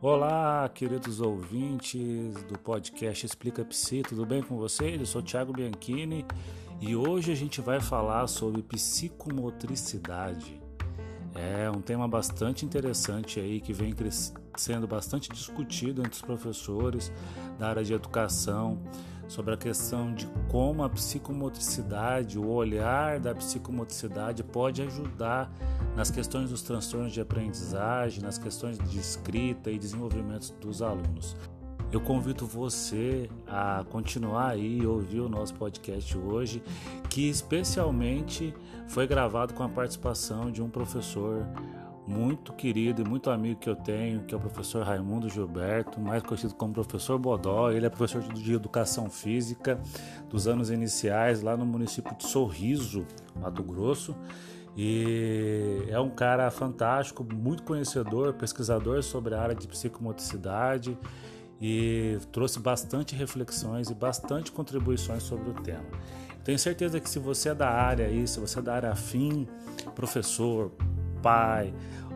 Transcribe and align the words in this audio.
Olá, 0.00 0.66
queridos 0.74 1.20
ouvintes 1.20 2.42
do 2.44 2.58
podcast 2.58 3.26
Explica 3.26 3.62
Psi, 3.66 4.02
tudo 4.02 4.24
bem 4.24 4.42
com 4.42 4.56
vocês? 4.56 4.98
Eu 4.98 5.04
sou 5.04 5.22
Thiago 5.22 5.52
Bianchini 5.52 6.24
e 6.80 6.96
hoje 6.96 7.30
a 7.30 7.34
gente 7.34 7.60
vai 7.60 7.80
falar 7.80 8.26
sobre 8.28 8.62
psicomotricidade. 8.62 10.58
É 11.34 11.70
um 11.70 11.82
tema 11.82 12.08
bastante 12.08 12.64
interessante 12.64 13.38
aí 13.38 13.60
que 13.60 13.74
vem 13.74 13.94
sendo 14.56 14.86
bastante 14.86 15.28
discutido 15.28 16.00
entre 16.00 16.14
os 16.14 16.22
professores 16.22 17.12
da 17.58 17.68
área 17.68 17.84
de 17.84 17.92
educação 17.92 18.82
sobre 19.28 19.54
a 19.54 19.56
questão 19.56 20.14
de 20.14 20.26
como 20.48 20.82
a 20.82 20.88
psicomotricidade, 20.88 22.38
o 22.38 22.48
olhar 22.48 23.18
da 23.18 23.34
psicomotricidade 23.34 24.42
pode 24.42 24.82
ajudar 24.82 25.50
nas 25.96 26.10
questões 26.10 26.50
dos 26.50 26.62
transtornos 26.62 27.12
de 27.12 27.20
aprendizagem, 27.20 28.22
nas 28.22 28.38
questões 28.38 28.78
de 28.78 28.98
escrita 28.98 29.70
e 29.70 29.78
desenvolvimento 29.78 30.52
dos 30.60 30.82
alunos. 30.82 31.36
Eu 31.92 32.00
convido 32.00 32.46
você 32.46 33.30
a 33.46 33.84
continuar 33.88 34.50
aí 34.50 34.80
e 34.80 34.86
ouvir 34.86 35.20
o 35.20 35.28
nosso 35.28 35.54
podcast 35.54 36.18
hoje, 36.18 36.62
que 37.08 37.28
especialmente 37.28 38.52
foi 38.88 39.06
gravado 39.06 39.54
com 39.54 39.62
a 39.62 39.68
participação 39.68 40.50
de 40.50 40.60
um 40.60 40.68
professor 40.68 41.46
muito 42.06 42.52
querido 42.52 43.02
e 43.02 43.08
muito 43.08 43.30
amigo 43.30 43.58
que 43.58 43.68
eu 43.68 43.74
tenho, 43.74 44.22
que 44.22 44.34
é 44.34 44.36
o 44.36 44.40
professor 44.40 44.84
Raimundo 44.84 45.28
Gilberto, 45.28 46.00
mais 46.00 46.22
conhecido 46.22 46.54
como 46.54 46.72
professor 46.72 47.18
Bodó. 47.18 47.70
Ele 47.70 47.86
é 47.86 47.90
professor 47.90 48.22
de 48.22 48.54
educação 48.54 49.10
física 49.10 49.80
dos 50.30 50.46
anos 50.46 50.70
iniciais 50.70 51.42
lá 51.42 51.56
no 51.56 51.66
município 51.66 52.16
de 52.16 52.26
Sorriso, 52.26 53.04
Mato 53.40 53.62
Grosso. 53.62 54.14
E 54.76 55.84
é 55.88 55.98
um 55.98 56.10
cara 56.10 56.50
fantástico, 56.50 57.24
muito 57.24 57.62
conhecedor, 57.62 58.34
pesquisador 58.34 59.02
sobre 59.02 59.34
a 59.34 59.40
área 59.40 59.54
de 59.54 59.66
psicomotricidade 59.66 60.96
e 61.60 62.18
trouxe 62.30 62.60
bastante 62.60 63.14
reflexões 63.14 63.88
e 63.88 63.94
bastante 63.94 64.52
contribuições 64.52 65.22
sobre 65.22 65.48
o 65.50 65.54
tema. 65.54 65.86
Tenho 66.44 66.58
certeza 66.58 67.00
que 67.00 67.08
se 67.08 67.18
você 67.18 67.48
é 67.48 67.54
da 67.54 67.68
área 67.68 68.06
aí, 68.06 68.26
se 68.28 68.38
você 68.38 68.58
é 68.58 68.62
da 68.62 68.74
área 68.74 68.92
afim, 68.92 69.48
professor, 69.94 70.70
pai, 71.26 71.74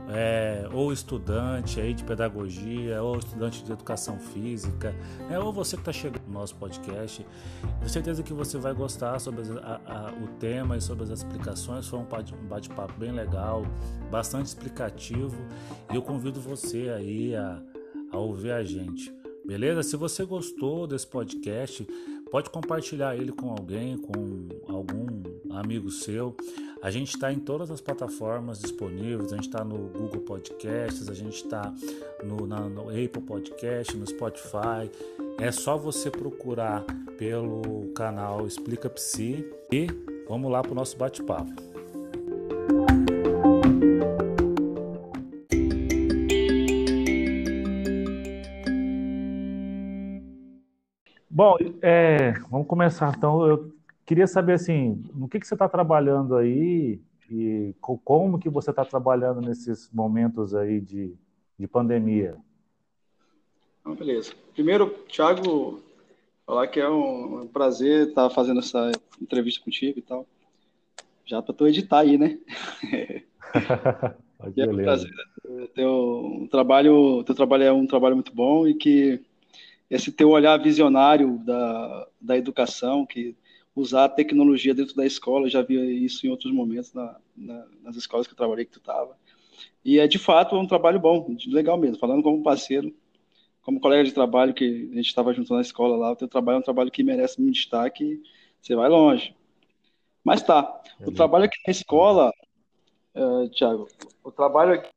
é, 0.08 0.68
ou 0.72 0.92
estudante 0.92 1.80
aí 1.80 1.92
de 1.92 2.04
pedagogia, 2.04 3.02
ou 3.02 3.18
estudante 3.18 3.64
de 3.64 3.72
educação 3.72 4.20
física, 4.20 4.94
né, 5.28 5.36
ou 5.36 5.52
você 5.52 5.74
que 5.74 5.82
está 5.82 5.92
chegando 5.92 6.22
no 6.28 6.34
nosso 6.34 6.54
podcast, 6.54 7.26
tenho 7.78 7.88
certeza 7.88 8.22
que 8.22 8.32
você 8.32 8.56
vai 8.56 8.72
gostar 8.72 9.18
sobre 9.18 9.42
a, 9.58 9.80
a, 9.84 10.12
o 10.12 10.28
tema 10.38 10.76
e 10.76 10.80
sobre 10.80 11.02
as 11.02 11.10
explicações. 11.10 11.88
Foi 11.88 11.98
um 11.98 12.06
bate-papo 12.48 12.94
bem 12.98 13.10
legal, 13.10 13.64
bastante 14.12 14.46
explicativo, 14.46 15.36
e 15.92 15.96
eu 15.96 16.02
convido 16.02 16.40
você 16.40 16.88
aí 16.96 17.34
a, 17.34 17.60
a 18.12 18.16
ouvir 18.16 18.52
a 18.52 18.62
gente. 18.62 19.12
Beleza? 19.44 19.82
Se 19.82 19.96
você 19.96 20.24
gostou 20.24 20.86
desse 20.86 21.06
podcast, 21.06 21.84
pode 22.30 22.50
compartilhar 22.50 23.16
ele 23.16 23.32
com 23.32 23.50
alguém, 23.50 23.98
com 23.98 24.48
algum 24.68 25.06
amigo 25.50 25.90
seu. 25.90 26.34
A 26.82 26.90
gente 26.90 27.14
está 27.14 27.32
em 27.32 27.38
todas 27.38 27.70
as 27.70 27.80
plataformas 27.80 28.58
disponíveis, 28.58 29.32
a 29.32 29.36
gente 29.36 29.48
está 29.48 29.62
no 29.64 29.88
Google 29.88 30.20
Podcasts, 30.22 31.08
a 31.08 31.14
gente 31.14 31.44
está 31.44 31.74
no, 32.24 32.46
no 32.46 32.88
Apple 32.88 33.22
Podcast, 33.22 33.96
no 33.96 34.06
Spotify. 34.06 34.90
É 35.38 35.50
só 35.52 35.76
você 35.76 36.10
procurar 36.10 36.84
pelo 37.18 37.92
canal 37.94 38.46
Explica 38.46 38.88
Psi 38.88 39.44
e 39.70 39.86
vamos 40.28 40.50
lá 40.50 40.62
para 40.62 40.72
o 40.72 40.74
nosso 40.74 40.96
bate-papo. 40.96 41.79
Bom, 51.40 51.56
é, 51.80 52.32
vamos 52.50 52.66
começar 52.66 53.14
então. 53.16 53.46
Eu 53.46 53.72
queria 54.04 54.26
saber 54.26 54.52
assim, 54.52 55.02
no 55.14 55.26
que, 55.26 55.40
que 55.40 55.46
você 55.46 55.54
está 55.54 55.66
trabalhando 55.66 56.36
aí 56.36 57.00
e 57.30 57.74
como 57.80 58.38
que 58.38 58.50
você 58.50 58.68
está 58.68 58.84
trabalhando 58.84 59.40
nesses 59.40 59.90
momentos 59.90 60.54
aí 60.54 60.82
de, 60.82 61.16
de 61.58 61.66
pandemia? 61.66 62.36
Então, 63.80 63.94
beleza. 63.94 64.34
Primeiro, 64.52 64.90
Thiago, 65.08 65.82
falar 66.44 66.66
que 66.66 66.78
é 66.78 66.90
um 66.90 67.48
prazer 67.50 68.08
estar 68.08 68.28
fazendo 68.28 68.60
essa 68.60 68.92
entrevista 69.18 69.64
contigo 69.64 69.98
e 69.98 70.02
tal. 70.02 70.26
Já 71.24 71.40
para 71.40 71.54
tu 71.54 71.66
editar 71.66 72.00
aí, 72.00 72.18
né? 72.18 72.38
é 74.58 74.66
um 74.66 74.76
prazer. 74.76 75.10
Teu 75.74 76.48
trabalho, 76.50 77.24
teu 77.24 77.34
trabalho 77.34 77.64
é 77.64 77.72
um 77.72 77.86
trabalho 77.86 78.16
muito 78.16 78.34
bom 78.34 78.68
e 78.68 78.74
que 78.74 79.24
esse 79.90 80.12
teu 80.12 80.30
olhar 80.30 80.56
visionário 80.56 81.38
da, 81.38 82.08
da 82.20 82.36
educação, 82.36 83.04
que 83.04 83.36
usar 83.74 84.04
a 84.04 84.08
tecnologia 84.08 84.74
dentro 84.74 84.94
da 84.94 85.04
escola, 85.04 85.46
eu 85.46 85.50
já 85.50 85.62
vi 85.62 86.04
isso 86.04 86.26
em 86.26 86.30
outros 86.30 86.52
momentos 86.52 86.92
na, 86.92 87.18
na, 87.36 87.66
nas 87.82 87.96
escolas 87.96 88.26
que 88.26 88.32
eu 88.32 88.36
trabalhei, 88.36 88.64
que 88.64 88.72
tu 88.72 88.78
estava. 88.78 89.18
E 89.84 89.98
é 89.98 90.06
de 90.06 90.18
fato 90.18 90.56
um 90.56 90.66
trabalho 90.66 91.00
bom, 91.00 91.36
legal 91.46 91.76
mesmo, 91.76 91.98
falando 91.98 92.22
como 92.22 92.42
parceiro, 92.42 92.94
como 93.62 93.80
colega 93.80 94.04
de 94.04 94.12
trabalho 94.12 94.54
que 94.54 94.90
a 94.92 94.96
gente 94.96 95.06
estava 95.06 95.34
junto 95.34 95.54
na 95.54 95.60
escola 95.60 95.96
lá, 95.96 96.12
o 96.12 96.16
teu 96.16 96.28
trabalho 96.28 96.56
é 96.56 96.58
um 96.60 96.64
trabalho 96.64 96.90
que 96.90 97.02
merece 97.02 97.40
muito 97.40 97.54
destaque, 97.54 98.22
você 98.60 98.76
vai 98.76 98.88
longe. 98.88 99.34
Mas 100.22 100.42
tá, 100.42 100.82
o 101.00 101.10
trabalho 101.10 101.46
aqui 101.46 101.58
na 101.66 101.70
escola, 101.70 102.32
uh, 103.14 103.48
Thiago, 103.50 103.88
o 104.22 104.30
trabalho 104.30 104.74
aqui, 104.74 104.90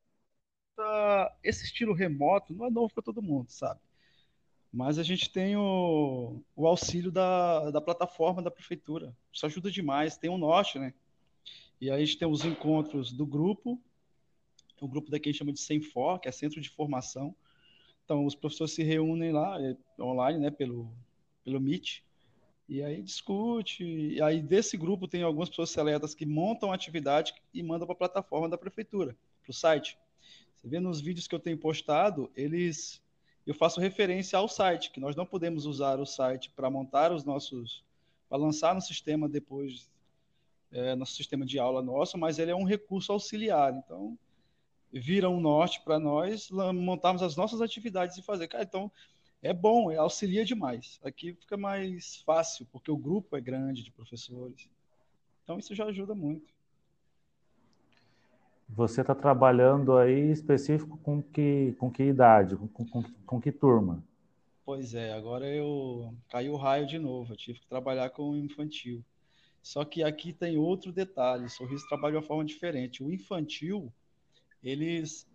esse 1.44 1.66
estilo 1.66 1.94
remoto 1.94 2.54
não 2.54 2.66
é 2.66 2.70
novo 2.70 2.94
para 2.94 3.04
todo 3.04 3.22
mundo, 3.22 3.50
sabe? 3.50 3.80
Mas 4.74 4.98
a 4.98 5.04
gente 5.04 5.30
tem 5.30 5.56
o, 5.56 6.42
o 6.56 6.66
auxílio 6.66 7.12
da, 7.12 7.70
da 7.70 7.80
plataforma 7.80 8.42
da 8.42 8.50
prefeitura. 8.50 9.16
Isso 9.32 9.46
ajuda 9.46 9.70
demais. 9.70 10.18
Tem 10.18 10.32
o 10.32 10.38
norte, 10.38 10.80
né? 10.80 10.96
E 11.80 11.92
aí 11.92 12.02
a 12.02 12.06
gente 12.06 12.18
tem 12.18 12.28
os 12.28 12.44
encontros 12.44 13.12
do 13.12 13.24
grupo, 13.24 13.80
o 14.82 14.88
grupo 14.88 15.12
daqui 15.12 15.30
a 15.30 15.32
gente 15.32 15.38
chama 15.38 15.54
de 15.54 15.60
Semfor, 15.60 16.20
que 16.20 16.28
é 16.28 16.32
Centro 16.32 16.60
de 16.60 16.70
Formação. 16.72 17.36
Então, 18.04 18.26
os 18.26 18.34
professores 18.34 18.74
se 18.74 18.82
reúnem 18.82 19.32
lá, 19.32 19.62
é, 19.62 19.78
online, 20.02 20.40
né, 20.40 20.50
pelo, 20.50 20.92
pelo 21.44 21.62
Meet, 21.62 22.00
e 22.68 22.82
aí 22.82 23.00
discute. 23.00 23.84
E 23.84 24.20
aí 24.24 24.42
desse 24.42 24.76
grupo 24.76 25.08
tem 25.08 25.22
algumas 25.22 25.50
pessoas 25.50 25.70
seletas 25.70 26.16
que 26.16 26.26
montam 26.26 26.72
a 26.72 26.76
atividade 26.76 27.36
e 27.54 27.62
mandam 27.62 27.86
para 27.86 27.94
a 27.94 27.98
plataforma 27.98 28.50
da 28.50 28.58
prefeitura, 28.58 29.16
para 29.44 29.52
o 29.52 29.54
site. 29.54 30.00
Você 30.56 30.68
vê 30.68 30.80
nos 30.80 31.00
vídeos 31.00 31.28
que 31.28 31.36
eu 31.36 31.40
tenho 31.40 31.60
postado, 31.60 32.32
eles 32.36 33.03
eu 33.46 33.54
faço 33.54 33.80
referência 33.80 34.38
ao 34.38 34.48
site, 34.48 34.92
que 34.92 35.00
nós 35.00 35.16
não 35.16 35.26
podemos 35.26 35.66
usar 35.66 36.00
o 36.00 36.06
site 36.06 36.50
para 36.50 36.70
montar 36.70 37.12
os 37.12 37.24
nossos, 37.24 37.84
para 38.30 38.38
lançar 38.38 38.74
no 38.74 38.82
sistema 38.82 39.28
depois, 39.28 39.92
é, 40.72 40.96
nosso 40.96 41.14
sistema 41.14 41.46
de 41.46 41.60
aula 41.60 41.82
nosso, 41.82 42.18
mas 42.18 42.40
ele 42.40 42.52
é 42.52 42.56
um 42.56 42.64
recurso 42.64 43.12
auxiliar. 43.12 43.74
Então, 43.74 44.18
vira 44.92 45.30
um 45.30 45.40
norte 45.40 45.82
para 45.82 46.00
nós 46.00 46.50
montarmos 46.52 47.22
as 47.22 47.36
nossas 47.36 47.62
atividades 47.62 48.18
e 48.18 48.22
fazer. 48.22 48.48
Cara, 48.48 48.64
então, 48.64 48.92
é 49.42 49.54
bom, 49.54 49.92
é, 49.92 49.98
auxilia 49.98 50.46
demais. 50.46 51.00
Aqui 51.04 51.34
fica 51.34 51.58
mais 51.58 52.18
fácil, 52.26 52.66
porque 52.72 52.90
o 52.90 52.98
grupo 52.98 53.36
é 53.36 53.42
grande 53.42 53.84
de 53.84 53.92
professores. 53.92 54.70
Então, 55.44 55.60
isso 55.60 55.76
já 55.76 55.86
ajuda 55.86 56.16
muito. 56.16 56.54
Você 58.70 59.02
está 59.02 59.14
trabalhando 59.14 59.98
aí 59.98 60.32
específico 60.32 60.98
com 60.98 61.22
que, 61.22 61.76
com 61.78 61.92
que 61.92 62.04
idade, 62.04 62.56
com, 62.56 62.86
com, 62.86 63.04
com 63.26 63.42
que 63.42 63.52
turma? 63.52 64.04
Pois 64.66 64.94
é, 64.94 65.14
agora 65.14 65.46
eu 65.46 66.14
caiu 66.30 66.54
o 66.54 66.58
raio 66.58 66.88
de 66.88 66.98
novo, 66.98 67.34
eu 67.34 67.38
tive 67.38 67.60
que 67.60 67.68
trabalhar 67.68 68.10
com 68.10 68.32
o 68.32 68.38
infantil. 68.38 69.04
Só 69.62 69.84
que 69.86 70.04
aqui 70.04 70.34
tem 70.34 70.58
outro 70.58 70.92
detalhe, 70.92 71.46
o 71.46 71.50
Sorriso 71.50 71.88
trabalha 71.88 72.14
de 72.14 72.18
uma 72.18 72.28
forma 72.28 72.46
diferente. 72.46 73.04
O 73.04 73.12
infantil, 73.12 73.92
eles 74.64 75.28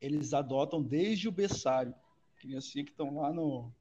eles 0.00 0.34
adotam 0.34 0.82
desde 0.82 1.28
o 1.28 1.32
berçário, 1.32 1.94
criancinha 2.36 2.84
que 2.84 2.90
estão 2.90 3.14
lá 3.16 3.32
no 3.32 3.72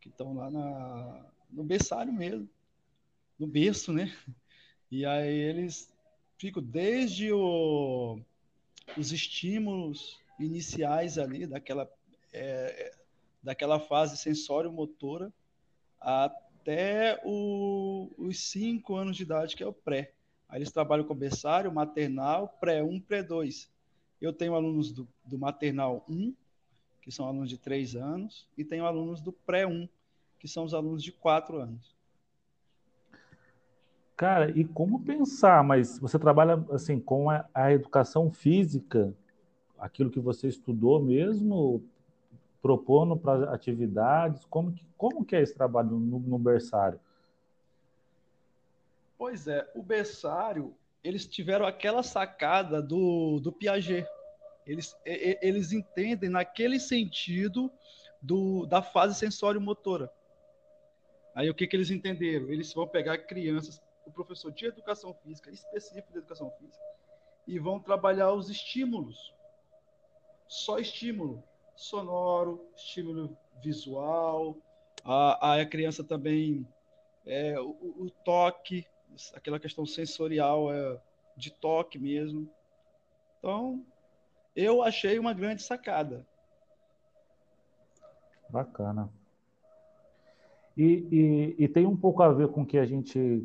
que 0.00 0.08
estão 0.08 0.34
lá 0.34 0.50
na, 0.50 1.26
no 1.50 1.64
berçário 1.64 2.12
mesmo, 2.12 2.48
no 3.38 3.46
berço, 3.46 3.92
né? 3.92 4.12
E 4.90 5.04
aí 5.04 5.34
eles 5.34 5.92
fico 6.38 6.60
desde 6.60 7.32
o, 7.32 8.20
os 8.96 9.12
estímulos 9.12 10.18
iniciais 10.38 11.18
ali, 11.18 11.46
daquela, 11.46 11.90
é, 12.32 12.94
daquela 13.42 13.80
fase 13.80 14.16
sensório-motora, 14.16 15.32
até 16.00 17.20
o, 17.24 18.10
os 18.16 18.38
cinco 18.38 18.94
anos 18.94 19.16
de 19.16 19.24
idade, 19.24 19.56
que 19.56 19.62
é 19.62 19.66
o 19.66 19.72
pré. 19.72 20.12
Aí 20.48 20.58
eles 20.58 20.72
trabalham 20.72 21.04
com 21.04 21.14
berçário, 21.14 21.72
maternal, 21.72 22.56
pré-1, 22.60 23.02
pré-2. 23.02 23.68
Eu 24.20 24.32
tenho 24.32 24.54
alunos 24.54 24.92
do, 24.92 25.06
do 25.24 25.38
maternal 25.38 26.04
1, 26.08 26.34
que 27.02 27.10
são 27.10 27.26
alunos 27.26 27.50
de 27.50 27.58
3 27.58 27.96
anos, 27.96 28.46
e 28.56 28.64
tenho 28.64 28.86
alunos 28.86 29.20
do 29.20 29.32
pré-1, 29.32 29.88
que 30.38 30.46
são 30.46 30.64
os 30.64 30.72
alunos 30.72 31.02
de 31.02 31.12
4 31.12 31.58
anos. 31.58 31.97
Cara, 34.18 34.50
e 34.50 34.64
como 34.64 35.04
pensar? 35.04 35.62
Mas 35.62 35.96
você 36.00 36.18
trabalha 36.18 36.54
assim 36.72 36.98
com 36.98 37.30
a, 37.30 37.48
a 37.54 37.72
educação 37.72 38.32
física, 38.32 39.14
aquilo 39.78 40.10
que 40.10 40.18
você 40.18 40.48
estudou 40.48 41.00
mesmo, 41.00 41.84
propondo 42.60 43.16
para 43.16 43.54
atividades? 43.54 44.44
Como 44.46 44.72
que, 44.72 44.84
como 44.96 45.24
que 45.24 45.36
é 45.36 45.40
esse 45.40 45.54
trabalho 45.54 45.90
no, 45.90 46.18
no 46.18 46.36
berçário? 46.36 46.98
Pois 49.16 49.46
é, 49.46 49.70
o 49.72 49.84
berçário, 49.84 50.74
eles 51.04 51.24
tiveram 51.24 51.64
aquela 51.64 52.02
sacada 52.02 52.82
do, 52.82 53.38
do 53.38 53.52
Piaget. 53.52 54.04
Eles, 54.66 54.96
eles 55.04 55.70
entendem 55.70 56.28
naquele 56.28 56.80
sentido 56.80 57.70
do, 58.20 58.66
da 58.66 58.82
fase 58.82 59.14
sensório-motora. 59.14 60.10
Aí 61.36 61.48
o 61.48 61.54
que, 61.54 61.68
que 61.68 61.76
eles 61.76 61.92
entenderam? 61.92 62.50
Eles 62.50 62.74
vão 62.74 62.88
pegar 62.88 63.16
crianças, 63.18 63.80
o 64.08 64.10
professor 64.10 64.50
de 64.50 64.66
educação 64.66 65.12
física, 65.14 65.50
específico 65.50 66.12
de 66.12 66.18
educação 66.18 66.50
física, 66.52 66.82
e 67.46 67.58
vão 67.58 67.78
trabalhar 67.78 68.32
os 68.32 68.48
estímulos. 68.48 69.34
Só 70.46 70.78
estímulo 70.78 71.42
sonoro, 71.76 72.66
estímulo 72.74 73.36
visual. 73.62 74.56
A, 75.04 75.60
a 75.60 75.66
criança 75.66 76.02
também, 76.02 76.66
é, 77.24 77.58
o, 77.60 77.70
o 77.70 78.10
toque, 78.24 78.86
aquela 79.34 79.60
questão 79.60 79.86
sensorial 79.86 80.72
é, 80.72 81.00
de 81.36 81.50
toque 81.50 81.98
mesmo. 81.98 82.50
Então, 83.38 83.84
eu 84.56 84.82
achei 84.82 85.18
uma 85.18 85.32
grande 85.32 85.62
sacada. 85.62 86.26
Bacana. 88.48 89.08
E, 90.76 91.06
e, 91.10 91.64
e, 91.64 91.68
tem 91.68 91.86
um 91.86 91.96
pouco 91.96 92.22
a 92.22 92.32
ver 92.32 92.48
com 92.48 92.62
o 92.62 92.66
que 92.66 92.78
a 92.78 92.86
gente 92.86 93.44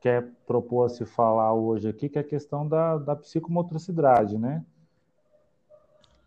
quer 0.00 0.30
propor 0.46 0.86
a 0.86 0.88
se 0.88 1.04
falar 1.04 1.54
hoje 1.54 1.88
aqui, 1.88 2.08
que 2.08 2.18
é 2.18 2.20
a 2.20 2.24
questão 2.24 2.66
da, 2.66 2.98
da 2.98 3.16
psicomotricidade, 3.16 4.38
né? 4.38 4.64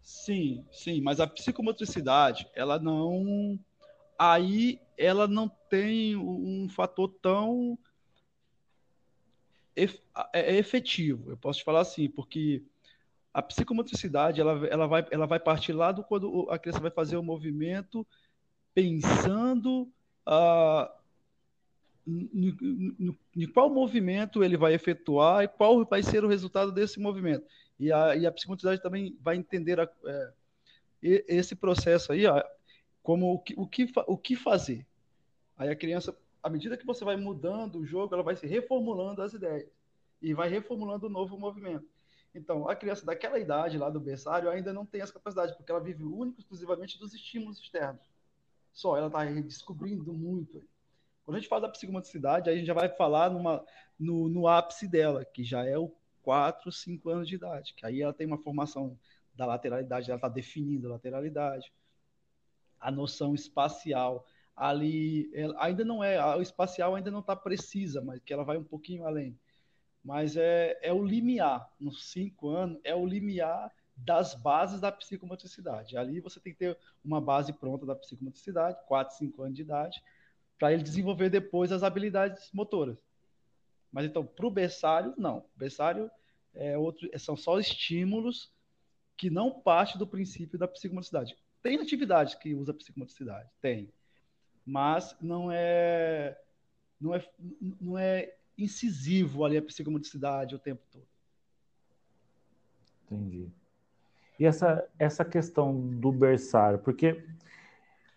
Sim, 0.01 0.65
sim, 0.71 1.01
mas 1.01 1.19
a 1.19 1.27
psicomotricidade, 1.27 2.47
ela 2.55 2.79
não. 2.79 3.59
Aí 4.17 4.79
ela 4.97 5.27
não 5.27 5.49
tem 5.69 6.15
um 6.15 6.69
fator 6.69 7.09
tão 7.21 7.77
é, 9.75 9.87
é 10.33 10.57
efetivo, 10.57 11.31
eu 11.31 11.37
posso 11.37 11.59
te 11.59 11.65
falar 11.65 11.81
assim, 11.81 12.09
porque 12.09 12.63
a 13.33 13.41
psicomotricidade 13.41 14.41
ela, 14.41 14.67
ela, 14.67 14.87
vai, 14.87 15.07
ela 15.09 15.25
vai 15.25 15.39
partir 15.39 15.73
lá 15.73 15.91
do 15.91 16.03
quando 16.03 16.47
a 16.49 16.59
criança 16.59 16.79
vai 16.79 16.91
fazer 16.91 17.15
o 17.15 17.23
movimento 17.23 18.05
pensando 18.73 19.83
uh, 20.27 21.00
em 22.07 23.47
qual 23.53 23.69
movimento 23.69 24.43
ele 24.43 24.57
vai 24.57 24.73
efetuar 24.73 25.43
e 25.43 25.47
qual 25.47 25.85
vai 25.85 26.01
ser 26.01 26.23
o 26.23 26.27
resultado 26.27 26.71
desse 26.71 26.99
movimento. 26.99 27.45
E 27.79 27.91
a, 27.91 28.15
e 28.15 28.25
a 28.25 28.31
psicomotricidade 28.31 28.81
também 28.81 29.17
vai 29.21 29.35
entender 29.35 29.79
a, 29.79 29.89
é, 30.05 30.33
esse 31.01 31.55
processo 31.55 32.11
aí 32.11 32.25
ó, 32.25 32.43
como 33.01 33.33
o 33.33 33.39
que, 33.39 33.53
o, 33.57 33.67
que, 33.67 33.91
o 34.07 34.17
que 34.17 34.35
fazer. 34.35 34.85
Aí 35.57 35.69
a 35.69 35.75
criança, 35.75 36.15
à 36.41 36.49
medida 36.49 36.77
que 36.77 36.85
você 36.85 37.03
vai 37.03 37.15
mudando 37.15 37.79
o 37.79 37.85
jogo, 37.85 38.13
ela 38.13 38.23
vai 38.23 38.35
se 38.35 38.47
reformulando 38.47 39.21
as 39.21 39.33
ideias 39.33 39.69
e 40.21 40.33
vai 40.33 40.49
reformulando 40.49 41.07
o 41.07 41.09
novo 41.09 41.37
movimento. 41.37 41.87
Então, 42.33 42.69
a 42.69 42.75
criança 42.75 43.05
daquela 43.05 43.39
idade 43.39 43.77
lá 43.77 43.89
do 43.89 43.99
berçário 43.99 44.49
ainda 44.49 44.71
não 44.71 44.85
tem 44.85 45.01
essa 45.01 45.11
capacidade, 45.11 45.55
porque 45.57 45.71
ela 45.71 45.81
vive 45.81 46.03
único 46.03 46.39
exclusivamente 46.39 46.97
dos 46.97 47.13
estímulos 47.13 47.59
externos. 47.59 48.01
Só, 48.71 48.95
ela 48.95 49.07
está 49.07 49.25
descobrindo 49.25 50.13
muito. 50.13 50.63
Quando 51.23 51.37
a 51.37 51.39
gente 51.39 51.49
fala 51.49 51.63
da 51.63 51.69
psicomotricidade, 51.69 52.49
aí 52.49 52.55
a 52.55 52.57
gente 52.57 52.67
já 52.67 52.73
vai 52.73 52.89
falar 52.89 53.29
numa, 53.29 53.63
no, 53.99 54.27
no 54.27 54.47
ápice 54.47 54.87
dela, 54.87 55.23
que 55.23 55.43
já 55.43 55.65
é 55.65 55.77
o 55.77 55.93
4, 56.23 56.71
5 56.71 57.09
anos 57.09 57.27
de 57.27 57.35
idade, 57.35 57.73
que 57.73 57.85
aí 57.85 58.01
ela 58.01 58.13
tem 58.13 58.27
uma 58.27 58.37
formação 58.37 58.97
da 59.33 59.45
lateralidade, 59.45 60.09
ela 60.09 60.17
está 60.17 60.29
definindo 60.29 60.87
a 60.87 60.91
lateralidade, 60.91 61.71
a 62.79 62.91
noção 62.91 63.33
espacial 63.33 64.25
ali 64.55 65.31
ainda 65.57 65.83
não 65.85 66.03
é, 66.03 66.23
o 66.35 66.41
espacial 66.41 66.95
ainda 66.95 67.09
não 67.09 67.19
está 67.19 67.35
precisa, 67.35 68.01
mas 68.01 68.19
que 68.19 68.33
ela 68.33 68.43
vai 68.43 68.57
um 68.57 68.63
pouquinho 68.63 69.05
além 69.05 69.37
mas 70.03 70.35
é, 70.35 70.77
é 70.81 70.91
o 70.91 71.03
limiar, 71.03 71.69
nos 71.79 72.11
cinco 72.11 72.49
anos, 72.49 72.79
é 72.83 72.95
o 72.95 73.05
limiar 73.05 73.71
das 73.95 74.33
bases 74.33 74.81
da 74.81 74.91
psicomotricidade. 74.91 75.95
Ali 75.95 76.19
você 76.19 76.39
tem 76.39 76.53
que 76.53 76.59
ter 76.59 76.77
uma 77.03 77.21
base 77.21 77.53
pronta 77.53 77.85
da 77.85 77.95
psicomotricidade, 77.95 78.79
quatro, 78.87 79.15
cinco 79.15 79.43
anos 79.43 79.55
de 79.55 79.61
idade, 79.61 80.01
para 80.61 80.73
ele 80.73 80.83
desenvolver 80.83 81.27
depois 81.31 81.71
as 81.71 81.81
habilidades 81.81 82.51
motoras. 82.53 82.95
Mas 83.91 84.05
então, 84.05 84.23
para 84.23 84.45
o 84.45 84.51
berçário, 84.51 85.11
não. 85.17 85.39
O 85.39 85.57
berçário 85.57 86.11
é 86.53 86.77
outro, 86.77 87.09
são 87.17 87.35
só 87.35 87.59
estímulos 87.59 88.53
que 89.17 89.31
não 89.31 89.49
parte 89.49 89.97
do 89.97 90.05
princípio 90.05 90.59
da 90.59 90.67
psicomotricidade. 90.67 91.35
Tem 91.63 91.79
atividades 91.79 92.35
que 92.35 92.53
usa 92.53 92.75
psicomotricidade, 92.75 93.49
tem, 93.59 93.91
mas 94.63 95.17
não 95.19 95.51
é 95.51 96.39
não 96.99 97.15
é 97.15 97.27
não 97.81 97.97
é 97.97 98.31
incisivo 98.55 99.43
ali 99.43 99.57
a 99.57 99.63
psicomotricidade 99.63 100.53
o 100.53 100.59
tempo 100.59 100.83
todo. 100.91 101.07
Entendi. 103.05 103.49
E 104.39 104.45
essa, 104.45 104.87
essa 104.99 105.25
questão 105.25 105.75
do 105.99 106.11
berçário, 106.11 106.77
porque 106.77 107.25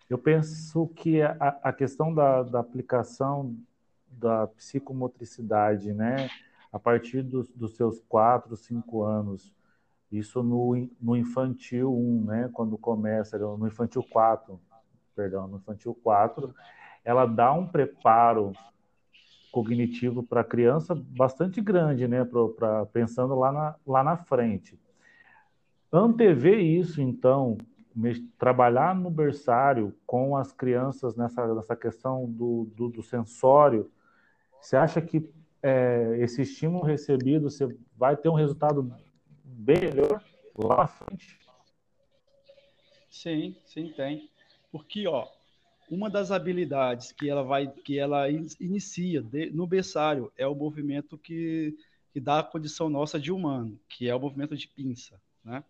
eu 0.09 0.17
penso 0.17 0.87
que 0.95 1.21
a, 1.21 1.59
a 1.63 1.73
questão 1.73 2.13
da, 2.13 2.43
da 2.43 2.59
aplicação 2.59 3.55
da 4.07 4.47
psicomotricidade, 4.47 5.93
né, 5.93 6.29
a 6.71 6.79
partir 6.79 7.21
dos, 7.21 7.49
dos 7.49 7.75
seus 7.75 7.99
quatro, 8.07 8.55
cinco 8.55 9.03
anos, 9.03 9.53
isso 10.11 10.43
no, 10.43 10.87
no 11.01 11.17
infantil 11.17 11.93
1, 11.93 12.25
né, 12.25 12.49
quando 12.53 12.77
começa, 12.77 13.37
no 13.37 13.67
infantil 13.67 14.03
4, 14.03 14.59
perdão, 15.15 15.47
no 15.47 15.57
infantil 15.57 15.93
4, 16.03 16.53
ela 17.03 17.25
dá 17.25 17.53
um 17.53 17.67
preparo 17.67 18.53
cognitivo 19.55 20.21
para 20.21 20.41
a 20.41 20.43
criança 20.43 20.93
bastante 20.93 21.61
grande, 21.61 22.09
né? 22.09 22.25
Pra, 22.25 22.49
pra, 22.49 22.85
pensando 22.87 23.33
lá 23.35 23.53
na, 23.53 23.75
lá 23.87 24.03
na 24.03 24.17
frente. 24.17 24.77
Antever 25.89 26.59
isso, 26.59 27.01
então, 27.01 27.57
trabalhar 28.37 28.93
no 28.95 29.09
berçário 29.09 29.95
com 30.05 30.35
as 30.35 30.51
crianças 30.51 31.15
nessa, 31.15 31.53
nessa 31.53 31.75
questão 31.75 32.29
do, 32.29 32.69
do, 32.75 32.89
do 32.89 33.03
sensório, 33.03 33.89
você 34.59 34.75
acha 34.75 35.01
que 35.01 35.29
é, 35.61 36.17
esse 36.19 36.41
estímulo 36.41 36.83
recebido 36.83 37.49
você 37.49 37.67
vai 37.95 38.15
ter 38.15 38.29
um 38.29 38.35
resultado 38.35 38.91
bem 39.43 39.79
melhor 39.79 40.21
lá 40.57 40.77
na 40.77 40.87
frente? 40.87 41.39
Sim, 43.09 43.55
sim, 43.65 43.93
tem. 43.95 44.29
Porque, 44.71 45.07
ó, 45.07 45.27
uma 45.89 46.09
das 46.09 46.31
habilidades 46.31 47.11
que 47.11 47.29
ela 47.29 47.43
vai 47.43 47.67
que 47.67 47.97
ela 47.97 48.29
inicia 48.29 49.21
de, 49.21 49.49
no 49.51 49.65
berçário 49.65 50.31
é 50.37 50.45
o 50.45 50.55
movimento 50.55 51.17
que, 51.17 51.77
que 52.11 52.19
dá 52.19 52.39
a 52.39 52.43
condição 52.43 52.89
nossa 52.89 53.19
de 53.19 53.31
humano, 53.31 53.79
que 53.87 54.09
é 54.09 54.13
o 54.13 54.19
movimento 54.19 54.55
de 54.57 54.67
pinça, 54.67 55.19
né? 55.43 55.63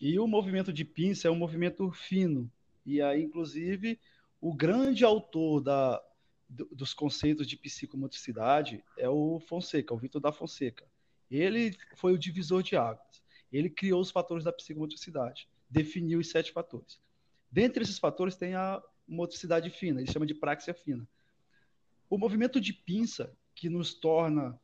E 0.00 0.18
o 0.18 0.26
movimento 0.26 0.72
de 0.72 0.84
pinça 0.84 1.28
é 1.28 1.30
um 1.30 1.36
movimento 1.36 1.90
fino. 1.90 2.50
E 2.84 3.00
aí, 3.00 3.22
inclusive, 3.22 3.98
o 4.40 4.54
grande 4.54 5.04
autor 5.04 5.60
da, 5.60 6.02
dos 6.48 6.92
conceitos 6.92 7.46
de 7.46 7.56
psicomotricidade 7.56 8.84
é 8.98 9.08
o 9.08 9.40
Fonseca, 9.40 9.94
o 9.94 9.98
Vitor 9.98 10.20
da 10.20 10.32
Fonseca. 10.32 10.84
Ele 11.30 11.76
foi 11.96 12.12
o 12.12 12.18
divisor 12.18 12.62
de 12.62 12.76
águas. 12.76 13.22
Ele 13.52 13.70
criou 13.70 14.00
os 14.00 14.10
fatores 14.10 14.44
da 14.44 14.52
psicomotricidade, 14.52 15.48
definiu 15.70 16.18
os 16.18 16.28
sete 16.28 16.52
fatores. 16.52 17.00
Dentre 17.50 17.84
esses 17.84 17.98
fatores 17.98 18.36
tem 18.36 18.54
a 18.54 18.82
motricidade 19.06 19.70
fina, 19.70 20.00
ele 20.00 20.10
chama 20.10 20.26
de 20.26 20.34
praxia 20.34 20.74
fina. 20.74 21.06
O 22.10 22.18
movimento 22.18 22.60
de 22.60 22.72
pinça, 22.72 23.36
que 23.54 23.68
nos 23.68 23.94
torna 23.94 24.58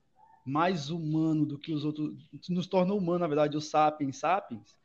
mais 0.45 0.91
humano 0.91 1.47
do 1.47 1.59
que 1.59 1.73
os 1.73 1.85
outros, 1.85 2.13
nos 2.49 2.67
torna 2.67 2.93
humano, 2.95 3.21
na 3.21 3.29
verdade, 3.29 3.57
o 3.57 3.61
sapiens 3.61 4.17
sapiens, 4.17 4.77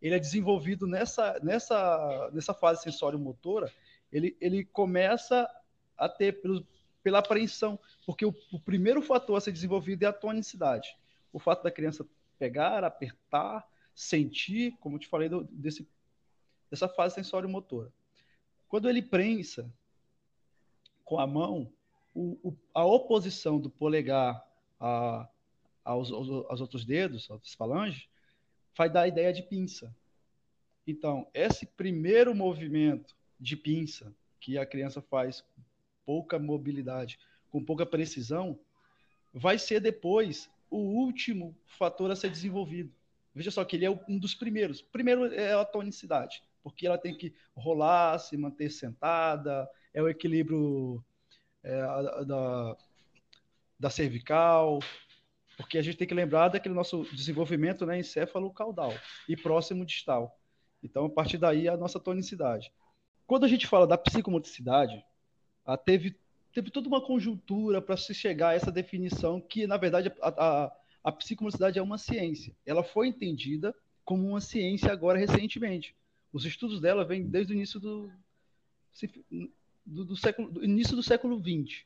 ele 0.00 0.14
é 0.14 0.18
desenvolvido 0.18 0.86
nessa, 0.86 1.38
nessa, 1.42 2.30
nessa 2.32 2.54
fase 2.54 2.82
sensório-motora, 2.82 3.72
ele, 4.12 4.36
ele 4.40 4.64
começa 4.64 5.48
a 5.96 6.08
ter 6.08 6.40
pelo, 6.40 6.66
pela 7.02 7.18
apreensão, 7.18 7.78
porque 8.06 8.24
o, 8.24 8.34
o, 8.52 8.60
primeiro 8.60 9.02
fator 9.02 9.36
a 9.36 9.40
ser 9.40 9.52
desenvolvido 9.52 10.04
é 10.04 10.06
a 10.06 10.12
tonicidade. 10.12 10.96
O 11.32 11.38
fato 11.38 11.62
da 11.62 11.70
criança 11.70 12.06
pegar, 12.38 12.84
apertar, 12.84 13.68
sentir, 13.94 14.76
como 14.80 14.96
eu 14.96 15.00
te 15.00 15.08
falei, 15.08 15.28
do, 15.28 15.44
desse, 15.44 15.86
dessa 16.70 16.88
fase 16.88 17.16
sensório-motora. 17.16 17.92
Quando 18.68 18.88
ele 18.88 19.02
prensa 19.02 19.70
com 21.04 21.18
a 21.18 21.26
mão, 21.26 21.72
o, 22.14 22.38
o, 22.48 22.56
a 22.74 22.84
oposição 22.84 23.58
do 23.58 23.68
polegar 23.70 24.46
a, 24.78 25.28
aos, 25.84 26.12
aos, 26.12 26.28
aos, 26.28 26.60
outros 26.60 26.84
dedos, 26.84 27.30
aos 27.30 27.54
falanges, 27.54 28.08
vai 28.78 28.88
dar 28.88 29.02
a 29.02 29.08
ideia 29.08 29.32
de 29.32 29.42
pinça. 29.42 29.92
Então, 30.86 31.28
esse 31.34 31.66
primeiro 31.66 32.32
movimento 32.32 33.16
de 33.38 33.56
pinça 33.56 34.14
que 34.40 34.56
a 34.56 34.64
criança 34.64 35.02
faz 35.02 35.40
com 35.40 35.62
pouca 36.06 36.38
mobilidade, 36.38 37.18
com 37.50 37.62
pouca 37.62 37.84
precisão, 37.84 38.56
vai 39.34 39.58
ser 39.58 39.80
depois 39.80 40.48
o 40.70 40.78
último 40.78 41.56
fator 41.66 42.08
a 42.12 42.16
ser 42.16 42.30
desenvolvido. 42.30 42.94
Veja 43.34 43.50
só 43.50 43.64
que 43.64 43.74
ele 43.74 43.84
é 43.84 43.90
um 44.08 44.16
dos 44.16 44.34
primeiros. 44.34 44.80
Primeiro 44.80 45.26
é 45.34 45.52
a 45.52 45.64
tonicidade, 45.64 46.40
porque 46.62 46.86
ela 46.86 46.96
tem 46.96 47.16
que 47.16 47.34
rolar, 47.56 48.18
se 48.20 48.36
manter 48.36 48.70
sentada, 48.70 49.68
é 49.92 50.00
o 50.00 50.08
equilíbrio 50.08 51.04
é, 51.64 51.80
da, 52.24 52.76
da 53.78 53.90
cervical, 53.90 54.78
porque 55.58 55.76
a 55.76 55.82
gente 55.82 55.98
tem 55.98 56.06
que 56.06 56.14
lembrar 56.14 56.48
daquele 56.48 56.74
nosso 56.74 57.02
desenvolvimento 57.12 57.84
né, 57.84 57.98
encéfalo-caudal 57.98 58.94
e 59.28 59.36
próximo 59.36 59.84
distal. 59.84 60.40
Então, 60.80 61.06
a 61.06 61.10
partir 61.10 61.36
daí, 61.36 61.68
a 61.68 61.76
nossa 61.76 61.98
tonicidade. 61.98 62.72
Quando 63.26 63.44
a 63.44 63.48
gente 63.48 63.66
fala 63.66 63.84
da 63.84 63.98
psicomotricidade, 63.98 65.04
teve, 65.84 66.16
teve 66.54 66.70
toda 66.70 66.86
uma 66.86 67.04
conjuntura 67.04 67.82
para 67.82 67.96
se 67.96 68.14
chegar 68.14 68.50
a 68.50 68.54
essa 68.54 68.70
definição 68.70 69.40
que, 69.40 69.66
na 69.66 69.76
verdade, 69.76 70.12
a, 70.22 70.28
a, 70.28 70.72
a 71.02 71.12
psicomotricidade 71.12 71.76
é 71.76 71.82
uma 71.82 71.98
ciência. 71.98 72.54
Ela 72.64 72.84
foi 72.84 73.08
entendida 73.08 73.74
como 74.04 74.28
uma 74.28 74.40
ciência 74.40 74.92
agora 74.92 75.18
recentemente. 75.18 75.92
Os 76.32 76.44
estudos 76.44 76.80
dela 76.80 77.04
vêm 77.04 77.28
desde 77.28 77.52
o 77.52 77.56
início 77.56 77.80
do, 77.80 78.08
do, 79.84 80.04
do 80.04 80.16
século, 80.16 80.52
do 80.52 80.64
início 80.64 80.94
do 80.94 81.02
século 81.02 81.36
XX. 81.36 81.84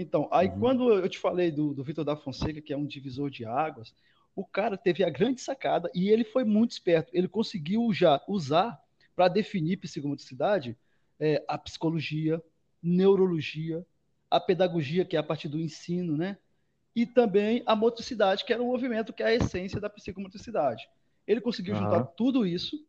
Então, 0.00 0.26
aí 0.32 0.48
uhum. 0.48 0.58
quando 0.58 0.92
eu 0.94 1.08
te 1.10 1.18
falei 1.18 1.50
do, 1.50 1.74
do 1.74 1.84
Vitor 1.84 2.06
da 2.06 2.16
Fonseca, 2.16 2.62
que 2.62 2.72
é 2.72 2.76
um 2.76 2.86
divisor 2.86 3.28
de 3.28 3.44
águas, 3.44 3.94
o 4.34 4.42
cara 4.46 4.74
teve 4.74 5.04
a 5.04 5.10
grande 5.10 5.42
sacada 5.42 5.90
e 5.94 6.08
ele 6.08 6.24
foi 6.24 6.42
muito 6.42 6.70
esperto. 6.70 7.10
Ele 7.12 7.28
conseguiu 7.28 7.92
já 7.92 8.18
usar 8.26 8.80
para 9.14 9.28
definir 9.28 9.76
psicomotricidade 9.76 10.74
é, 11.18 11.44
a 11.46 11.58
psicologia, 11.58 12.42
neurologia, 12.82 13.84
a 14.30 14.40
pedagogia, 14.40 15.04
que 15.04 15.16
é 15.16 15.18
a 15.18 15.22
partir 15.22 15.48
do 15.48 15.60
ensino, 15.60 16.16
né? 16.16 16.38
E 16.96 17.04
também 17.04 17.62
a 17.66 17.76
motricidade, 17.76 18.42
que 18.46 18.54
era 18.54 18.62
o 18.62 18.66
movimento 18.66 19.12
que 19.12 19.22
é 19.22 19.26
a 19.26 19.34
essência 19.34 19.78
da 19.78 19.90
psicomotricidade. 19.90 20.88
Ele 21.26 21.42
conseguiu 21.42 21.74
uhum. 21.74 21.82
juntar 21.82 22.04
tudo 22.04 22.46
isso 22.46 22.82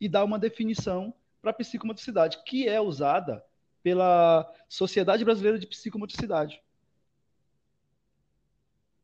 e 0.00 0.08
dar 0.08 0.24
uma 0.24 0.38
definição 0.38 1.12
para 1.42 1.50
a 1.50 1.54
psicomotricidade, 1.54 2.42
que 2.46 2.66
é 2.66 2.80
usada 2.80 3.44
pela 3.86 4.52
Sociedade 4.68 5.24
Brasileira 5.24 5.60
de 5.60 5.66
Psicomotricidade. 5.68 6.60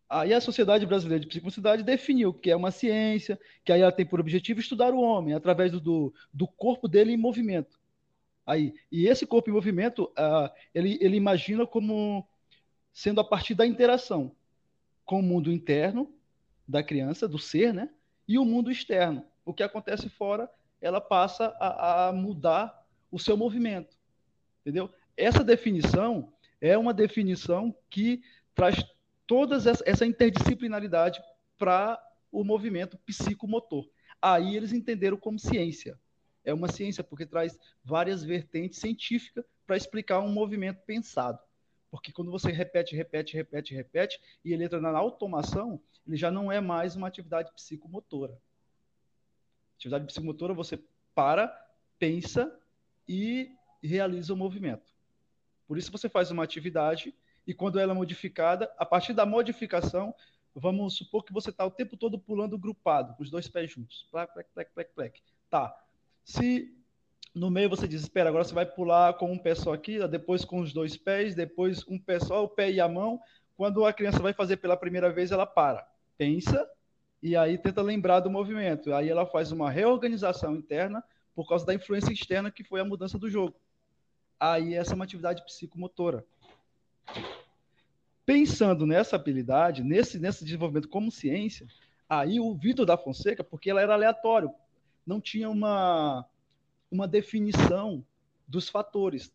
Aí 0.08 0.34
a 0.34 0.40
Sociedade 0.40 0.84
Brasileira 0.84 1.20
de 1.20 1.28
Psicomotricidade 1.28 1.84
definiu 1.84 2.34
que 2.34 2.50
é 2.50 2.56
uma 2.56 2.72
ciência, 2.72 3.38
que 3.64 3.72
aí 3.72 3.80
ela 3.80 3.92
tem 3.92 4.04
por 4.04 4.18
objetivo 4.18 4.58
estudar 4.58 4.92
o 4.92 5.00
homem 5.00 5.34
através 5.34 5.70
do, 5.70 6.12
do 6.34 6.48
corpo 6.48 6.88
dele 6.88 7.12
em 7.12 7.16
movimento. 7.16 7.78
Aí, 8.44 8.74
e 8.90 9.06
esse 9.06 9.24
corpo 9.24 9.48
em 9.48 9.52
movimento, 9.52 10.06
uh, 10.18 10.50
ele, 10.74 10.98
ele 11.00 11.16
imagina 11.16 11.64
como 11.64 12.26
sendo 12.92 13.20
a 13.20 13.24
partir 13.24 13.54
da 13.54 13.64
interação 13.64 14.34
com 15.04 15.20
o 15.20 15.22
mundo 15.22 15.52
interno 15.52 16.12
da 16.66 16.82
criança, 16.82 17.28
do 17.28 17.38
ser, 17.38 17.72
né? 17.72 17.88
E 18.26 18.36
o 18.36 18.44
mundo 18.44 18.68
externo. 18.68 19.24
O 19.44 19.54
que 19.54 19.62
acontece 19.62 20.08
fora, 20.08 20.50
ela 20.80 21.00
passa 21.00 21.56
a, 21.60 22.08
a 22.08 22.12
mudar 22.12 22.84
o 23.12 23.18
seu 23.20 23.36
movimento. 23.36 24.01
Entendeu? 24.62 24.90
Essa 25.16 25.44
definição 25.44 26.32
é 26.60 26.78
uma 26.78 26.94
definição 26.94 27.74
que 27.90 28.22
traz 28.54 28.82
toda 29.26 29.56
essa 29.84 30.06
interdisciplinaridade 30.06 31.22
para 31.58 32.00
o 32.30 32.44
movimento 32.44 32.96
psicomotor. 32.98 33.88
Aí 34.20 34.56
eles 34.56 34.72
entenderam 34.72 35.16
como 35.16 35.38
ciência. 35.38 35.98
É 36.44 36.54
uma 36.54 36.68
ciência 36.68 37.04
porque 37.04 37.26
traz 37.26 37.58
várias 37.84 38.22
vertentes 38.22 38.78
científicas 38.78 39.44
para 39.66 39.76
explicar 39.76 40.20
um 40.20 40.32
movimento 40.32 40.80
pensado. 40.84 41.38
Porque 41.90 42.12
quando 42.12 42.30
você 42.30 42.50
repete, 42.50 42.96
repete, 42.96 43.36
repete, 43.36 43.74
repete, 43.74 44.20
e 44.44 44.52
ele 44.52 44.64
entra 44.64 44.80
na 44.80 44.96
automação, 44.96 45.80
ele 46.06 46.16
já 46.16 46.30
não 46.30 46.50
é 46.50 46.60
mais 46.60 46.96
uma 46.96 47.06
atividade 47.06 47.52
psicomotora. 47.52 48.36
Atividade 49.76 50.06
psicomotora, 50.06 50.54
você 50.54 50.82
para, 51.14 51.48
pensa 51.98 52.58
e 53.06 53.54
realiza 53.86 54.32
o 54.32 54.36
movimento. 54.36 54.92
Por 55.66 55.78
isso 55.78 55.90
você 55.90 56.08
faz 56.08 56.30
uma 56.30 56.44
atividade 56.44 57.14
e 57.46 57.52
quando 57.54 57.78
ela 57.78 57.92
é 57.92 57.94
modificada, 57.94 58.70
a 58.78 58.86
partir 58.86 59.12
da 59.12 59.26
modificação, 59.26 60.14
vamos 60.54 60.96
supor 60.96 61.24
que 61.24 61.32
você 61.32 61.50
está 61.50 61.64
o 61.64 61.70
tempo 61.70 61.96
todo 61.96 62.18
pulando 62.18 62.58
grupado, 62.58 63.14
com 63.14 63.22
os 63.22 63.30
dois 63.30 63.48
pés 63.48 63.70
juntos. 63.70 64.06
Plec, 64.10 64.32
plec, 64.32 64.70
plec, 64.74 64.90
plec. 64.94 65.22
Tá. 65.50 65.74
Se 66.24 66.72
no 67.34 67.50
meio 67.50 67.70
você 67.70 67.88
diz, 67.88 68.02
espera, 68.02 68.28
agora 68.28 68.44
você 68.44 68.54
vai 68.54 68.66
pular 68.66 69.14
com 69.14 69.32
um 69.32 69.38
pé 69.38 69.54
só 69.54 69.72
aqui, 69.72 69.98
depois 70.06 70.44
com 70.44 70.60
os 70.60 70.72
dois 70.72 70.96
pés, 70.96 71.34
depois 71.34 71.86
um 71.88 71.98
pé 71.98 72.20
só, 72.20 72.44
o 72.44 72.48
pé 72.48 72.70
e 72.70 72.80
a 72.80 72.88
mão. 72.88 73.20
Quando 73.56 73.84
a 73.84 73.92
criança 73.92 74.18
vai 74.18 74.32
fazer 74.32 74.58
pela 74.58 74.76
primeira 74.76 75.10
vez, 75.10 75.32
ela 75.32 75.46
para, 75.46 75.86
pensa 76.16 76.68
e 77.22 77.36
aí 77.36 77.56
tenta 77.56 77.80
lembrar 77.80 78.20
do 78.20 78.30
movimento. 78.30 78.92
Aí 78.92 79.08
ela 79.08 79.24
faz 79.24 79.52
uma 79.52 79.70
reorganização 79.70 80.56
interna 80.56 81.02
por 81.34 81.48
causa 81.48 81.64
da 81.64 81.72
influência 81.72 82.12
externa 82.12 82.50
que 82.50 82.64
foi 82.64 82.80
a 82.80 82.84
mudança 82.84 83.18
do 83.18 83.30
jogo 83.30 83.54
aí 84.42 84.74
essa 84.74 84.92
é 84.92 84.94
uma 84.96 85.04
atividade 85.04 85.44
psicomotora. 85.44 86.26
Pensando 88.26 88.86
nessa 88.86 89.14
habilidade, 89.14 89.84
nesse, 89.84 90.18
nesse 90.18 90.44
desenvolvimento 90.44 90.88
como 90.88 91.12
ciência, 91.12 91.66
aí 92.08 92.40
o 92.40 92.52
Vitor 92.54 92.84
da 92.84 92.96
Fonseca, 92.96 93.44
porque 93.44 93.70
ela 93.70 93.80
era 93.80 93.94
aleatório, 93.94 94.52
não 95.06 95.20
tinha 95.20 95.48
uma, 95.48 96.26
uma 96.90 97.06
definição 97.06 98.04
dos 98.46 98.68
fatores. 98.68 99.32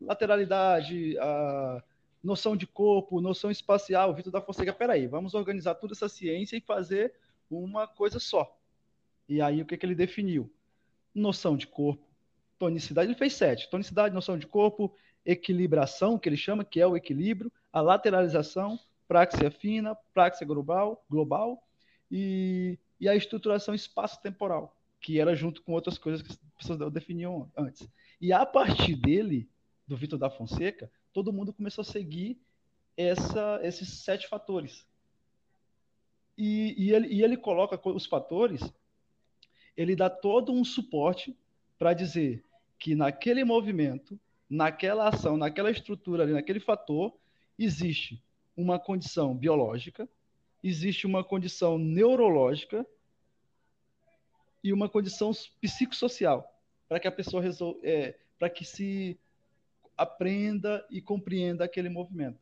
Lateralidade, 0.00 1.16
a 1.18 1.82
noção 2.22 2.56
de 2.56 2.66
corpo, 2.66 3.20
noção 3.20 3.50
espacial. 3.50 4.10
O 4.10 4.14
Vitor 4.14 4.32
da 4.32 4.40
Fonseca, 4.40 4.72
peraí, 4.72 5.06
vamos 5.06 5.34
organizar 5.34 5.76
toda 5.76 5.92
essa 5.92 6.08
ciência 6.08 6.56
e 6.56 6.60
fazer 6.60 7.14
uma 7.48 7.86
coisa 7.86 8.18
só. 8.18 8.58
E 9.28 9.40
aí 9.40 9.62
o 9.62 9.66
que, 9.66 9.76
que 9.76 9.86
ele 9.86 9.94
definiu? 9.94 10.52
Noção 11.14 11.56
de 11.56 11.66
corpo, 11.66 12.04
tonicidade, 12.58 13.08
ele 13.08 13.18
fez 13.18 13.34
sete. 13.34 13.68
Tonicidade, 13.70 14.14
noção 14.14 14.38
de 14.38 14.46
corpo, 14.46 14.94
equilibração, 15.24 16.18
que 16.18 16.28
ele 16.28 16.36
chama, 16.36 16.64
que 16.64 16.80
é 16.80 16.86
o 16.86 16.96
equilíbrio, 16.96 17.52
a 17.72 17.80
lateralização, 17.80 18.78
praxia 19.08 19.50
fina, 19.50 19.96
praxia 20.12 20.46
global, 20.46 21.04
global 21.08 21.62
e, 22.10 22.78
e 23.00 23.08
a 23.08 23.14
estruturação 23.14 23.74
espaço-temporal, 23.74 24.76
que 25.00 25.18
era 25.18 25.34
junto 25.34 25.62
com 25.62 25.72
outras 25.72 25.98
coisas 25.98 26.22
que 26.22 26.30
as 26.30 26.38
pessoas 26.58 26.92
definiam 26.92 27.50
antes. 27.56 27.88
E 28.20 28.32
a 28.32 28.44
partir 28.44 28.94
dele, 28.96 29.48
do 29.86 29.96
Vitor 29.96 30.18
da 30.18 30.30
Fonseca, 30.30 30.90
todo 31.12 31.32
mundo 31.32 31.52
começou 31.52 31.82
a 31.82 31.84
seguir 31.84 32.40
essa, 32.96 33.60
esses 33.62 33.88
sete 33.88 34.28
fatores. 34.28 34.86
E, 36.36 36.74
e, 36.76 36.92
ele, 36.92 37.08
e 37.08 37.22
ele 37.22 37.36
coloca 37.36 37.80
os 37.88 38.06
fatores, 38.06 38.60
ele 39.76 39.94
dá 39.94 40.08
todo 40.10 40.52
um 40.52 40.64
suporte 40.64 41.36
para 41.84 41.92
dizer 41.92 42.42
que 42.78 42.94
naquele 42.94 43.44
movimento, 43.44 44.18
naquela 44.48 45.06
ação, 45.06 45.36
naquela 45.36 45.70
estrutura 45.70 46.22
ali, 46.22 46.32
naquele 46.32 46.58
fator, 46.58 47.14
existe 47.58 48.24
uma 48.56 48.78
condição 48.78 49.36
biológica, 49.36 50.08
existe 50.62 51.06
uma 51.06 51.22
condição 51.22 51.76
neurológica 51.76 52.86
e 54.62 54.72
uma 54.72 54.88
condição 54.88 55.30
psicossocial 55.60 56.58
para 56.88 56.98
que 56.98 57.06
a 57.06 57.12
pessoa 57.12 57.42
resolva, 57.42 57.78
é, 57.82 58.18
para 58.38 58.48
que 58.48 58.64
se 58.64 59.20
aprenda 59.94 60.86
e 60.90 61.02
compreenda 61.02 61.66
aquele 61.66 61.90
movimento. 61.90 62.40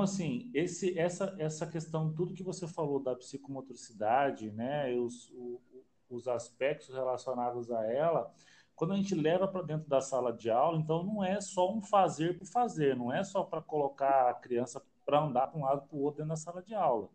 Então, 0.00 0.14
assim, 0.14 0.50
esse, 0.54 0.98
essa, 0.98 1.36
essa 1.38 1.66
questão, 1.66 2.10
tudo 2.10 2.32
que 2.32 2.42
você 2.42 2.66
falou 2.66 3.02
da 3.02 3.14
psicomotricidade, 3.14 4.50
né, 4.50 4.94
os, 4.94 5.28
o, 5.32 5.60
os 6.08 6.26
aspectos 6.26 6.88
relacionados 6.88 7.70
a 7.70 7.84
ela, 7.84 8.32
quando 8.74 8.94
a 8.94 8.96
gente 8.96 9.14
leva 9.14 9.46
para 9.46 9.60
dentro 9.60 9.86
da 9.90 10.00
sala 10.00 10.32
de 10.32 10.48
aula, 10.48 10.78
então 10.78 11.04
não 11.04 11.22
é 11.22 11.38
só 11.42 11.70
um 11.70 11.82
fazer 11.82 12.38
por 12.38 12.46
fazer, 12.46 12.96
não 12.96 13.12
é 13.12 13.22
só 13.22 13.42
para 13.42 13.60
colocar 13.60 14.30
a 14.30 14.32
criança 14.32 14.82
para 15.04 15.20
andar 15.20 15.48
para 15.48 15.60
um 15.60 15.64
lado 15.64 15.86
para 15.86 15.94
o 15.94 16.00
outro 16.00 16.22
dentro 16.22 16.30
da 16.30 16.36
sala 16.36 16.62
de 16.62 16.74
aula. 16.74 17.10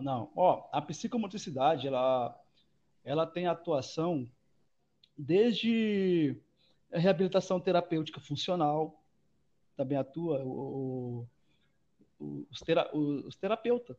Não. 0.00 0.32
Ó, 0.34 0.66
a 0.72 0.80
psicomotricidade, 0.80 1.86
ela, 1.86 2.34
ela 3.04 3.26
tem 3.26 3.46
atuação 3.46 4.26
desde 5.18 6.34
a 6.90 6.98
reabilitação 6.98 7.60
terapêutica 7.60 8.20
funcional, 8.20 9.04
também 9.76 9.98
atua 9.98 10.42
o, 10.42 11.26
os, 12.50 12.60
tera, 12.60 12.90
os 12.94 13.36
terapeutas. 13.36 13.96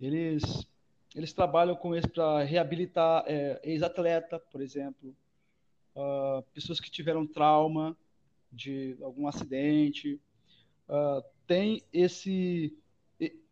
Eles 0.00 0.66
eles 1.14 1.32
trabalham 1.32 1.76
com 1.76 1.94
isso 1.94 2.08
para 2.08 2.42
reabilitar 2.42 3.22
é, 3.28 3.60
ex-atleta, 3.62 4.40
por 4.50 4.60
exemplo, 4.60 5.16
uh, 5.94 6.42
pessoas 6.52 6.80
que 6.80 6.90
tiveram 6.90 7.24
trauma 7.24 7.96
de 8.50 8.96
algum 9.00 9.28
acidente. 9.28 10.20
Uh, 10.88 11.22
tem 11.46 11.84
esse 11.92 12.76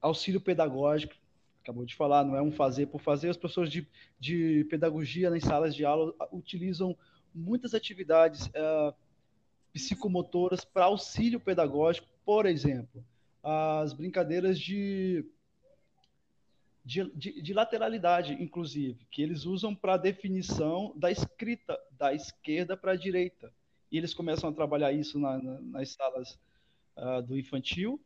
auxílio 0.00 0.40
pedagógico, 0.40 1.14
acabou 1.62 1.84
de 1.84 1.94
falar, 1.94 2.24
não 2.24 2.34
é 2.34 2.42
um 2.42 2.50
fazer 2.50 2.86
por 2.86 3.00
fazer. 3.00 3.28
As 3.28 3.36
pessoas 3.36 3.70
de, 3.70 3.86
de 4.18 4.66
pedagogia 4.68 5.30
nas 5.30 5.44
salas 5.44 5.74
de 5.74 5.84
aula 5.84 6.12
utilizam 6.32 6.96
muitas 7.32 7.74
atividades 7.74 8.46
uh, 8.48 8.92
psicomotoras 9.72 10.64
para 10.64 10.86
auxílio 10.86 11.38
pedagógico, 11.38 12.08
por 12.24 12.44
exemplo, 12.44 13.04
as 13.42 13.92
brincadeiras 13.92 14.58
de, 14.58 15.24
de, 16.84 17.10
de, 17.14 17.42
de 17.42 17.52
lateralidade, 17.52 18.34
inclusive, 18.34 19.06
que 19.10 19.22
eles 19.22 19.44
usam 19.44 19.74
para 19.74 19.96
definição 19.96 20.92
da 20.96 21.10
escrita 21.10 21.78
da 21.92 22.14
esquerda 22.14 22.76
para 22.76 22.92
a 22.92 22.96
direita. 22.96 23.52
E 23.90 23.98
eles 23.98 24.14
começam 24.14 24.48
a 24.48 24.52
trabalhar 24.52 24.92
isso 24.92 25.18
na, 25.18 25.38
na, 25.38 25.60
nas 25.60 25.90
salas 25.90 26.38
uh, 26.96 27.22
do 27.22 27.38
infantil, 27.38 28.00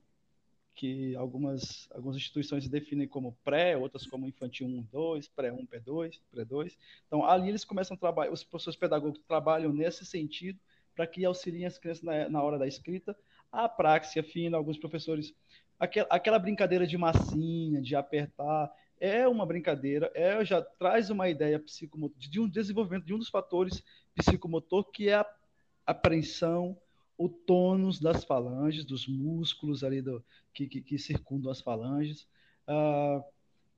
que 0.74 1.16
algumas, 1.16 1.88
algumas 1.90 2.16
instituições 2.16 2.68
definem 2.68 3.08
como 3.08 3.36
pré, 3.42 3.76
outras 3.76 4.06
como 4.06 4.26
infantil 4.26 4.66
1, 4.66 4.82
2, 4.92 5.28
pré-1, 5.28 5.66
P2, 5.66 6.20
pré-2. 6.30 6.76
Então, 7.06 7.24
ali 7.24 7.48
eles 7.48 7.64
começam 7.64 7.94
a 7.94 7.98
trabalhar, 7.98 8.30
os 8.30 8.44
professores 8.44 8.78
pedagógicos 8.78 9.26
trabalham 9.26 9.72
nesse 9.72 10.04
sentido 10.04 10.60
para 10.94 11.06
que 11.06 11.24
auxiliem 11.24 11.66
as 11.66 11.78
crianças 11.78 12.02
na, 12.02 12.28
na, 12.28 12.42
hora 12.42 12.58
da 12.58 12.66
escrita. 12.66 13.16
A 13.56 13.70
praxia 13.70 14.22
fina, 14.22 14.54
alguns 14.54 14.76
professores, 14.76 15.34
aquela, 15.80 16.06
aquela 16.10 16.38
brincadeira 16.38 16.86
de 16.86 16.98
massinha, 16.98 17.80
de 17.80 17.96
apertar, 17.96 18.70
é 19.00 19.26
uma 19.26 19.46
brincadeira, 19.46 20.12
é, 20.14 20.44
já 20.44 20.60
traz 20.60 21.08
uma 21.08 21.26
ideia 21.26 21.58
psicomotor, 21.58 22.18
de 22.18 22.38
um 22.38 22.46
desenvolvimento 22.46 23.06
de 23.06 23.14
um 23.14 23.18
dos 23.18 23.30
fatores 23.30 23.82
psicomotor, 24.14 24.84
que 24.90 25.08
é 25.08 25.14
a 25.14 25.26
apreensão, 25.86 26.76
o 27.16 27.30
tônus 27.30 27.98
das 27.98 28.24
falanges, 28.24 28.84
dos 28.84 29.08
músculos 29.08 29.82
ali 29.82 30.02
do, 30.02 30.22
que, 30.52 30.66
que, 30.66 30.82
que 30.82 30.98
circundam 30.98 31.50
as 31.50 31.62
falanges, 31.62 32.28
uh, 32.68 33.24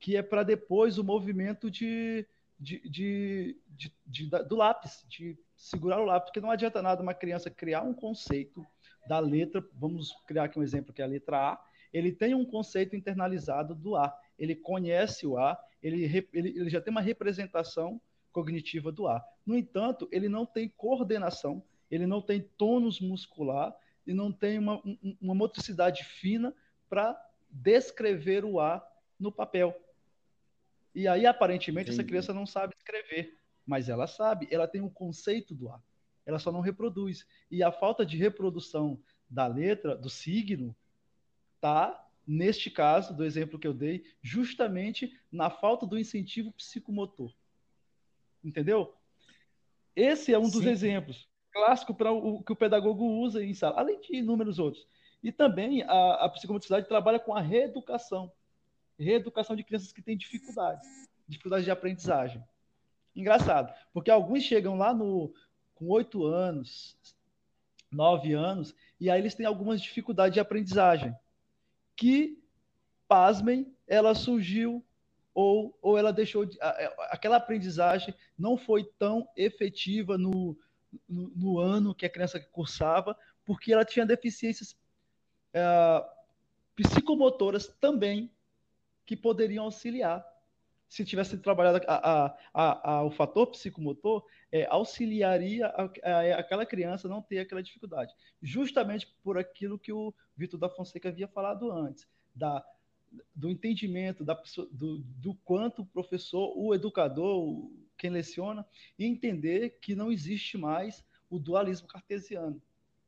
que 0.00 0.16
é 0.16 0.22
para 0.22 0.42
depois 0.42 0.98
o 0.98 1.04
movimento 1.04 1.70
de, 1.70 2.26
de, 2.58 2.80
de, 2.88 3.56
de, 4.04 4.26
do 4.26 4.56
lápis, 4.56 5.06
de 5.08 5.38
segurar 5.56 6.00
o 6.00 6.04
lápis, 6.04 6.30
porque 6.30 6.40
não 6.40 6.50
adianta 6.50 6.82
nada 6.82 7.00
uma 7.00 7.14
criança 7.14 7.48
criar 7.48 7.82
um 7.82 7.94
conceito 7.94 8.66
da 9.08 9.18
letra, 9.18 9.66
vamos 9.74 10.12
criar 10.26 10.44
aqui 10.44 10.58
um 10.58 10.62
exemplo 10.62 10.92
que 10.92 11.02
é 11.02 11.04
a 11.04 11.08
letra 11.08 11.52
A, 11.52 11.64
ele 11.92 12.12
tem 12.12 12.34
um 12.34 12.44
conceito 12.44 12.94
internalizado 12.94 13.74
do 13.74 13.96
A, 13.96 14.16
ele 14.38 14.54
conhece 14.54 15.26
o 15.26 15.38
A, 15.38 15.58
ele, 15.82 16.04
ele, 16.32 16.48
ele 16.50 16.70
já 16.70 16.80
tem 16.80 16.90
uma 16.90 17.00
representação 17.00 18.00
cognitiva 18.30 18.92
do 18.92 19.08
A. 19.08 19.24
No 19.44 19.56
entanto, 19.56 20.08
ele 20.12 20.28
não 20.28 20.44
tem 20.44 20.68
coordenação 20.68 21.62
ele 21.90 22.06
não 22.06 22.20
tem 22.20 22.42
tônus 22.56 23.00
muscular 23.00 23.74
e 24.06 24.12
não 24.12 24.32
tem 24.32 24.58
uma, 24.58 24.80
uma 25.20 25.34
motricidade 25.34 26.04
fina 26.04 26.54
para 26.88 27.18
descrever 27.50 28.44
o 28.44 28.60
A 28.60 28.86
no 29.18 29.32
papel. 29.32 29.74
E 30.94 31.06
aí, 31.06 31.26
aparentemente, 31.26 31.90
Entendi. 31.90 32.00
essa 32.00 32.08
criança 32.08 32.34
não 32.34 32.46
sabe 32.46 32.74
escrever, 32.76 33.38
mas 33.66 33.88
ela 33.88 34.06
sabe, 34.06 34.48
ela 34.50 34.66
tem 34.66 34.80
um 34.80 34.88
conceito 34.88 35.54
do 35.54 35.68
A. 35.68 35.82
Ela 36.28 36.38
só 36.38 36.52
não 36.52 36.60
reproduz. 36.60 37.26
E 37.50 37.62
a 37.62 37.72
falta 37.72 38.04
de 38.04 38.18
reprodução 38.18 39.02
da 39.30 39.46
letra, 39.46 39.96
do 39.96 40.10
signo, 40.10 40.76
tá 41.58 42.06
neste 42.26 42.70
caso, 42.70 43.16
do 43.16 43.24
exemplo 43.24 43.58
que 43.58 43.66
eu 43.66 43.72
dei, 43.72 44.04
justamente 44.20 45.18
na 45.32 45.48
falta 45.48 45.86
do 45.86 45.98
incentivo 45.98 46.52
psicomotor. 46.52 47.32
Entendeu? 48.44 48.94
Esse 49.96 50.34
é 50.34 50.38
um 50.38 50.50
dos 50.50 50.62
Sim. 50.62 50.68
exemplos 50.68 51.26
clássico 51.50 51.94
para 51.94 52.12
o 52.12 52.42
que 52.42 52.52
o 52.52 52.56
pedagogo 52.56 53.04
usa 53.04 53.42
em 53.42 53.54
sala, 53.54 53.80
além 53.80 53.98
de 54.00 54.14
inúmeros 54.16 54.58
outros. 54.58 54.86
E 55.22 55.32
também 55.32 55.82
a, 55.82 56.26
a 56.26 56.28
psicomotricidade 56.28 56.86
trabalha 56.86 57.18
com 57.18 57.34
a 57.34 57.40
reeducação, 57.40 58.30
reeducação 58.98 59.56
de 59.56 59.64
crianças 59.64 59.90
que 59.90 60.02
têm 60.02 60.16
dificuldades, 60.16 60.86
dificuldades 61.26 61.64
de 61.64 61.70
aprendizagem. 61.70 62.44
Engraçado, 63.16 63.74
porque 63.92 64.10
alguns 64.10 64.44
chegam 64.44 64.76
lá 64.76 64.94
no 64.94 65.32
com 65.78 65.88
oito 65.90 66.26
anos, 66.26 66.98
nove 67.90 68.32
anos, 68.32 68.74
e 69.00 69.08
aí 69.08 69.20
eles 69.20 69.34
têm 69.34 69.46
algumas 69.46 69.80
dificuldades 69.80 70.34
de 70.34 70.40
aprendizagem, 70.40 71.14
que, 71.96 72.42
pasmem, 73.06 73.72
ela 73.86 74.14
surgiu 74.14 74.84
ou, 75.32 75.78
ou 75.80 75.96
ela 75.96 76.12
deixou 76.12 76.44
de, 76.44 76.58
aquela 77.10 77.36
aprendizagem 77.36 78.12
não 78.36 78.56
foi 78.56 78.82
tão 78.98 79.28
efetiva 79.36 80.18
no, 80.18 80.58
no, 81.08 81.28
no, 81.28 81.58
ano 81.60 81.94
que 81.94 82.04
a 82.04 82.10
criança 82.10 82.40
cursava, 82.40 83.16
porque 83.44 83.72
ela 83.72 83.84
tinha 83.84 84.04
deficiências 84.04 84.76
é, 85.54 86.04
psicomotoras 86.74 87.68
também 87.80 88.32
que 89.06 89.16
poderiam 89.16 89.64
auxiliar. 89.64 90.27
Se 90.88 91.04
tivesse 91.04 91.36
trabalhado 91.38 91.84
a, 91.86 92.36
a, 92.54 92.92
a, 92.92 93.04
o 93.04 93.10
fator 93.10 93.46
psicomotor, 93.48 94.24
é, 94.50 94.66
auxiliaria 94.70 95.66
aquela 96.36 96.64
criança 96.64 97.06
a 97.06 97.10
não 97.10 97.20
ter 97.20 97.40
aquela 97.40 97.62
dificuldade. 97.62 98.14
Justamente 98.42 99.06
por 99.22 99.36
aquilo 99.36 99.78
que 99.78 99.92
o 99.92 100.14
Vitor 100.36 100.58
da 100.58 100.70
Fonseca 100.70 101.10
havia 101.10 101.28
falado 101.28 101.70
antes, 101.70 102.08
da, 102.34 102.64
do 103.34 103.50
entendimento 103.50 104.24
da, 104.24 104.40
do, 104.70 104.98
do 104.98 105.34
quanto 105.44 105.82
o 105.82 105.86
professor, 105.86 106.52
o 106.56 106.74
educador, 106.74 107.70
quem 107.96 108.10
leciona, 108.10 108.66
entender 108.98 109.78
que 109.80 109.94
não 109.94 110.10
existe 110.10 110.56
mais 110.56 111.04
o 111.28 111.38
dualismo 111.38 111.88
cartesiano. 111.88 112.62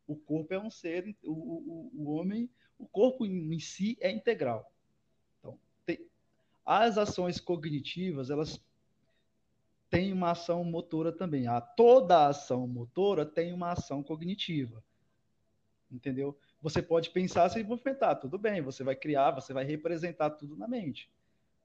O 0.06 0.16
corpo 0.16 0.52
é 0.52 0.58
um 0.58 0.70
ser, 0.70 1.16
o, 1.22 1.32
o, 1.32 1.90
o 1.94 2.10
homem, 2.10 2.50
o 2.78 2.86
corpo 2.86 3.24
em 3.24 3.58
si 3.60 3.96
é 4.00 4.10
integral. 4.10 4.70
As 6.70 6.98
ações 6.98 7.40
cognitivas, 7.40 8.30
elas 8.30 8.60
têm 9.88 10.12
uma 10.12 10.30
ação 10.30 10.62
motora 10.62 11.10
também. 11.10 11.46
A, 11.46 11.60
toda 11.60 12.28
ação 12.28 12.66
motora 12.66 13.26
tem 13.26 13.52
uma 13.52 13.72
ação 13.72 14.02
cognitiva. 14.02 14.82
Entendeu? 15.90 16.38
Você 16.62 16.80
pode 16.80 17.10
pensar 17.10 17.48
sem 17.48 17.64
movimentar, 17.64 18.20
tudo 18.20 18.38
bem, 18.38 18.60
você 18.60 18.84
vai 18.84 18.94
criar, 18.94 19.32
você 19.32 19.52
vai 19.52 19.64
representar 19.64 20.30
tudo 20.30 20.56
na 20.56 20.68
mente. 20.68 21.10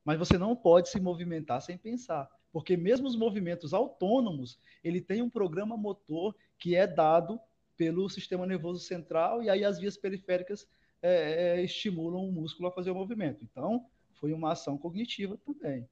Mas 0.03 0.17
você 0.17 0.37
não 0.37 0.55
pode 0.55 0.89
se 0.89 0.99
movimentar 0.99 1.61
sem 1.61 1.77
pensar 1.77 2.29
porque 2.55 2.77
mesmo 2.77 3.05
os 3.05 3.17
movimentos 3.17 3.73
autônomos, 3.73 4.57
ele 4.81 5.01
tem 5.01 5.21
um 5.21 5.29
programa 5.29 5.75
motor 5.75 6.33
que 6.57 6.73
é 6.73 6.87
dado 6.87 7.37
pelo 7.75 8.07
sistema 8.07 8.47
nervoso 8.47 8.79
central 8.79 9.43
e 9.43 9.49
aí 9.49 9.65
as 9.65 9.77
vias 9.77 9.97
periféricas 9.97 10.65
é, 11.01 11.57
é, 11.57 11.61
estimulam 11.61 12.25
o 12.25 12.31
músculo 12.31 12.69
a 12.69 12.71
fazer 12.71 12.91
o 12.91 12.95
movimento. 12.95 13.43
Então, 13.43 13.85
foi 14.19 14.33
uma 14.33 14.51
ação 14.51 14.77
cognitiva 14.77 15.37
também. 15.45 15.87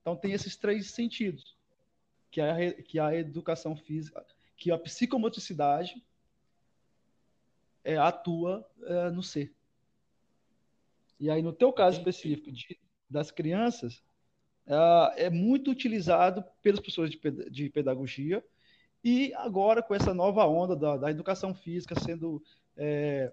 Então, 0.00 0.16
tem 0.16 0.32
esses 0.32 0.56
três 0.56 0.90
sentidos, 0.90 1.56
que 2.30 2.40
é 2.40 2.50
a, 2.50 2.82
que 2.82 2.98
é 2.98 3.02
a 3.02 3.14
educação 3.14 3.76
física, 3.76 4.24
que 4.56 4.70
a 4.70 4.78
psicomotricidade 4.78 6.04
é, 7.82 7.96
atua 7.96 8.68
é, 8.82 9.10
no 9.10 9.22
ser. 9.22 9.54
E 11.18 11.30
aí, 11.30 11.42
no 11.42 11.52
teu 11.52 11.72
caso 11.72 11.98
específico 11.98 12.50
de, 12.50 12.78
das 13.08 13.30
crianças, 13.30 14.02
uh, 14.66 15.12
é 15.16 15.30
muito 15.30 15.70
utilizado 15.70 16.44
pelas 16.62 16.80
pessoas 16.80 17.10
de, 17.10 17.18
de, 17.50 17.70
pedagogia 17.70 18.44
e 19.02 19.32
agora 19.34 19.82
com 19.82 19.94
essa 19.94 20.12
nova 20.12 20.46
onda 20.46 20.74
da, 20.74 20.96
da 20.96 21.10
educação 21.10 21.54
física 21.54 21.98
sendo 21.98 22.42
é, 22.76 23.32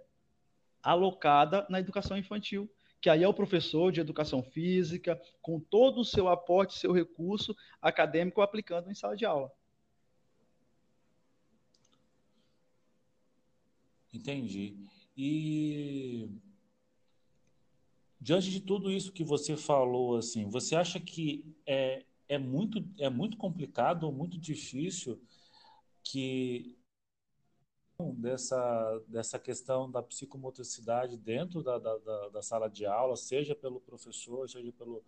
alocada 0.83 1.65
na 1.69 1.79
educação 1.79 2.17
infantil, 2.17 2.69
que 3.01 3.09
aí 3.09 3.23
é 3.23 3.27
o 3.27 3.33
professor 3.33 3.91
de 3.91 3.99
educação 3.99 4.43
física, 4.43 5.19
com 5.41 5.59
todo 5.59 6.01
o 6.01 6.05
seu 6.05 6.29
aporte, 6.29 6.77
seu 6.77 6.91
recurso 6.91 7.55
acadêmico 7.81 8.41
aplicando 8.41 8.91
em 8.91 8.95
sala 8.95 9.17
de 9.17 9.25
aula. 9.25 9.51
Entendi. 14.13 14.77
E 15.17 16.29
diante 18.19 18.51
de 18.51 18.59
tudo 18.59 18.91
isso 18.91 19.11
que 19.11 19.23
você 19.23 19.57
falou, 19.57 20.17
assim, 20.17 20.47
você 20.47 20.75
acha 20.75 20.99
que 20.99 21.43
é, 21.65 22.05
é, 22.29 22.37
muito, 22.37 22.87
é 22.99 23.09
muito 23.09 23.35
complicado 23.35 24.11
muito 24.11 24.37
difícil 24.37 25.19
que 26.03 26.77
dessa, 28.09 29.03
dessa 29.07 29.37
questão 29.37 29.89
da 29.89 30.01
psicomotricidade 30.01 31.15
dentro 31.15 31.61
da, 31.61 31.77
da, 31.77 31.97
da, 31.97 32.29
da 32.29 32.41
sala 32.41 32.67
de 32.67 32.85
aula, 32.85 33.15
seja 33.15 33.53
pelo 33.55 33.79
professor, 33.79 34.49
seja 34.49 34.71
pelo, 34.71 35.03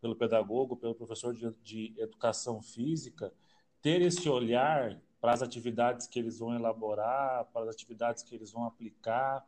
pelo 0.00 0.14
pedagogo, 0.14 0.76
pelo 0.76 0.94
professor 0.94 1.34
de, 1.34 1.50
de 1.62 1.94
educação 1.98 2.60
física, 2.60 3.32
ter 3.80 4.02
esse 4.02 4.28
olhar 4.28 5.00
para 5.20 5.32
as 5.32 5.42
atividades 5.42 6.06
que 6.06 6.18
eles 6.18 6.38
vão 6.38 6.54
elaborar, 6.54 7.46
para 7.46 7.62
as 7.62 7.68
atividades 7.70 8.22
que 8.22 8.34
eles 8.34 8.52
vão 8.52 8.64
aplicar, 8.64 9.44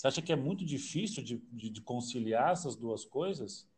você 0.00 0.06
acha 0.06 0.22
que 0.22 0.32
é 0.32 0.36
muito 0.36 0.64
difícil 0.64 1.22
de, 1.22 1.36
de, 1.52 1.68
de 1.68 1.80
conciliar 1.82 2.52
essas 2.52 2.74
duas 2.74 3.04
coisas? 3.04 3.68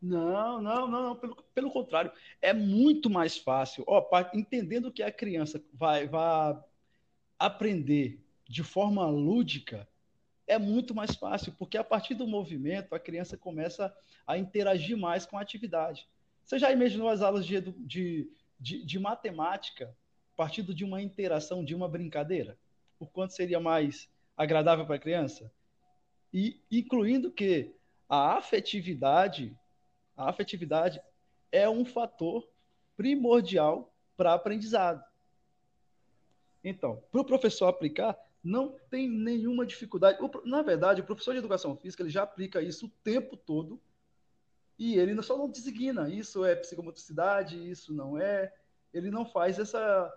Não, 0.00 0.62
não, 0.62 0.86
não, 0.86 1.02
não. 1.02 1.16
Pelo, 1.16 1.36
pelo 1.52 1.70
contrário, 1.72 2.12
é 2.40 2.52
muito 2.54 3.10
mais 3.10 3.36
fácil. 3.36 3.82
Ó, 3.86 4.08
entendendo 4.32 4.92
que 4.92 5.02
a 5.02 5.10
criança 5.10 5.60
vai, 5.74 6.06
vai 6.06 6.56
aprender 7.40 8.22
de 8.46 8.62
forma 8.62 9.06
lúdica, 9.08 9.88
é 10.46 10.58
muito 10.58 10.94
mais 10.94 11.14
fácil, 11.14 11.54
porque 11.58 11.78
a 11.78 11.84
partir 11.84 12.14
do 12.14 12.26
movimento 12.26 12.94
a 12.94 13.00
criança 13.00 13.36
começa 13.36 13.96
a 14.26 14.36
interagir 14.36 14.96
mais 14.96 15.24
com 15.24 15.38
a 15.38 15.40
atividade. 15.40 16.06
Você 16.44 16.58
já 16.58 16.70
imaginou 16.70 17.08
as 17.08 17.22
aulas 17.22 17.46
de, 17.46 17.60
de, 17.60 18.30
de, 18.58 18.84
de 18.84 18.98
matemática 18.98 19.96
partindo 20.36 20.74
de 20.74 20.84
uma 20.84 21.00
interação, 21.00 21.64
de 21.64 21.74
uma 21.74 21.88
brincadeira? 21.88 22.58
O 22.98 23.06
quanto 23.06 23.32
seria 23.32 23.60
mais 23.60 24.08
agradável 24.36 24.84
para 24.84 24.96
a 24.96 25.00
criança? 25.00 25.50
E 26.32 26.60
incluindo 26.70 27.30
que 27.30 27.74
a 28.08 28.36
afetividade, 28.36 29.56
a 30.16 30.28
afetividade 30.28 31.00
é 31.52 31.68
um 31.68 31.84
fator 31.84 32.46
primordial 32.96 33.94
para 34.16 34.34
aprendizado. 34.34 35.02
Então, 36.62 37.02
para 37.10 37.20
o 37.20 37.24
professor 37.24 37.66
aplicar, 37.66 38.16
não 38.42 38.76
tem 38.90 39.08
nenhuma 39.08 39.66
dificuldade. 39.66 40.18
Na 40.44 40.62
verdade, 40.62 41.00
o 41.00 41.04
professor 41.04 41.32
de 41.32 41.38
educação 41.38 41.76
física 41.76 42.02
ele 42.02 42.10
já 42.10 42.22
aplica 42.22 42.62
isso 42.62 42.86
o 42.86 42.92
tempo 43.02 43.36
todo 43.36 43.80
e 44.80 44.98
ele 44.98 45.22
só 45.22 45.36
não 45.36 45.50
designa 45.50 46.08
isso 46.08 46.42
é 46.42 46.56
psicomotricidade, 46.56 47.70
isso 47.70 47.92
não 47.92 48.16
é. 48.18 48.50
Ele 48.94 49.10
não 49.10 49.26
faz 49.26 49.58
essa. 49.58 50.10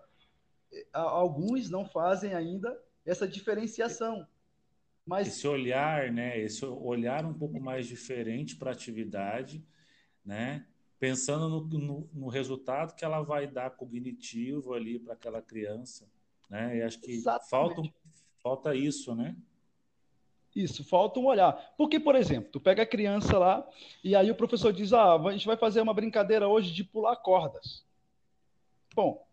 Alguns 0.94 1.70
não 1.70 1.86
fazem 1.86 2.34
ainda 2.34 2.82
essa 3.06 3.28
diferenciação. 3.28 4.26
Mas... 5.06 5.28
Esse 5.28 5.48
olhar, 5.50 6.14
né? 6.14 6.40
Esse 6.40 6.66
olhar 6.66 7.26
um 7.26 7.34
pouco 7.34 7.60
mais 7.60 7.86
diferente 7.88 8.56
para 8.56 8.72
a 8.72 8.74
atividade, 8.74 9.62
né? 10.24 10.66
Pensando 10.98 11.50
no, 11.50 11.68
no, 11.68 12.10
no, 12.14 12.28
resultado 12.30 12.96
que 12.96 13.04
ela 13.04 13.22
vai 13.22 13.46
dar 13.46 13.72
cognitivo 13.72 14.74
ali 14.74 14.98
para 14.98 15.14
aquela 15.14 15.42
criança, 15.42 16.10
né? 16.54 16.78
E 16.78 16.84
acho 16.84 17.02
que 17.02 17.20
falta, 17.50 17.82
falta 18.44 18.76
isso, 18.76 19.16
né? 19.16 19.36
Isso, 20.56 20.84
falta 20.84 21.20
um 21.20 21.26
olhar. 21.26 21.74
Porque, 21.76 22.00
por 22.00 22.16
exemplo, 22.16 22.52
tu 22.52 22.60
pega 22.60 22.84
a 22.84 22.86
criança 22.86 23.40
lá 23.40 23.68
e 24.04 24.16
aí 24.16 24.30
o 24.30 24.36
professor 24.36 24.72
diz: 24.72 24.94
Ah, 24.94 25.16
a 25.16 25.32
gente 25.32 25.48
vai 25.48 25.58
fazer 25.58 25.82
uma 25.82 25.96
brincadeira 25.96 26.48
hoje 26.48 26.72
de 26.72 26.84
pular 26.84 27.16
cordas. 27.16 27.84
Bom, 28.94 29.26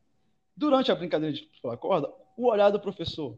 durante 0.56 0.90
a 0.90 0.94
brincadeira 0.94 1.34
de 1.34 1.42
pular 1.60 1.76
corda, 1.76 2.10
o 2.38 2.46
olhar 2.46 2.70
do 2.70 2.80
professor, 2.80 3.36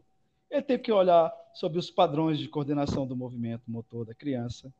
ele 0.49 0.61
tem 0.61 0.79
que 0.79 0.91
olhar 0.91 1.33
sobre 1.53 1.77
os 1.77 1.91
padrões 1.91 2.39
de 2.39 2.47
coordenação 2.47 3.05
do 3.05 3.17
movimento 3.17 3.69
motor 3.69 4.05
da 4.05 4.15
criança. 4.15 4.73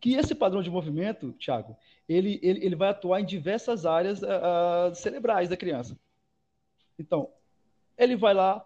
Que 0.00 0.14
esse 0.14 0.32
padrão 0.32 0.62
de 0.62 0.70
movimento, 0.70 1.32
Thiago, 1.32 1.76
ele, 2.08 2.38
ele, 2.40 2.64
ele 2.64 2.76
vai 2.76 2.90
atuar 2.90 3.20
em 3.20 3.24
diversas 3.24 3.84
áreas 3.84 4.22
uh, 4.22 4.94
cerebrais 4.94 5.48
da 5.48 5.56
criança. 5.56 5.98
Então, 7.02 7.28
ele 7.98 8.16
vai 8.16 8.32
lá, 8.32 8.64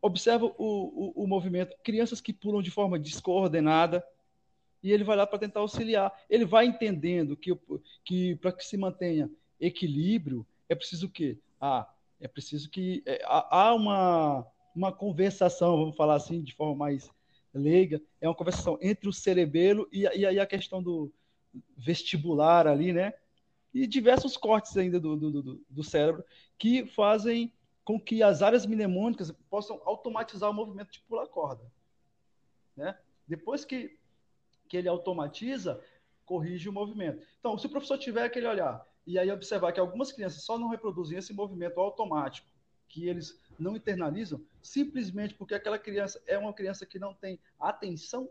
observa 0.00 0.46
o, 0.46 0.52
o, 0.58 1.24
o, 1.24 1.26
movimento, 1.26 1.76
crianças 1.82 2.20
que 2.20 2.32
pulam 2.32 2.62
de 2.62 2.70
forma 2.70 2.98
descoordenada, 2.98 4.04
e 4.82 4.92
ele 4.92 5.02
vai 5.02 5.16
lá 5.16 5.26
para 5.26 5.38
tentar 5.38 5.60
auxiliar. 5.60 6.12
Ele 6.30 6.44
vai 6.44 6.66
entendendo 6.66 7.36
que, 7.36 7.58
que 8.04 8.36
para 8.36 8.52
que 8.52 8.64
se 8.64 8.76
mantenha 8.76 9.30
equilíbrio, 9.60 10.46
é 10.68 10.74
preciso 10.74 11.06
o 11.06 11.10
quê? 11.10 11.38
Ah, 11.60 11.88
é 12.20 12.28
preciso 12.28 12.70
que 12.70 13.02
é, 13.06 13.22
há 13.24 13.74
uma, 13.74 14.46
uma 14.74 14.92
conversação, 14.92 15.76
vamos 15.76 15.96
falar 15.96 16.14
assim, 16.16 16.42
de 16.42 16.54
forma 16.54 16.74
mais 16.74 17.10
leiga, 17.52 18.00
é 18.20 18.28
uma 18.28 18.34
conversação 18.34 18.78
entre 18.80 19.08
o 19.08 19.12
cerebelo 19.12 19.88
e, 19.92 20.02
e 20.02 20.26
aí 20.26 20.38
a 20.38 20.46
questão 20.46 20.82
do 20.82 21.10
vestibular 21.76 22.66
ali, 22.66 22.92
né? 22.92 23.14
E 23.72 23.86
diversos 23.86 24.36
cortes 24.36 24.76
ainda 24.76 25.00
do, 25.00 25.16
do, 25.16 25.42
do, 25.42 25.64
do 25.68 25.84
cérebro 25.84 26.24
que 26.58 26.86
fazem 26.86 27.52
com 27.84 28.00
que 28.00 28.22
as 28.22 28.42
áreas 28.42 28.64
mnemônicas 28.64 29.30
possam 29.50 29.80
automatizar 29.84 30.50
o 30.50 30.54
movimento 30.54 30.90
de 30.90 31.00
pular 31.00 31.26
corda. 31.26 31.70
Né? 32.74 32.98
Depois 33.28 33.64
que, 33.64 33.98
que 34.68 34.76
ele 34.76 34.88
automatiza, 34.88 35.82
corrige 36.24 36.68
o 36.68 36.72
movimento. 36.72 37.24
Então, 37.38 37.58
se 37.58 37.66
o 37.66 37.70
professor 37.70 37.98
tiver 37.98 38.24
aquele 38.24 38.46
olhar 38.46 38.84
e 39.06 39.18
aí 39.18 39.30
observar 39.30 39.72
que 39.72 39.80
algumas 39.80 40.10
crianças 40.10 40.42
só 40.42 40.58
não 40.58 40.68
reproduzem 40.68 41.18
esse 41.18 41.34
movimento 41.34 41.78
automático, 41.78 42.48
que 42.88 43.06
eles 43.06 43.38
não 43.58 43.76
internalizam, 43.76 44.42
simplesmente 44.62 45.34
porque 45.34 45.54
aquela 45.54 45.78
criança 45.78 46.22
é 46.26 46.38
uma 46.38 46.54
criança 46.54 46.86
que 46.86 46.98
não 46.98 47.12
tem 47.12 47.38
atenção, 47.58 48.30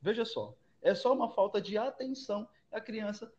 veja 0.00 0.24
só, 0.24 0.56
é 0.80 0.94
só 0.94 1.12
uma 1.12 1.30
falta 1.30 1.60
de 1.60 1.76
atenção, 1.76 2.48
a 2.70 2.80
criança 2.80 3.32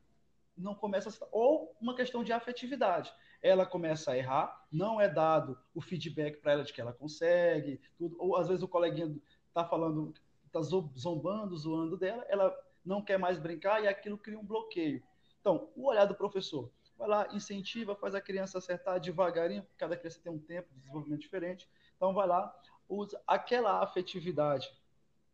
não 0.56 0.76
começa 0.76 1.10
a... 1.10 1.28
ou 1.32 1.76
uma 1.82 1.96
questão 1.96 2.24
de 2.24 2.32
afetividade 2.32 3.12
ela 3.44 3.66
começa 3.66 4.12
a 4.12 4.18
errar, 4.18 4.66
não 4.72 5.02
é 5.02 5.10
dado 5.10 5.60
o 5.76 5.82
feedback 5.82 6.38
para 6.38 6.54
ela 6.54 6.64
de 6.64 6.72
que 6.72 6.80
ela 6.80 6.94
consegue, 6.94 7.80
tudo, 7.98 8.16
ou 8.18 8.38
às 8.38 8.48
vezes 8.48 8.64
o 8.64 8.68
coleguinha 8.70 9.14
está 9.50 9.66
falando, 9.66 10.14
está 10.46 10.62
zombando, 10.62 11.58
zoando 11.58 11.98
dela, 11.98 12.26
ela 12.30 12.56
não 12.86 13.04
quer 13.04 13.20
mais 13.20 13.38
brincar 13.38 13.84
e 13.84 13.88
aquilo 13.88 14.18
cria 14.18 14.40
um 14.40 14.46
bloqueio. 14.46 15.04
Então, 15.42 15.70
o 15.76 15.88
olhar 15.88 16.06
do 16.06 16.16
professor 16.16 16.72
vai 16.98 17.08
lá, 17.08 17.28
incentiva, 17.34 17.96
faz 17.96 18.16
a 18.16 18.22
criança 18.22 18.58
acertar 18.58 19.00
devagarinho, 19.00 19.64
porque 19.64 19.76
cada 19.78 19.98
criança 19.98 20.22
tem 20.24 20.32
um 20.32 20.40
tempo 20.40 20.70
de 20.72 20.80
desenvolvimento 20.80 21.20
diferente. 21.20 21.70
Então, 21.98 22.14
vai 22.14 22.26
lá, 22.26 22.56
usa 22.88 23.22
aquela 23.28 23.84
afetividade. 23.84 24.72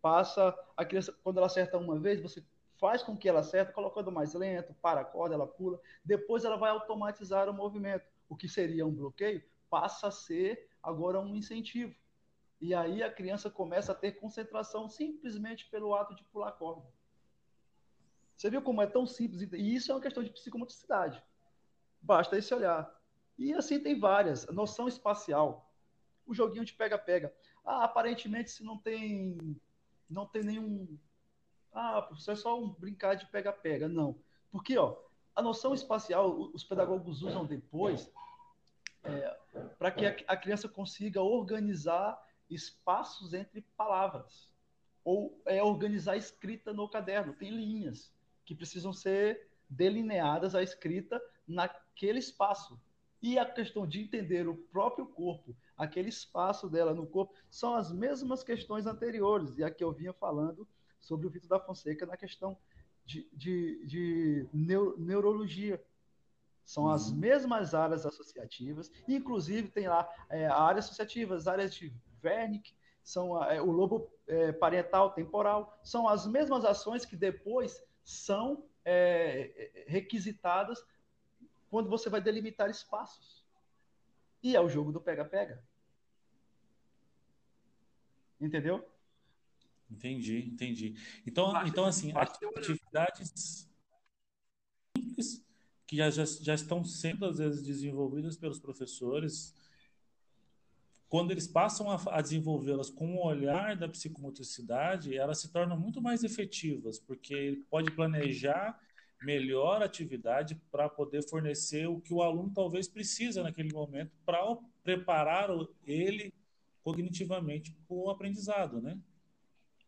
Passa 0.02 0.58
a 0.76 0.84
criança, 0.84 1.14
quando 1.24 1.38
ela 1.38 1.46
acerta 1.46 1.78
uma 1.78 2.00
vez, 2.00 2.20
você 2.22 2.44
faz 2.80 3.04
com 3.04 3.16
que 3.16 3.28
ela 3.28 3.42
acerte, 3.42 3.74
colocando 3.74 4.12
mais 4.12 4.34
lento, 4.34 4.74
para 4.82 5.02
a 5.02 5.06
corda, 5.06 5.36
ela 5.36 5.48
pula. 5.48 5.80
Depois 6.04 6.46
ela 6.46 6.58
vai 6.58 6.72
automatizar 6.72 7.50
o 7.50 7.54
movimento. 7.54 8.06
O 8.28 8.36
que 8.36 8.48
seria 8.48 8.86
um 8.86 8.94
bloqueio 8.94 9.44
passa 9.70 10.08
a 10.08 10.12
ser 10.12 10.70
agora 10.82 11.20
um 11.20 11.36
incentivo. 11.36 11.94
E 12.62 12.74
aí 12.74 13.04
a 13.04 13.12
criança 13.12 13.50
começa 13.50 13.92
a 13.92 13.96
ter 13.96 14.14
concentração 14.14 14.90
simplesmente 14.90 15.70
pelo 15.70 15.94
ato 15.94 16.16
de 16.16 16.24
pular 16.26 16.52
corda. 16.54 16.88
Você 18.36 18.50
viu 18.50 18.62
como 18.62 18.82
é 18.82 18.88
tão 18.88 19.06
simples? 19.06 19.42
E 19.42 19.76
isso 19.76 19.92
é 19.92 19.96
uma 19.96 20.02
questão 20.02 20.24
de 20.24 20.30
psicomotricidade. 20.30 21.22
Basta 22.02 22.38
esse 22.38 22.54
olhar. 22.54 22.90
E 23.38 23.54
assim 23.54 23.80
tem 23.80 24.00
várias. 24.00 24.46
Noção 24.48 24.88
espacial. 24.88 25.74
O 26.26 26.34
joguinho 26.34 26.66
de 26.66 26.74
pega-pega. 26.74 27.34
Ah, 27.66 27.84
aparentemente 27.84 28.52
se 28.52 28.64
não 28.64 28.78
tem 28.78 29.60
não 30.10 30.26
tem 30.26 30.44
nenhum 30.44 30.98
ah, 31.74 32.02
professor, 32.02 32.32
é 32.32 32.36
só 32.36 32.60
um 32.60 32.70
brincar 32.70 33.16
de 33.16 33.26
pega-pega. 33.28 33.88
Não. 33.88 34.18
Porque, 34.52 34.78
ó, 34.78 34.98
a 35.36 35.42
noção 35.42 35.74
espacial, 35.74 36.52
os 36.54 36.64
pedagogos 36.64 37.22
usam 37.22 37.46
depois 37.46 38.12
é, 39.04 39.38
para 39.78 39.92
que 39.92 40.06
a, 40.06 40.16
a 40.28 40.38
criança 40.38 40.68
consiga 40.68 41.22
organizar 41.22 42.22
espaços 42.50 43.34
entre 43.34 43.62
palavras. 43.78 44.50
Ou 45.04 45.42
é 45.46 45.64
organizar 45.64 46.14
a 46.14 46.18
escrita 46.18 46.74
no 46.74 46.90
caderno. 46.90 47.34
Tem 47.34 47.50
linhas 47.50 48.14
que 48.46 48.56
precisam 48.56 48.92
ser 48.92 49.50
delineadas 49.70 50.56
a 50.56 50.64
escrita 50.64 51.22
naquele 51.48 52.20
espaço. 52.20 52.80
E 53.22 53.38
a 53.38 53.46
questão 53.46 53.86
de 53.86 54.02
entender 54.02 54.48
o 54.48 54.56
próprio 54.56 55.06
corpo, 55.06 55.56
aquele 55.78 56.10
espaço 56.10 56.70
dela 56.70 56.94
no 56.94 57.06
corpo, 57.06 57.34
são 57.50 57.76
as 57.76 57.92
mesmas 57.92 58.44
questões 58.44 58.86
anteriores, 58.86 59.58
e 59.58 59.64
a 59.64 59.70
que 59.70 59.84
eu 59.84 59.92
vinha 59.92 60.14
falando 60.14 60.68
sobre 61.00 61.28
o 61.28 61.30
Vitor 61.30 61.50
da 61.50 61.60
Fonseca 61.60 62.06
na 62.06 62.18
questão 62.18 62.58
de, 63.06 63.28
de, 63.34 63.86
de 63.86 64.50
neuro, 64.54 64.96
neurologia. 65.00 65.84
São 66.64 66.84
uhum. 66.84 66.92
as 66.92 67.12
mesmas 67.12 67.74
áreas 67.74 68.06
associativas, 68.06 68.92
inclusive 69.08 69.70
tem 69.70 69.88
lá 69.88 70.08
é, 70.30 70.46
a 70.46 70.62
área 70.62 70.80
associativa, 70.80 71.36
as 71.36 71.48
áreas 71.48 71.74
de 71.74 71.92
Wernicke, 72.24 72.76
são 73.04 73.44
é, 73.44 73.60
o 73.60 73.72
lobo 73.72 74.08
é, 74.28 74.52
parietal 74.52 75.12
temporal, 75.12 75.80
são 75.84 76.08
as 76.08 76.28
mesmas 76.28 76.64
ações 76.64 77.06
que 77.06 77.16
depois 77.16 77.84
são 78.04 78.64
é, 78.86 79.86
requisitadas 79.88 80.86
quando 81.72 81.90
você 81.90 82.10
vai 82.10 82.22
delimitar 82.22 82.70
espaços. 82.70 83.44
E 84.44 84.56
é 84.56 84.62
o 84.62 84.70
jogo 84.70 84.92
do 84.92 85.02
pega-pega. 85.02 85.64
Entendeu? 88.40 88.88
Entendi, 89.90 90.46
entendi. 90.46 90.96
Então, 91.26 91.66
então 91.66 91.86
assim, 91.86 92.12
atividades 92.16 93.68
simples 94.96 95.44
que 95.88 95.98
já, 95.98 96.10
já, 96.12 96.24
já 96.26 96.54
estão 96.54 96.84
sendo, 96.84 97.26
às 97.26 97.40
vezes, 97.40 97.64
desenvolvidas 97.64 98.38
pelos 98.38 98.60
professores, 98.60 99.56
quando 101.10 101.32
eles 101.32 101.48
passam 101.48 101.90
a, 101.90 102.00
a 102.12 102.22
desenvolvê-las 102.22 102.92
com 102.92 103.16
o 103.16 103.26
olhar 103.26 103.76
da 103.76 103.90
psicomotricidade, 103.90 105.18
elas 105.18 105.42
se 105.42 105.52
tornam 105.52 105.78
muito 105.78 106.00
mais 106.00 106.24
efetivas, 106.24 107.00
porque 107.00 107.34
ele 107.34 107.66
pode 107.70 107.90
planejar 107.92 108.80
melhor 109.24 109.82
a 109.82 109.86
atividade 109.86 110.62
para 110.72 110.88
poder 110.88 111.28
fornecer 111.28 111.88
o 111.88 112.00
que 112.00 112.14
o 112.14 112.22
aluno 112.22 112.54
talvez 112.54 112.88
precisa 112.88 113.42
naquele 113.42 113.74
momento 113.74 114.16
para 114.24 114.40
preparar 114.84 115.50
ele 115.84 116.32
cognitivamente 116.84 117.76
para 117.88 117.98
o 117.98 118.10
aprendizado, 118.10 118.80
né? 118.80 118.98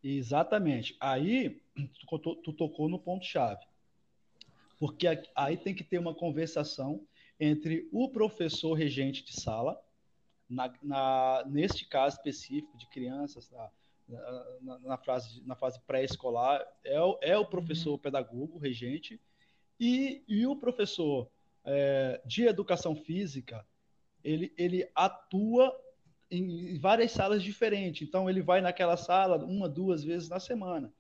Exatamente. 0.04 0.96
Aí 1.00 1.62
tu, 2.08 2.36
tu 2.36 2.54
tocou 2.54 2.90
no 2.90 3.00
ponto-chave. 3.00 3.66
Porque 4.80 5.08
aí 5.36 5.58
tem 5.58 5.76
que 5.76 5.84
ter 5.84 6.00
uma 6.00 6.16
conversação 6.16 7.06
entre 7.40 7.88
o 7.92 8.10
professor 8.10 8.74
regente 8.74 9.24
de 9.24 9.40
sala, 9.40 9.80
na, 10.50 10.74
na, 10.82 11.44
neste 11.48 11.86
caso 11.86 12.18
específico 12.18 12.78
de 12.78 12.88
crianças, 12.88 13.50
na, 13.50 13.70
na, 14.62 14.80
na, 14.80 14.98
fase, 14.98 15.42
na 15.46 15.56
fase 15.56 15.80
pré-escolar, 15.88 16.66
é, 16.84 17.00
o, 17.00 17.18
é 17.22 17.38
o 17.38 17.46
professor 17.46 17.98
pedagogo, 17.98 18.58
regente, 18.58 19.20
e, 19.80 20.24
e 20.28 20.46
o 20.46 20.56
professor 20.56 21.30
é, 21.64 22.22
de 22.26 22.44
educação 22.44 22.96
física, 22.96 23.66
ele, 24.24 24.54
ele 24.58 24.90
atua 24.94 25.76
em 26.32 26.80
várias 26.80 27.12
salas 27.12 27.44
diferentes. 27.44 28.08
Então, 28.08 28.30
ele 28.30 28.42
vai 28.42 28.62
naquela 28.62 28.96
sala 28.96 29.44
uma, 29.44 29.68
duas 29.68 30.04
vezes 30.04 30.30
na 30.30 30.40
semana. 30.40 30.92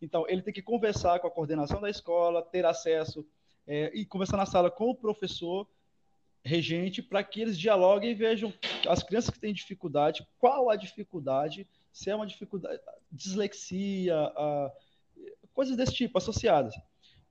Então, 0.00 0.26
ele 0.28 0.42
tem 0.42 0.52
que 0.52 0.62
conversar 0.62 1.18
com 1.18 1.26
a 1.26 1.30
coordenação 1.30 1.80
da 1.80 1.88
escola, 1.88 2.42
ter 2.42 2.66
acesso 2.66 3.26
é, 3.66 3.90
e 3.94 4.04
conversar 4.04 4.36
na 4.36 4.46
sala 4.46 4.70
com 4.70 4.90
o 4.90 4.94
professor 4.94 5.66
regente 6.44 7.02
para 7.02 7.24
que 7.24 7.40
eles 7.40 7.58
dialoguem 7.58 8.10
e 8.10 8.14
vejam 8.14 8.52
as 8.86 9.02
crianças 9.02 9.30
que 9.30 9.40
têm 9.40 9.54
dificuldade, 9.54 10.26
qual 10.38 10.68
a 10.68 10.76
dificuldade, 10.76 11.66
se 11.90 12.10
é 12.10 12.14
uma 12.14 12.26
dificuldade, 12.26 12.78
dislexia, 13.10 14.14
a, 14.14 14.72
coisas 15.54 15.76
desse 15.76 15.94
tipo 15.94 16.18
associadas. 16.18 16.74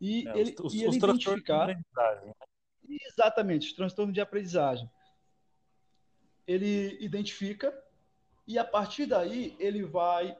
E 0.01 0.27
é, 0.27 0.39
ele, 0.39 0.55
os, 0.59 0.73
e 0.73 0.83
ele 0.83 0.95
identificar. 0.95 1.67
Né? 1.67 2.33
Exatamente, 2.89 3.67
os 3.67 3.73
transtornos 3.73 4.13
de 4.13 4.21
aprendizagem. 4.21 4.89
Ele 6.47 6.97
identifica 6.99 7.73
e 8.47 8.57
a 8.59 8.63
partir 8.63 9.05
daí 9.05 9.55
ele 9.59 9.83
vai 9.83 10.37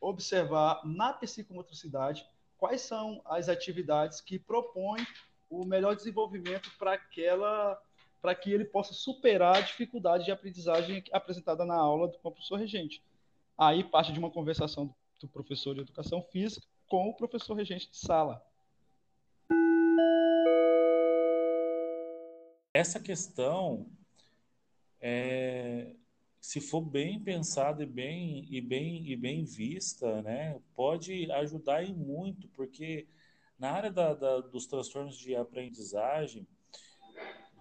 observar 0.00 0.80
na 0.84 1.12
psicomotricidade 1.12 2.26
quais 2.56 2.80
são 2.82 3.20
as 3.24 3.48
atividades 3.48 4.20
que 4.20 4.38
propõem 4.38 5.04
o 5.48 5.64
melhor 5.64 5.96
desenvolvimento 5.96 6.70
para 6.78 6.94
aquela 6.94 7.80
para 8.22 8.34
que 8.34 8.52
ele 8.52 8.66
possa 8.66 8.92
superar 8.92 9.56
a 9.56 9.60
dificuldade 9.62 10.26
de 10.26 10.30
aprendizagem 10.30 11.02
apresentada 11.10 11.64
na 11.64 11.74
aula 11.74 12.06
do 12.06 12.18
professor 12.18 12.56
regente. 12.56 13.02
Aí 13.56 13.82
parte 13.82 14.12
de 14.12 14.18
uma 14.18 14.30
conversação 14.30 14.94
do 15.18 15.26
professor 15.26 15.74
de 15.74 15.80
educação 15.80 16.22
física 16.22 16.66
com 16.86 17.08
o 17.08 17.14
professor 17.14 17.54
regente 17.54 17.90
de 17.90 17.96
sala. 17.96 18.44
Essa 22.74 23.00
questão, 23.00 23.90
é, 25.00 25.94
se 26.40 26.60
for 26.60 26.80
bem 26.80 27.20
pensada 27.20 27.82
e 27.82 27.86
bem, 27.86 28.46
e, 28.50 28.60
bem, 28.60 29.06
e 29.10 29.16
bem 29.16 29.44
vista, 29.44 30.22
né, 30.22 30.60
pode 30.74 31.30
ajudar 31.32 31.82
e 31.82 31.92
muito, 31.92 32.48
porque 32.48 33.06
na 33.58 33.72
área 33.72 33.90
da, 33.90 34.14
da, 34.14 34.40
dos 34.40 34.66
transtornos 34.66 35.18
de 35.18 35.36
aprendizagem, 35.36 36.46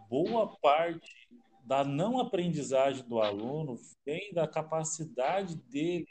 boa 0.09 0.57
parte 0.57 1.29
da 1.63 1.83
não 1.83 2.19
aprendizagem 2.19 3.07
do 3.07 3.21
aluno 3.21 3.77
vem 4.05 4.33
da 4.33 4.47
capacidade 4.47 5.55
dele 5.55 6.07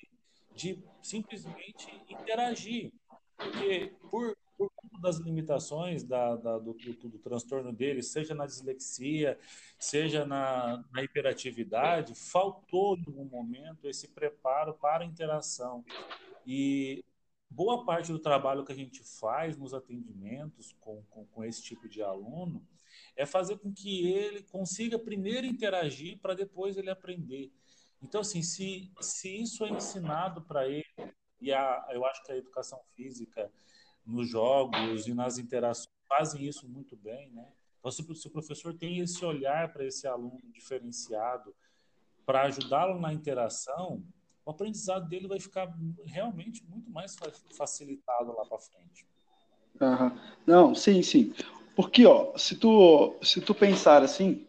de 0.55 0.83
simplesmente 1.03 1.88
interagir. 2.09 2.93
Porque, 3.37 3.93
por, 4.11 4.37
por 4.59 4.71
conta 4.75 4.99
das 5.01 5.18
limitações 5.18 6.03
da, 6.03 6.35
da 6.35 6.59
do, 6.59 6.75
do, 6.75 7.09
do, 7.09 7.18
transtorno 7.21 7.73
dele, 7.73 8.03
seja 8.03 8.35
na 8.35 8.44
dislexia, 8.44 9.38
seja 9.79 10.27
na, 10.27 10.85
na 10.92 11.03
hiperatividade, 11.05 12.16
faltou 12.16 12.97
em 12.97 13.05
algum 13.07 13.25
momento 13.25 13.88
esse 13.88 14.09
preparo 14.09 14.75
para 14.75 15.05
a 15.05 15.07
interação. 15.07 15.85
E 16.44 17.05
boa 17.49 17.85
parte 17.85 18.11
do 18.11 18.18
trabalho 18.18 18.64
que 18.64 18.73
a 18.73 18.77
gente 18.77 19.05
faz 19.05 19.57
nos 19.57 19.73
atendimentos 19.73 20.75
com, 20.81 21.03
com, 21.09 21.25
com 21.27 21.44
esse 21.44 21.62
tipo 21.62 21.88
de 21.88 22.03
aluno 22.03 22.66
é 23.16 23.25
fazer 23.25 23.59
com 23.59 23.73
que 23.73 24.09
ele 24.09 24.42
consiga 24.42 24.99
primeiro 24.99 25.47
interagir 25.47 26.18
para 26.18 26.35
depois 26.35 26.77
ele 26.77 26.90
aprender. 26.90 27.53
Então, 28.03 28.21
assim, 28.21 28.42
se, 28.42 28.90
se 29.01 29.40
isso 29.40 29.64
é 29.64 29.71
ensinado 29.71 30.42
para 30.42 30.68
ele, 30.68 30.85
e 31.40 31.53
a, 31.53 31.87
eu 31.90 32.05
acho 32.05 32.25
que 32.25 32.33
a 32.33 32.37
educação 32.37 32.81
física 32.94 33.51
nos 34.09 34.29
jogos 34.29 35.07
e 35.07 35.14
nas 35.14 35.38
interações 35.38 35.88
fazem 36.09 36.47
isso 36.47 36.68
muito 36.68 36.97
bem, 36.97 37.31
né? 37.31 37.47
Então, 37.79 37.90
se, 37.90 38.03
o 38.03 38.31
professor 38.31 38.75
tem 38.75 38.99
esse 38.99 39.25
olhar 39.25 39.73
para 39.73 39.85
esse 39.85 40.07
aluno 40.07 40.40
diferenciado, 40.53 41.55
para 42.27 42.42
ajudá-lo 42.42 43.01
na 43.01 43.12
interação, 43.12 44.03
o 44.44 44.51
aprendizado 44.51 45.09
dele 45.09 45.29
vai 45.29 45.38
ficar 45.38 45.73
realmente 46.05 46.64
muito 46.66 46.90
mais 46.90 47.14
facilitado 47.57 48.35
lá 48.35 48.44
para 48.47 48.59
frente. 48.59 49.07
Uhum. 49.81 50.18
Não, 50.47 50.75
sim, 50.75 51.03
sim. 51.03 51.33
Porque, 51.77 52.05
ó, 52.05 52.37
se 52.37 52.57
tu, 52.57 53.14
se 53.23 53.40
tu 53.40 53.55
pensar 53.55 54.03
assim, 54.03 54.47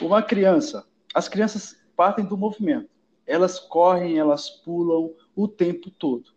uma 0.00 0.22
criança, 0.22 0.86
as 1.12 1.28
crianças 1.28 1.76
partem 1.96 2.24
do 2.24 2.36
movimento. 2.36 2.88
Elas 3.26 3.58
correm, 3.58 4.18
elas 4.18 4.48
pulam 4.48 5.12
o 5.34 5.48
tempo 5.48 5.90
todo. 5.90 6.30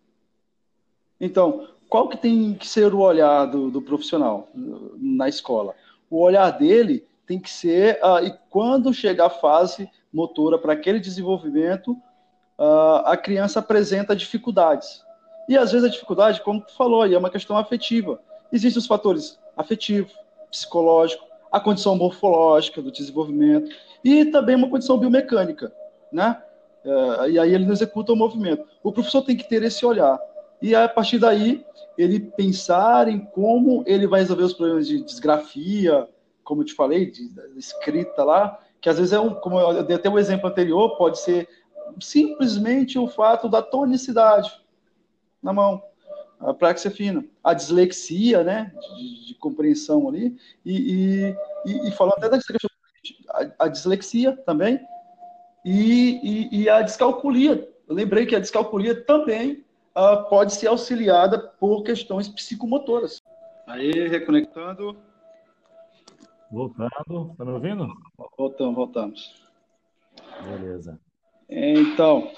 Então, 1.19 1.75
qual 1.89 2.07
que 2.07 2.17
tem 2.17 2.53
que 2.53 2.67
ser 2.67 2.93
o 2.93 2.99
olhar 2.99 3.45
do, 3.45 3.71
do 3.71 3.81
profissional 3.81 4.47
na 4.53 5.27
escola? 5.27 5.73
O 6.09 6.21
olhar 6.21 6.51
dele 6.51 7.05
tem 7.25 7.39
que 7.39 7.49
ser, 7.49 7.99
uh, 8.03 8.23
e 8.23 8.33
quando 8.49 8.93
chegar 8.93 9.25
a 9.25 9.29
fase 9.29 9.89
motora 10.13 10.57
para 10.57 10.73
aquele 10.73 10.99
desenvolvimento, 10.99 11.91
uh, 12.57 13.05
a 13.05 13.17
criança 13.17 13.59
apresenta 13.59 14.15
dificuldades. 14.15 15.03
E 15.47 15.57
às 15.57 15.71
vezes 15.71 15.87
a 15.87 15.91
dificuldade, 15.91 16.41
como 16.41 16.61
tu 16.61 16.75
falou, 16.75 17.05
é 17.05 17.17
uma 17.17 17.29
questão 17.29 17.57
afetiva. 17.57 18.21
Existem 18.51 18.79
os 18.79 18.87
fatores 18.87 19.39
afetivo, 19.57 20.11
psicológico, 20.51 21.25
a 21.51 21.59
condição 21.59 21.95
morfológica 21.95 22.81
do 22.81 22.91
desenvolvimento 22.91 23.69
e 24.03 24.25
também 24.25 24.55
uma 24.55 24.69
condição 24.69 24.97
biomecânica, 24.97 25.73
né? 26.11 26.39
É, 26.85 27.29
e 27.31 27.39
aí 27.39 27.53
ele 27.53 27.65
não 27.65 27.73
executa 27.73 28.13
o 28.13 28.15
movimento. 28.15 28.65
O 28.83 28.91
professor 28.91 29.23
tem 29.23 29.35
que 29.35 29.47
ter 29.49 29.63
esse 29.63 29.85
olhar 29.85 30.19
e 30.61 30.75
a 30.75 30.87
partir 30.87 31.19
daí 31.19 31.65
ele 31.97 32.19
pensar 32.19 33.07
em 33.07 33.19
como 33.19 33.83
ele 33.85 34.07
vai 34.07 34.21
resolver 34.21 34.43
os 34.43 34.53
problemas 34.53 34.87
de 34.87 35.03
disgrafia, 35.03 36.07
como 36.43 36.61
eu 36.61 36.65
te 36.65 36.73
falei, 36.73 37.11
de, 37.11 37.29
escrita 37.57 38.23
lá, 38.23 38.59
que 38.81 38.89
às 38.89 38.97
vezes 38.97 39.13
é 39.13 39.19
um, 39.19 39.33
como 39.33 39.59
eu 39.59 39.83
dei 39.83 39.95
até 39.95 40.09
um 40.09 40.17
exemplo 40.17 40.49
anterior, 40.49 40.97
pode 40.97 41.19
ser 41.19 41.47
simplesmente 41.99 42.97
o 42.97 43.07
fato 43.07 43.49
da 43.49 43.61
tonicidade 43.61 44.51
na 45.41 45.51
mão 45.51 45.81
a 46.39 46.53
praxia 46.53 46.89
fina, 46.89 47.25
a 47.43 47.53
dislexia, 47.53 48.43
né, 48.43 48.71
de, 48.95 49.27
de 49.27 49.35
compreensão 49.35 50.07
ali, 50.07 50.37
e, 50.65 51.35
e, 51.65 51.87
e, 51.87 51.91
falando 51.91 52.13
até 52.17 52.29
da 52.29 52.37
questão, 52.37 52.69
a, 53.29 53.65
a 53.65 53.67
dislexia 53.67 54.37
também, 54.45 54.79
e, 55.65 56.47
e, 56.51 56.61
e, 56.61 56.69
a 56.69 56.81
descalculia. 56.81 57.67
Eu 57.87 57.93
lembrei 57.93 58.25
que 58.25 58.35
a 58.35 58.39
descalculia 58.39 59.03
também 59.03 59.65
uh, 59.99 60.29
pode 60.29 60.53
ser 60.53 60.67
auxiliada 60.67 61.37
por 61.37 61.83
questões 61.83 62.27
psicomotoras. 62.27 63.21
Aí, 63.67 64.07
reconectando. 64.07 64.97
Voltando, 66.51 67.35
tá 67.37 67.45
me 67.45 67.51
ouvindo? 67.51 67.87
Voltamos, 68.37 68.75
voltamos. 68.75 69.43
Beleza. 70.43 70.99
Então, 71.47 72.31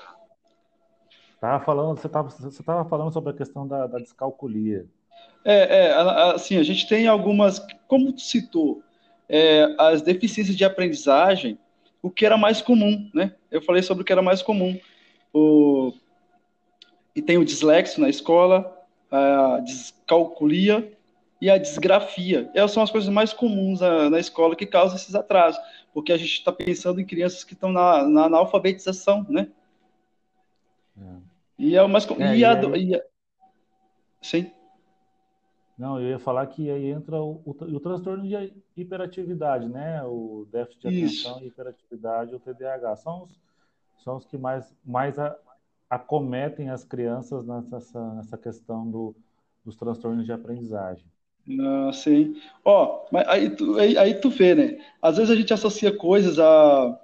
Tava 1.42 1.66
falando, 1.66 1.98
você 1.98 2.06
estava 2.06 2.30
você 2.30 2.62
tava 2.62 2.88
falando 2.88 3.12
sobre 3.12 3.32
a 3.32 3.36
questão 3.36 3.68
da, 3.68 3.88
da 3.88 3.98
descalculia. 3.98 4.86
É, 5.44 5.88
é, 5.88 5.92
assim, 6.36 6.58
a 6.58 6.62
gente 6.64 6.88
tem 6.88 7.08
algumas, 7.08 7.60
como 7.88 8.14
tu 8.14 8.22
citou, 8.22 8.84
é, 9.28 9.76
as 9.80 10.04
deficiências 10.04 10.56
de 10.56 10.64
aprendizagem, 10.64 11.58
o 12.00 12.12
que 12.12 12.28
era 12.28 12.38
mais 12.38 12.62
comum, 12.62 13.10
né? 13.12 13.34
Eu 13.50 13.60
falei 13.60 13.82
sobre 13.82 14.04
o 14.04 14.06
que 14.06 14.12
era 14.12 14.22
mais 14.22 14.44
comum. 14.44 14.80
O, 15.34 15.92
e 17.16 17.22
tem 17.22 17.38
o 17.38 17.46
dislexo 17.46 18.00
na 18.00 18.10
escola, 18.10 18.78
a 19.10 19.60
descalculia 19.60 20.98
e 21.42 21.50
a 21.50 21.58
disgrafia. 21.58 22.50
Essas 22.54 22.72
são 22.72 22.84
as 22.84 22.92
coisas 22.92 23.10
mais 23.10 23.34
comuns 23.34 23.82
na, 23.82 24.10
na 24.10 24.20
escola 24.20 24.56
que 24.56 24.66
causam 24.66 24.96
esses 24.96 25.16
atrasos, 25.16 25.62
porque 25.94 26.14
a 26.14 26.18
gente 26.18 26.34
está 26.34 26.52
pensando 26.52 27.02
em 27.02 27.06
crianças 27.06 27.44
que 27.44 27.54
estão 27.54 27.72
na, 27.72 28.08
na 28.08 28.26
analfabetização, 28.26 29.26
né? 29.28 29.50
É. 30.98 31.16
E 31.58 31.76
é 31.76 31.84
o 31.84 31.90
mais. 31.90 32.10
É, 32.10 32.38
e, 32.38 32.46
a, 32.46 32.54
e 32.78 32.96
a... 32.96 33.04
Sim. 34.22 34.52
Não, 35.78 36.00
eu 36.00 36.10
ia 36.10 36.20
falar 36.20 36.46
que 36.46 36.70
aí 36.70 36.92
entra 36.92 37.20
o, 37.20 37.42
o, 37.44 37.52
o 37.52 37.80
transtorno 37.80 38.24
de 38.24 38.54
hiperatividade, 38.78 39.68
né? 39.68 40.04
O 40.04 40.48
déficit 40.52 40.90
de 40.90 41.04
Isso. 41.04 41.28
atenção, 41.28 41.48
hiperatividade, 41.48 42.36
o 42.36 42.40
TDAH. 42.40 42.98
São 42.98 43.24
os, 43.24 43.42
são 44.04 44.18
os 44.18 44.26
que 44.26 44.38
mais, 44.38 44.72
mais 44.86 45.18
a, 45.18 45.36
acometem 45.92 46.70
as 46.70 46.86
crianças 46.86 47.46
nessa, 47.46 48.14
nessa 48.14 48.38
questão 48.38 48.90
do, 48.90 49.14
dos 49.66 49.76
transtornos 49.76 50.26
de 50.26 50.32
aprendizagem. 50.32 51.04
Ah, 51.60 51.92
sim. 51.92 52.38
Ó, 52.64 53.08
mas 53.12 53.28
aí 53.28 53.50
tu, 53.50 53.78
aí, 53.78 53.98
aí, 53.98 54.14
tu 54.14 54.30
vê, 54.30 54.56
né? 54.56 54.78
Às 55.02 55.18
vezes 55.18 55.30
a 55.30 55.36
gente 55.36 55.54
associa 55.54 55.92
coisas 55.92 56.40
a, 56.40 56.98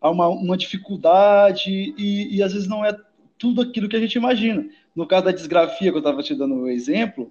a 0.00 0.10
uma, 0.10 0.26
uma 0.28 0.56
dificuldade 0.56 1.70
e, 1.96 2.36
e 2.36 2.42
às 2.42 2.52
vezes 2.52 2.66
não 2.66 2.84
é 2.84 2.98
tudo 3.38 3.60
aquilo 3.62 3.88
que 3.88 3.94
a 3.94 4.00
gente 4.00 4.16
imagina. 4.16 4.68
No 4.94 5.06
caso 5.06 5.26
da 5.26 5.32
desgrafia, 5.32 5.92
que 5.92 5.96
eu 5.96 6.00
estava 6.00 6.20
te 6.20 6.34
dando 6.34 6.56
o 6.56 6.68
exemplo, 6.68 7.30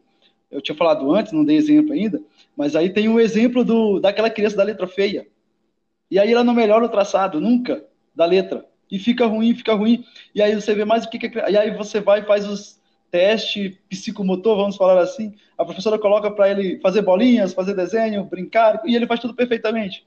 eu 0.50 0.62
tinha 0.62 0.76
falado 0.76 1.14
antes, 1.14 1.34
não 1.34 1.44
dei 1.44 1.58
exemplo 1.58 1.92
ainda, 1.92 2.22
mas 2.56 2.74
aí 2.74 2.90
tem 2.90 3.10
um 3.10 3.20
exemplo 3.20 3.66
do, 3.66 4.00
daquela 4.00 4.30
criança 4.30 4.56
da 4.56 4.64
letra 4.64 4.88
feia. 4.88 5.28
E 6.10 6.18
aí 6.18 6.32
ela 6.32 6.44
não 6.44 6.54
melhora 6.54 6.86
o 6.86 6.90
traçado, 6.90 7.42
nunca, 7.42 7.86
da 8.16 8.24
letra. 8.26 8.66
E 8.92 9.00
fica 9.00 9.26
ruim, 9.26 9.56
fica 9.56 9.74
ruim. 9.74 10.04
E 10.36 10.42
aí 10.42 10.54
você 10.54 10.76
vê 10.76 10.84
mais 10.86 11.06
o 11.06 11.10
que, 11.10 11.18
que 11.18 11.40
é. 11.40 11.52
E 11.52 11.58
aí 11.58 11.72
você 11.72 12.02
vai 12.02 12.20
e 12.20 12.26
faz 12.26 12.46
os 12.46 12.80
testes 13.10 13.78
psicomotor, 13.90 14.58
vamos 14.58 14.78
falar 14.78 15.02
assim. 15.02 15.34
A 15.58 15.66
professora 15.66 15.98
coloca 15.98 16.30
para 16.30 16.50
ele 16.52 16.80
fazer 16.80 17.02
bolinhas, 17.02 17.54
fazer 17.54 17.74
desenho, 17.74 18.24
brincar, 18.26 18.82
e 18.86 18.96
ele 18.96 19.08
faz 19.08 19.20
tudo 19.20 19.34
perfeitamente. 19.34 20.06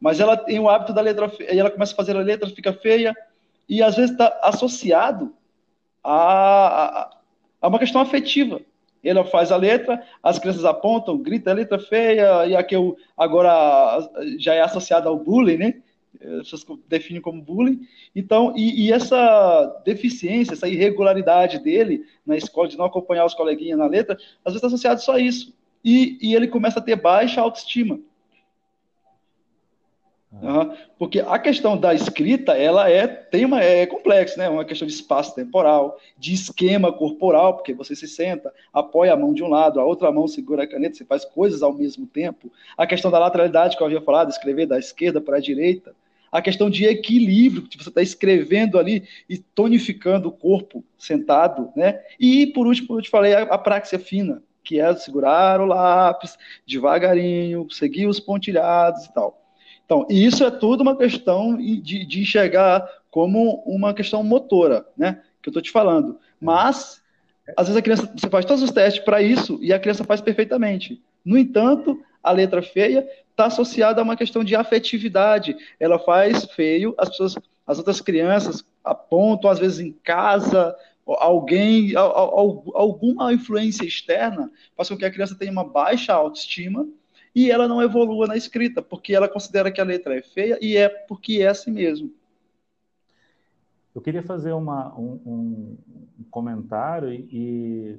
mas 0.00 0.20
ela 0.20 0.36
tem 0.36 0.58
o 0.58 0.68
hábito 0.68 0.92
da 0.92 1.00
letra 1.00 1.28
feia, 1.28 1.54
e 1.54 1.58
ela 1.58 1.70
começa 1.70 1.92
a 1.92 1.96
fazer 1.96 2.16
a 2.16 2.20
letra, 2.20 2.48
fica 2.48 2.72
feia, 2.72 3.14
e 3.68 3.82
às 3.82 3.96
vezes 3.96 4.12
está 4.12 4.38
associado 4.42 5.34
a, 6.02 6.14
a, 6.14 7.10
a, 7.60 7.68
uma 7.68 7.78
questão 7.78 8.00
afetiva. 8.00 8.60
Ela 9.02 9.24
faz 9.24 9.52
a 9.52 9.56
letra, 9.56 10.02
as 10.22 10.38
crianças 10.38 10.64
apontam, 10.64 11.18
grita 11.18 11.50
a 11.50 11.54
letra 11.54 11.78
feia, 11.78 12.46
e 12.46 12.56
aqui 12.56 12.74
eu, 12.74 12.96
agora 13.16 14.08
já 14.38 14.54
é 14.54 14.60
associada 14.60 15.08
ao 15.08 15.16
bullying, 15.16 15.56
né? 15.56 15.74
As 16.20 16.50
pessoas 16.50 16.80
definem 16.88 17.22
como 17.22 17.40
bullying. 17.40 17.86
Então, 18.14 18.52
e, 18.56 18.86
e, 18.86 18.92
essa 18.92 19.82
deficiência, 19.84 20.54
essa 20.54 20.68
irregularidade 20.68 21.58
dele 21.58 22.04
na 22.26 22.36
escola, 22.36 22.68
de 22.68 22.76
não 22.76 22.84
acompanhar 22.84 23.24
os 23.24 23.34
coleguinhas 23.34 23.78
na 23.78 23.86
letra, 23.86 24.16
às 24.44 24.52
vezes 24.52 24.56
está 24.56 24.66
associado 24.66 25.00
só 25.00 25.12
a 25.12 25.20
isso. 25.20 25.54
E, 25.84 26.18
e 26.20 26.34
ele 26.34 26.48
começa 26.48 26.80
a 26.80 26.82
ter 26.82 26.96
baixa 26.96 27.40
autoestima. 27.40 28.00
Uhum. 30.30 30.76
Porque 30.98 31.20
a 31.20 31.38
questão 31.38 31.76
da 31.76 31.94
escrita, 31.94 32.52
ela 32.52 32.90
é, 32.90 33.06
tem 33.06 33.46
uma, 33.46 33.62
é 33.62 33.86
complexa, 33.86 34.36
né? 34.36 34.48
Uma 34.48 34.64
questão 34.64 34.86
de 34.86 34.92
espaço 34.92 35.34
temporal, 35.34 35.98
de 36.18 36.34
esquema 36.34 36.92
corporal, 36.92 37.54
porque 37.54 37.72
você 37.72 37.96
se 37.96 38.06
senta, 38.06 38.52
apoia 38.72 39.14
a 39.14 39.16
mão 39.16 39.32
de 39.32 39.42
um 39.42 39.48
lado, 39.48 39.80
a 39.80 39.84
outra 39.84 40.12
mão 40.12 40.28
segura 40.28 40.64
a 40.64 40.66
caneta, 40.66 40.96
você 40.96 41.04
faz 41.04 41.24
coisas 41.24 41.62
ao 41.62 41.72
mesmo 41.72 42.06
tempo. 42.06 42.52
A 42.76 42.86
questão 42.86 43.10
da 43.10 43.18
lateralidade 43.18 43.76
que 43.76 43.82
eu 43.82 43.86
havia 43.86 44.02
falado, 44.02 44.28
escrever 44.28 44.66
da 44.66 44.78
esquerda 44.78 45.20
para 45.20 45.38
a 45.38 45.40
direita. 45.40 45.94
A 46.30 46.42
questão 46.42 46.68
de 46.68 46.84
equilíbrio, 46.84 47.62
que 47.62 47.76
você 47.82 47.88
está 47.88 48.02
escrevendo 48.02 48.78
ali 48.78 49.04
e 49.28 49.38
tonificando 49.38 50.28
o 50.28 50.32
corpo 50.32 50.84
sentado, 50.98 51.70
né? 51.74 52.00
E, 52.18 52.48
por 52.48 52.66
último, 52.66 52.98
eu 52.98 53.02
te 53.02 53.10
falei, 53.10 53.34
a, 53.34 53.42
a 53.42 53.58
praxia 53.58 53.98
fina, 53.98 54.42
que 54.62 54.78
é 54.78 54.94
segurar 54.94 55.60
o 55.60 55.66
lápis 55.66 56.36
devagarinho, 56.66 57.66
seguir 57.70 58.06
os 58.06 58.20
pontilhados 58.20 59.06
e 59.06 59.14
tal. 59.14 59.42
Então, 59.84 60.06
isso 60.10 60.44
é 60.44 60.50
tudo 60.50 60.82
uma 60.82 60.96
questão 60.96 61.56
de, 61.56 62.04
de 62.04 62.20
enxergar 62.20 62.86
como 63.10 63.62
uma 63.66 63.94
questão 63.94 64.22
motora, 64.22 64.86
né? 64.96 65.22
Que 65.42 65.48
eu 65.48 65.50
estou 65.50 65.62
te 65.62 65.70
falando. 65.70 66.18
Mas, 66.38 67.02
às 67.56 67.68
vezes 67.68 67.76
a 67.78 67.82
criança, 67.82 68.12
você 68.14 68.28
faz 68.28 68.44
todos 68.44 68.62
os 68.62 68.70
testes 68.70 69.02
para 69.02 69.22
isso 69.22 69.58
e 69.62 69.72
a 69.72 69.78
criança 69.78 70.04
faz 70.04 70.20
perfeitamente. 70.20 71.02
No 71.28 71.36
entanto, 71.36 72.02
a 72.22 72.32
letra 72.32 72.62
feia 72.62 73.06
está 73.30 73.44
associada 73.44 74.00
a 74.00 74.04
uma 74.04 74.16
questão 74.16 74.42
de 74.42 74.56
afetividade. 74.56 75.54
Ela 75.78 75.98
faz 75.98 76.46
feio, 76.46 76.94
as 76.96 77.10
pessoas, 77.10 77.36
as 77.66 77.76
outras 77.76 78.00
crianças 78.00 78.64
apontam, 78.82 79.50
às 79.50 79.58
vezes 79.58 79.78
em 79.78 79.92
casa, 79.92 80.74
alguém, 81.06 81.94
alguma 81.94 83.30
influência 83.30 83.84
externa 83.84 84.50
faz 84.74 84.88
com 84.88 84.96
que 84.96 85.04
a 85.04 85.10
criança 85.10 85.36
tenha 85.38 85.52
uma 85.52 85.68
baixa 85.68 86.14
autoestima 86.14 86.88
e 87.34 87.50
ela 87.50 87.68
não 87.68 87.82
evolua 87.82 88.26
na 88.26 88.34
escrita, 88.34 88.80
porque 88.80 89.14
ela 89.14 89.28
considera 89.28 89.70
que 89.70 89.82
a 89.82 89.84
letra 89.84 90.16
é 90.16 90.22
feia 90.22 90.58
e 90.62 90.78
é 90.78 90.88
porque 90.88 91.42
é 91.42 91.48
assim 91.48 91.72
mesmo. 91.72 92.10
Eu 93.94 94.00
queria 94.00 94.22
fazer 94.22 94.52
uma, 94.52 94.98
um, 94.98 95.76
um 96.18 96.24
comentário 96.30 97.12
e, 97.12 97.28
e, 97.30 97.98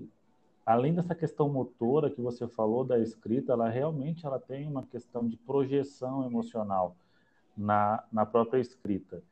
além 0.71 0.93
dessa 0.93 1.15
questão 1.15 1.49
motora 1.49 2.09
que 2.09 2.21
você 2.21 2.47
falou 2.47 2.83
da 2.83 2.99
escrita, 2.99 3.53
ela 3.53 3.69
realmente 3.69 4.25
ela 4.25 4.39
tem 4.39 4.67
uma 4.67 4.85
questão 4.85 5.27
de 5.27 5.35
projeção 5.37 6.25
emocional 6.25 6.95
na, 7.57 8.03
na 8.11 8.25
própria 8.25 8.59
escrita. 8.59 9.23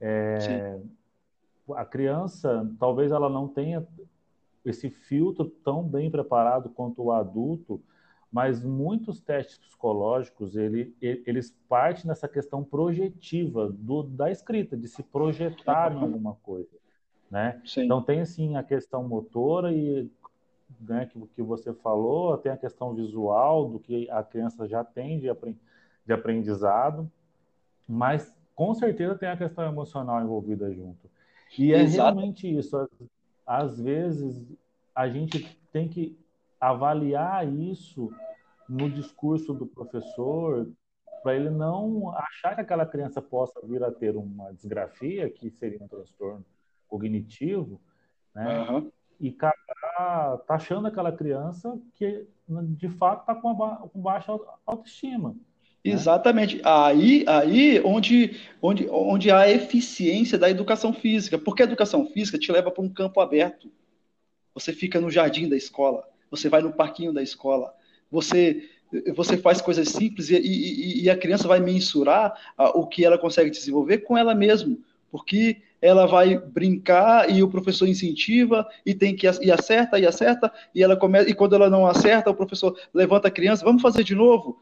É, 0.00 0.80
a 1.74 1.84
criança, 1.84 2.70
talvez 2.78 3.10
ela 3.10 3.28
não 3.28 3.48
tenha 3.48 3.86
esse 4.64 4.88
filtro 4.88 5.46
tão 5.64 5.82
bem 5.82 6.10
preparado 6.10 6.68
quanto 6.70 7.02
o 7.02 7.12
adulto 7.12 7.82
mas 8.34 8.64
muitos 8.64 9.20
testes 9.20 9.58
psicológicos 9.58 10.56
ele, 10.56 10.92
eles 11.00 11.56
partem 11.68 12.06
nessa 12.06 12.26
questão 12.26 12.64
projetiva 12.64 13.70
do, 13.70 14.02
da 14.02 14.28
escrita, 14.28 14.76
de 14.76 14.88
se 14.88 15.04
projetar 15.04 15.92
em 15.92 16.00
alguma 16.00 16.34
coisa, 16.42 16.76
né? 17.30 17.62
Então 17.76 18.02
tem 18.02 18.22
assim 18.22 18.56
a 18.56 18.64
questão 18.64 19.06
motora 19.06 19.72
e 19.72 20.10
né, 20.80 21.06
que, 21.06 21.20
que 21.28 21.42
você 21.42 21.72
falou, 21.72 22.36
tem 22.38 22.52
a 22.52 22.56
questão 22.56 22.94
visual 22.94 23.68
do 23.68 23.78
que 23.78 24.08
a 24.10 24.22
criança 24.22 24.66
já 24.66 24.84
tem 24.84 25.18
de, 25.18 25.28
de 26.06 26.12
aprendizado, 26.12 27.10
mas 27.88 28.34
com 28.54 28.74
certeza 28.74 29.16
tem 29.16 29.28
a 29.28 29.36
questão 29.36 29.64
emocional 29.64 30.22
envolvida 30.22 30.72
junto. 30.72 31.10
E 31.58 31.72
é 31.72 31.82
Exato. 31.82 32.14
realmente 32.14 32.58
isso. 32.58 32.88
Às, 33.46 33.78
vezes 33.80 34.46
a 34.94 35.08
gente 35.08 35.58
tem 35.72 35.88
que 35.88 36.18
avaliar 36.60 37.46
isso 37.46 38.10
no 38.68 38.90
discurso 38.90 39.52
do 39.52 39.66
professor 39.66 40.70
para 41.22 41.34
ele 41.34 41.50
não 41.50 42.14
achar 42.16 42.54
que 42.54 42.60
aquela 42.60 42.86
criança 42.86 43.20
possa 43.20 43.60
vir 43.66 43.82
a 43.82 43.90
ter 43.90 44.16
uma 44.16 44.52
desgrafia, 44.52 45.28
que 45.30 45.50
seria 45.50 45.82
um 45.82 45.88
transtorno 45.88 46.44
cognitivo, 46.86 47.80
né? 48.34 48.70
Uhum. 48.70 48.92
E 49.24 49.32
tá 49.32 49.54
achando 50.50 50.86
aquela 50.86 51.10
criança 51.10 51.80
que 51.94 52.26
de 52.46 52.90
fato 52.90 53.20
está 53.20 53.34
com, 53.34 53.56
com, 53.56 54.00
baixa 54.02 54.38
autoestima. 54.66 55.30
Né? 55.30 55.36
Exatamente. 55.82 56.60
Aí, 56.62 57.24
aí 57.26 57.80
onde, 57.82 58.38
onde, 58.60 58.86
onde 58.90 59.30
há 59.30 59.38
a 59.40 59.50
eficiência 59.50 60.36
da 60.36 60.50
educação 60.50 60.92
física. 60.92 61.38
Porque 61.38 61.62
a 61.62 61.64
educação 61.64 62.04
física 62.04 62.38
te 62.38 62.52
leva 62.52 62.70
para 62.70 62.84
um 62.84 62.88
campo 62.88 63.18
aberto. 63.18 63.72
Você 64.52 64.74
fica 64.74 65.00
no 65.00 65.10
jardim 65.10 65.48
da 65.48 65.56
escola, 65.56 66.06
você 66.30 66.50
vai 66.50 66.60
no 66.60 66.74
parquinho 66.74 67.12
da 67.12 67.22
escola, 67.22 67.74
você 68.10 68.68
você 69.16 69.38
faz 69.38 69.60
coisas 69.60 69.88
simples 69.88 70.28
e, 70.28 70.36
e, 70.36 71.02
e 71.02 71.10
a 71.10 71.16
criança 71.16 71.48
vai 71.48 71.58
mensurar 71.58 72.32
o 72.74 72.86
que 72.86 73.04
ela 73.04 73.18
consegue 73.18 73.50
desenvolver 73.50 73.98
com 73.98 74.16
ela 74.16 74.34
mesma, 74.34 74.76
porque 75.14 75.58
ela 75.80 76.06
vai 76.06 76.36
brincar 76.36 77.30
e 77.30 77.40
o 77.40 77.48
professor 77.48 77.86
incentiva 77.86 78.68
e 78.84 78.92
tem 78.92 79.14
que 79.14 79.28
e 79.40 79.48
acerta 79.48 79.96
e 79.96 80.04
acerta 80.04 80.52
e 80.74 80.82
ela 80.82 80.96
começa 80.96 81.30
e 81.30 81.32
quando 81.32 81.54
ela 81.54 81.70
não 81.70 81.86
acerta 81.86 82.30
o 82.30 82.34
professor 82.34 82.76
levanta 82.92 83.28
a 83.28 83.30
criança 83.30 83.64
vamos 83.64 83.80
fazer 83.80 84.02
de 84.02 84.12
novo? 84.12 84.60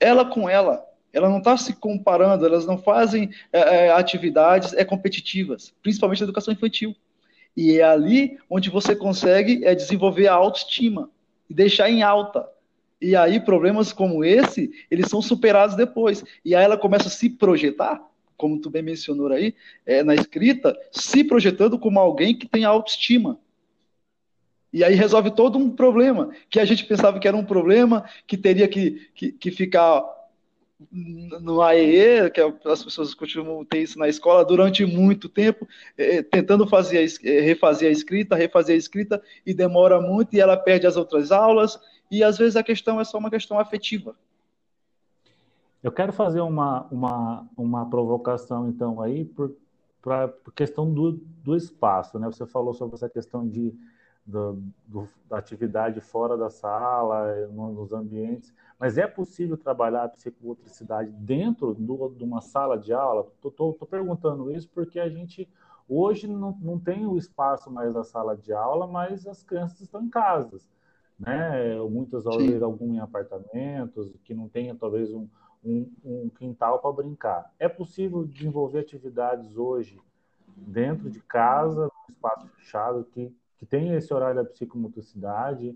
Ela 0.00 0.24
com 0.24 0.50
ela. 0.50 0.84
Ela 1.12 1.28
não 1.28 1.38
está 1.38 1.56
se 1.56 1.74
comparando 1.74 2.44
elas 2.44 2.66
não 2.66 2.76
fazem 2.76 3.30
é, 3.52 3.60
é, 3.86 3.92
atividades 3.92 4.72
é 4.72 4.84
competitivas 4.84 5.72
principalmente 5.80 6.22
na 6.22 6.24
educação 6.24 6.52
infantil. 6.52 6.92
E 7.56 7.78
é 7.78 7.84
ali 7.84 8.36
onde 8.50 8.70
você 8.70 8.96
consegue 8.96 9.64
é, 9.64 9.76
desenvolver 9.76 10.26
a 10.26 10.34
autoestima 10.34 11.08
e 11.48 11.54
deixar 11.54 11.88
em 11.88 12.02
alta. 12.02 12.44
E 13.00 13.14
aí 13.14 13.38
problemas 13.38 13.92
como 13.92 14.24
esse, 14.24 14.72
eles 14.90 15.08
são 15.08 15.22
superados 15.22 15.76
depois. 15.76 16.24
E 16.44 16.52
aí 16.52 16.64
ela 16.64 16.76
começa 16.76 17.06
a 17.06 17.12
se 17.12 17.30
projetar, 17.30 18.02
como 18.36 18.60
tu 18.60 18.70
bem 18.70 18.82
mencionou 18.82 19.32
aí, 19.32 19.54
é, 19.86 20.02
na 20.02 20.14
escrita, 20.14 20.76
se 20.90 21.24
projetando 21.24 21.78
como 21.78 21.98
alguém 21.98 22.36
que 22.36 22.48
tem 22.48 22.64
autoestima. 22.64 23.38
E 24.72 24.82
aí 24.82 24.94
resolve 24.94 25.30
todo 25.30 25.56
um 25.56 25.70
problema, 25.70 26.30
que 26.50 26.58
a 26.58 26.64
gente 26.64 26.84
pensava 26.84 27.20
que 27.20 27.28
era 27.28 27.36
um 27.36 27.44
problema, 27.44 28.04
que 28.26 28.36
teria 28.36 28.66
que, 28.66 29.08
que, 29.14 29.30
que 29.30 29.50
ficar 29.50 30.02
no 30.90 31.62
AEE, 31.62 32.30
que 32.30 32.40
é, 32.40 32.52
as 32.64 32.82
pessoas 32.82 33.14
continuam 33.14 33.64
ter 33.64 33.82
isso 33.82 33.98
na 33.98 34.08
escola 34.08 34.44
durante 34.44 34.84
muito 34.84 35.28
tempo, 35.28 35.66
é, 35.96 36.22
tentando 36.22 36.66
fazer, 36.66 37.06
é, 37.24 37.40
refazer 37.40 37.88
a 37.88 37.92
escrita, 37.92 38.34
refazer 38.34 38.74
a 38.74 38.78
escrita, 38.78 39.22
e 39.46 39.54
demora 39.54 40.00
muito, 40.00 40.34
e 40.34 40.40
ela 40.40 40.56
perde 40.56 40.86
as 40.86 40.96
outras 40.96 41.30
aulas, 41.30 41.78
e 42.10 42.22
às 42.22 42.38
vezes 42.38 42.56
a 42.56 42.62
questão 42.62 43.00
é 43.00 43.04
só 43.04 43.18
uma 43.18 43.30
questão 43.30 43.58
afetiva. 43.58 44.16
Eu 45.84 45.92
quero 45.92 46.14
fazer 46.14 46.40
uma, 46.40 46.86
uma, 46.90 47.46
uma 47.54 47.90
provocação, 47.90 48.70
então, 48.70 49.02
aí, 49.02 49.22
por, 49.22 49.54
pra, 50.00 50.28
por 50.28 50.50
questão 50.54 50.90
do, 50.90 51.12
do 51.12 51.54
espaço. 51.54 52.18
Né? 52.18 52.26
Você 52.26 52.46
falou 52.46 52.72
sobre 52.72 52.94
essa 52.94 53.06
questão 53.06 53.46
de, 53.46 53.78
do, 54.24 54.62
do, 54.86 55.06
da 55.28 55.36
atividade 55.36 56.00
fora 56.00 56.38
da 56.38 56.48
sala, 56.48 57.46
nos 57.48 57.92
ambientes, 57.92 58.50
mas 58.80 58.96
é 58.96 59.06
possível 59.06 59.58
trabalhar 59.58 60.04
a 60.04 60.08
psicomotricidade 60.08 61.10
dentro 61.10 61.74
do, 61.74 62.08
de 62.16 62.24
uma 62.24 62.40
sala 62.40 62.78
de 62.78 62.94
aula? 62.94 63.30
Estou 63.44 63.74
perguntando 63.86 64.50
isso 64.50 64.70
porque 64.74 64.98
a 64.98 65.10
gente 65.10 65.46
hoje 65.86 66.26
não, 66.26 66.56
não 66.62 66.78
tem 66.78 67.04
o 67.04 67.18
espaço 67.18 67.70
mais 67.70 67.92
da 67.92 68.02
sala 68.02 68.34
de 68.34 68.54
aula, 68.54 68.86
mas 68.86 69.26
as 69.26 69.42
crianças 69.42 69.82
estão 69.82 70.02
em 70.02 70.08
casas 70.08 70.66
né? 71.18 71.76
Muitas 71.90 72.24
vezes 72.24 72.62
algum 72.62 72.94
em 72.94 73.00
apartamentos 73.00 74.12
que 74.24 74.34
não 74.34 74.48
tenha 74.48 74.74
talvez 74.74 75.12
um, 75.12 75.28
um, 75.64 75.90
um 76.04 76.28
quintal 76.28 76.78
para 76.78 76.92
brincar. 76.92 77.52
É 77.58 77.68
possível 77.68 78.24
desenvolver 78.24 78.80
atividades 78.80 79.56
hoje 79.56 79.98
dentro 80.56 81.10
de 81.10 81.20
casa, 81.20 81.84
num 81.84 82.14
espaço 82.14 82.46
fechado 82.48 83.04
que 83.12 83.32
que 83.64 83.66
tenha 83.66 83.96
esse 83.96 84.12
horário 84.12 84.36
da 84.36 84.44
psicomotricidade 84.44 85.74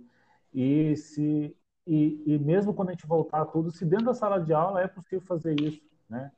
e 0.55 0.95
se 0.97 1.57
e, 1.87 2.23
e 2.27 2.39
mesmo 2.39 2.75
quando 2.75 2.91
a 2.91 2.93
gente 2.93 3.07
voltar 3.07 3.41
a 3.41 3.47
tudo, 3.47 3.71
se 3.71 3.83
dentro 3.83 4.07
da 4.07 4.15
sala 4.15 4.39
de 4.39 4.53
aula 4.53 4.83
é 4.83 4.87
possível 4.87 5.23
fazer 5.23 5.59
isso, 5.59 5.81
né? 6.09 6.31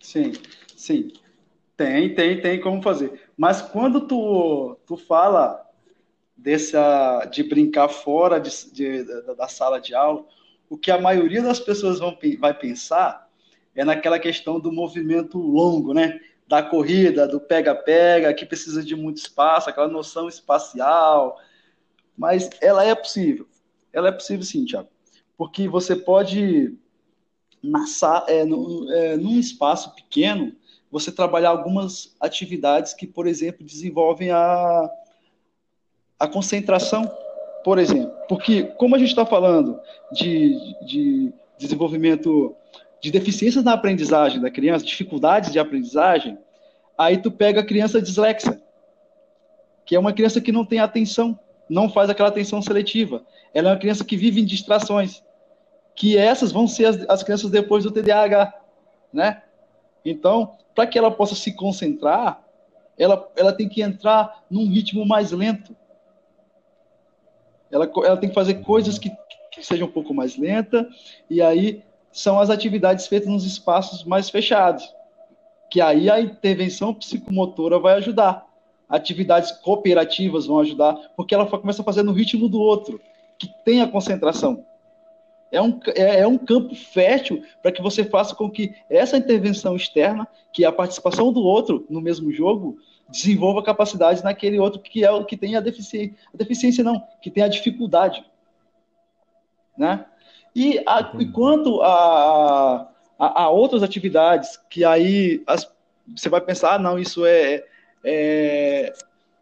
Sim, 0.00 0.32
sim. 0.76 1.12
Tem, 1.76 2.12
tem, 2.12 2.40
tem 2.40 2.60
como 2.60 2.82
fazer. 2.82 3.30
Mas 3.36 3.62
quando 3.62 4.00
tu, 4.08 4.76
tu 4.84 4.96
fala 4.96 5.64
dessa, 6.36 7.24
de 7.26 7.44
brincar 7.44 7.88
fora 7.88 8.40
de, 8.40 8.50
de, 8.72 9.04
da, 9.04 9.34
da, 9.34 9.48
sala 9.48 9.80
de 9.80 9.94
aula, 9.94 10.26
o 10.68 10.76
que 10.76 10.90
a 10.90 11.00
maioria 11.00 11.42
das 11.42 11.60
pessoas 11.60 11.98
vão, 11.98 12.16
vai 12.38 12.54
pensar 12.54 13.28
é 13.74 13.84
naquela 13.84 14.18
questão 14.18 14.58
do 14.58 14.72
movimento 14.72 15.38
longo, 15.38 15.94
né? 15.94 16.20
Da 16.48 16.62
corrida, 16.62 17.28
do 17.28 17.40
pega-pega, 17.40 18.34
que 18.34 18.44
precisa 18.44 18.82
de 18.82 18.96
muito 18.96 19.18
espaço, 19.18 19.70
aquela 19.70 19.86
noção 19.86 20.28
espacial. 20.28 21.38
Mas 22.16 22.50
ela 22.60 22.84
é 22.84 22.94
possível. 22.94 23.46
Ela 23.92 24.08
é 24.08 24.12
possível 24.12 24.44
sim, 24.44 24.64
Tiago. 24.64 24.88
Porque 25.36 25.68
você 25.68 25.94
pode, 25.94 26.76
na, 27.62 27.84
é, 28.26 28.44
no, 28.44 28.92
é, 28.92 29.16
num 29.16 29.38
espaço 29.38 29.94
pequeno, 29.94 30.56
você 30.90 31.12
trabalhar 31.12 31.50
algumas 31.50 32.16
atividades 32.18 32.94
que, 32.94 33.06
por 33.06 33.26
exemplo, 33.26 33.64
desenvolvem 33.64 34.30
a, 34.30 34.90
a 36.18 36.26
concentração, 36.26 37.08
por 37.64 37.78
exemplo. 37.78 38.12
Porque, 38.28 38.64
como 38.64 38.94
a 38.94 38.98
gente 38.98 39.08
está 39.08 39.24
falando 39.24 39.80
de, 40.12 40.76
de 40.84 41.32
desenvolvimento 41.58 42.54
de 43.00 43.10
deficiências 43.10 43.64
na 43.64 43.72
aprendizagem 43.72 44.40
da 44.40 44.50
criança, 44.50 44.84
dificuldades 44.84 45.52
de 45.52 45.58
aprendizagem, 45.58 46.38
aí 46.96 47.16
tu 47.18 47.30
pega 47.30 47.60
a 47.60 47.66
criança 47.66 48.02
dislexa, 48.02 48.60
que 49.84 49.94
é 49.94 49.98
uma 49.98 50.12
criança 50.12 50.40
que 50.40 50.52
não 50.52 50.64
tem 50.64 50.80
atenção, 50.80 51.38
não 51.68 51.88
faz 51.88 52.10
aquela 52.10 52.28
atenção 52.28 52.60
seletiva. 52.60 53.22
Ela 53.54 53.70
é 53.70 53.72
uma 53.72 53.78
criança 53.78 54.04
que 54.04 54.16
vive 54.16 54.40
em 54.40 54.44
distrações, 54.44 55.22
que 55.94 56.16
essas 56.16 56.52
vão 56.52 56.66
ser 56.66 56.86
as, 56.86 57.08
as 57.08 57.22
crianças 57.22 57.50
depois 57.50 57.84
do 57.84 57.90
TDAH, 57.90 58.52
né? 59.12 59.42
Então, 60.04 60.56
para 60.74 60.86
que 60.86 60.98
ela 60.98 61.10
possa 61.10 61.34
se 61.34 61.52
concentrar, 61.52 62.42
ela, 62.98 63.30
ela 63.36 63.52
tem 63.52 63.68
que 63.68 63.82
entrar 63.82 64.44
num 64.50 64.68
ritmo 64.68 65.06
mais 65.06 65.32
lento. 65.32 65.74
Ela, 67.70 67.90
ela 68.04 68.16
tem 68.16 68.28
que 68.28 68.34
fazer 68.34 68.54
coisas 68.62 68.98
que, 68.98 69.10
que 69.50 69.64
sejam 69.64 69.86
um 69.86 69.90
pouco 69.90 70.14
mais 70.14 70.36
lenta, 70.36 70.88
e 71.28 71.42
aí 71.42 71.82
são 72.10 72.40
as 72.40 72.50
atividades 72.50 73.06
feitas 73.06 73.28
nos 73.28 73.44
espaços 73.44 74.04
mais 74.04 74.30
fechados, 74.30 74.92
que 75.70 75.80
aí 75.80 76.10
a 76.10 76.20
intervenção 76.20 76.94
psicomotora 76.94 77.78
vai 77.78 77.94
ajudar. 77.94 78.46
Atividades 78.88 79.52
cooperativas 79.52 80.46
vão 80.46 80.60
ajudar, 80.60 80.94
porque 81.14 81.34
ela 81.34 81.46
começa 81.46 81.82
a 81.82 81.84
fazer 81.84 82.02
no 82.02 82.12
ritmo 82.12 82.48
do 82.48 82.60
outro, 82.60 83.00
que 83.38 83.48
tem 83.64 83.82
a 83.82 83.88
concentração. 83.88 84.64
É 85.50 85.60
um, 85.60 85.78
é, 85.94 86.20
é 86.20 86.26
um 86.26 86.36
campo 86.36 86.74
fértil 86.74 87.42
para 87.62 87.72
que 87.72 87.82
você 87.82 88.04
faça 88.04 88.34
com 88.34 88.50
que 88.50 88.74
essa 88.88 89.16
intervenção 89.16 89.76
externa, 89.76 90.28
que 90.52 90.64
é 90.64 90.66
a 90.66 90.72
participação 90.72 91.32
do 91.32 91.40
outro 91.40 91.86
no 91.88 92.00
mesmo 92.00 92.32
jogo, 92.32 92.76
desenvolva 93.08 93.62
capacidades 93.62 94.22
naquele 94.22 94.58
outro 94.58 94.80
que 94.80 95.04
é 95.04 95.10
o 95.10 95.24
que 95.24 95.36
tem 95.36 95.56
a 95.56 95.60
deficiência. 95.60 96.14
A 96.32 96.36
deficiência 96.36 96.84
não, 96.84 97.02
que 97.22 97.30
tem 97.30 97.42
a 97.42 97.48
dificuldade. 97.48 98.24
Né? 99.76 100.04
E, 100.54 100.78
a, 100.86 101.12
e 101.18 101.26
quanto 101.26 101.80
a, 101.82 102.88
a, 103.18 103.42
a, 103.42 103.50
outras 103.50 103.82
atividades 103.82 104.58
que 104.68 104.84
aí 104.84 105.42
as, 105.46 105.70
você 106.16 106.28
vai 106.28 106.40
pensar, 106.40 106.74
ah, 106.74 106.78
não, 106.78 106.98
isso 106.98 107.24
é, 107.24 107.64
é, 108.04 108.92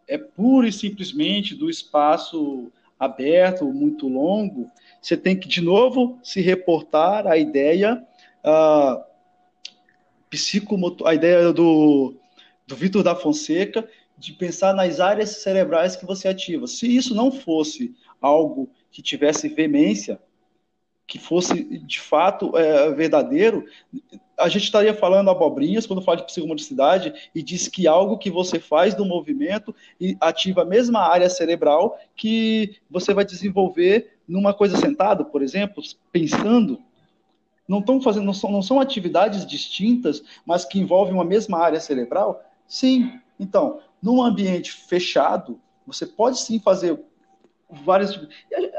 é 0.07 0.17
pura 0.17 0.67
e 0.67 0.71
simplesmente 0.71 1.55
do 1.55 1.69
espaço 1.69 2.71
aberto, 2.99 3.65
muito 3.65 4.07
longo, 4.07 4.71
você 5.01 5.15
tem 5.15 5.37
que, 5.37 5.47
de 5.47 5.61
novo, 5.61 6.17
se 6.23 6.41
reportar 6.41 7.27
à 7.27 7.37
ideia 7.37 8.03
uh, 8.43 9.03
psicomotor, 10.29 11.07
a 11.07 11.13
ideia 11.13 11.53
do, 11.53 12.15
do 12.67 12.75
Vitor 12.75 13.01
da 13.01 13.15
Fonseca, 13.15 13.87
de 14.17 14.33
pensar 14.33 14.73
nas 14.73 14.99
áreas 14.99 15.41
cerebrais 15.41 15.95
que 15.95 16.05
você 16.05 16.27
ativa. 16.27 16.67
Se 16.67 16.93
isso 16.93 17.15
não 17.15 17.31
fosse 17.31 17.95
algo 18.21 18.69
que 18.91 19.01
tivesse 19.01 19.47
veemência, 19.47 20.19
que 21.05 21.17
fosse 21.17 21.63
de 21.79 21.99
fato 22.01 22.57
é, 22.57 22.91
verdadeiro, 22.91 23.63
a 24.37 24.49
gente 24.49 24.63
estaria 24.63 24.93
falando 24.93 25.29
abobrinhas 25.29 25.87
quando 25.87 26.01
fala 26.01 26.17
de 26.17 26.25
psicomotricidade 26.25 27.13
e 27.33 27.41
diz 27.41 27.69
que 27.69 27.87
algo 27.87 28.17
que 28.17 28.29
você 28.29 28.59
faz 28.59 28.93
do 28.93 29.05
movimento 29.05 29.73
e 30.01 30.17
ativa 30.19 30.63
a 30.63 30.65
mesma 30.65 30.99
área 30.99 31.29
cerebral 31.29 31.97
que 32.15 32.75
você 32.89 33.13
vai 33.13 33.23
desenvolver 33.23 34.17
numa 34.27 34.53
coisa 34.53 34.77
sentado, 34.77 35.25
por 35.25 35.41
exemplo, 35.41 35.81
pensando. 36.11 36.81
Não 37.67 37.79
estão 37.79 38.01
fazendo, 38.01 38.25
não 38.25 38.33
são, 38.33 38.51
não 38.51 38.61
são 38.61 38.79
atividades 38.79 39.45
distintas, 39.45 40.21
mas 40.45 40.65
que 40.65 40.79
envolvem 40.79 41.13
uma 41.13 41.25
mesma 41.25 41.59
área 41.59 41.79
cerebral? 41.79 42.41
Sim. 42.67 43.19
Então, 43.39 43.81
num 44.01 44.21
ambiente 44.21 44.71
fechado, 44.71 45.59
você 45.85 46.05
pode 46.05 46.39
sim 46.39 46.59
fazer 46.59 46.99
várias. 47.69 48.19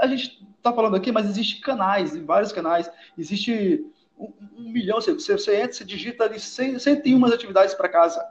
A 0.01 0.07
gente 0.07 0.45
está 0.57 0.72
falando 0.72 0.97
aqui, 0.97 1.11
mas 1.11 1.26
existe 1.26 1.61
canais, 1.61 2.16
vários 2.16 2.53
canais. 2.53 2.91
Existe 3.16 3.84
um, 4.18 4.32
um 4.57 4.70
milhão. 4.70 5.01
Você, 5.01 5.12
você 5.14 5.57
entra, 5.57 5.72
você 5.72 5.84
digita 5.84 6.24
ali 6.24 6.39
100, 6.39 6.78
101 6.78 7.24
atividades 7.26 7.74
para 7.74 7.89
casa. 7.89 8.24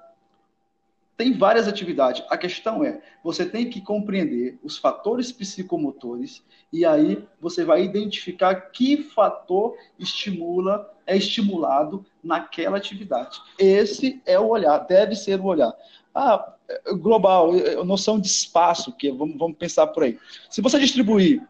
Tem 1.18 1.34
várias 1.36 1.68
atividades. 1.68 2.24
A 2.30 2.38
questão 2.38 2.84
é, 2.84 3.02
você 3.24 3.44
tem 3.44 3.68
que 3.68 3.82
compreender 3.82 4.60
os 4.64 4.78
fatores 4.78 5.32
psicomotores 5.32 6.46
e 6.72 6.86
aí 6.86 7.28
você 7.42 7.66
vai 7.66 7.84
identificar 7.84 8.54
que 8.54 8.98
fator 8.98 9.76
estimula, 9.98 10.88
é 11.08 11.18
estimulado 11.18 12.06
naquela 12.24 12.78
atividade. 12.78 13.42
Esse 13.58 14.22
é 14.28 14.40
o 14.40 14.48
olhar, 14.48 14.78
deve 14.78 15.16
ser 15.16 15.40
o 15.40 15.46
olhar. 15.46 15.74
Ah, 16.14 16.54
global, 17.00 17.52
noção 17.84 18.20
de 18.20 18.28
espaço, 18.28 18.96
que 18.96 19.12
vamos, 19.12 19.38
vamos 19.38 19.58
pensar 19.58 19.88
por 19.88 20.04
aí. 20.04 20.20
Se 20.52 20.62
você 20.62 20.80
distribuir 20.80 21.42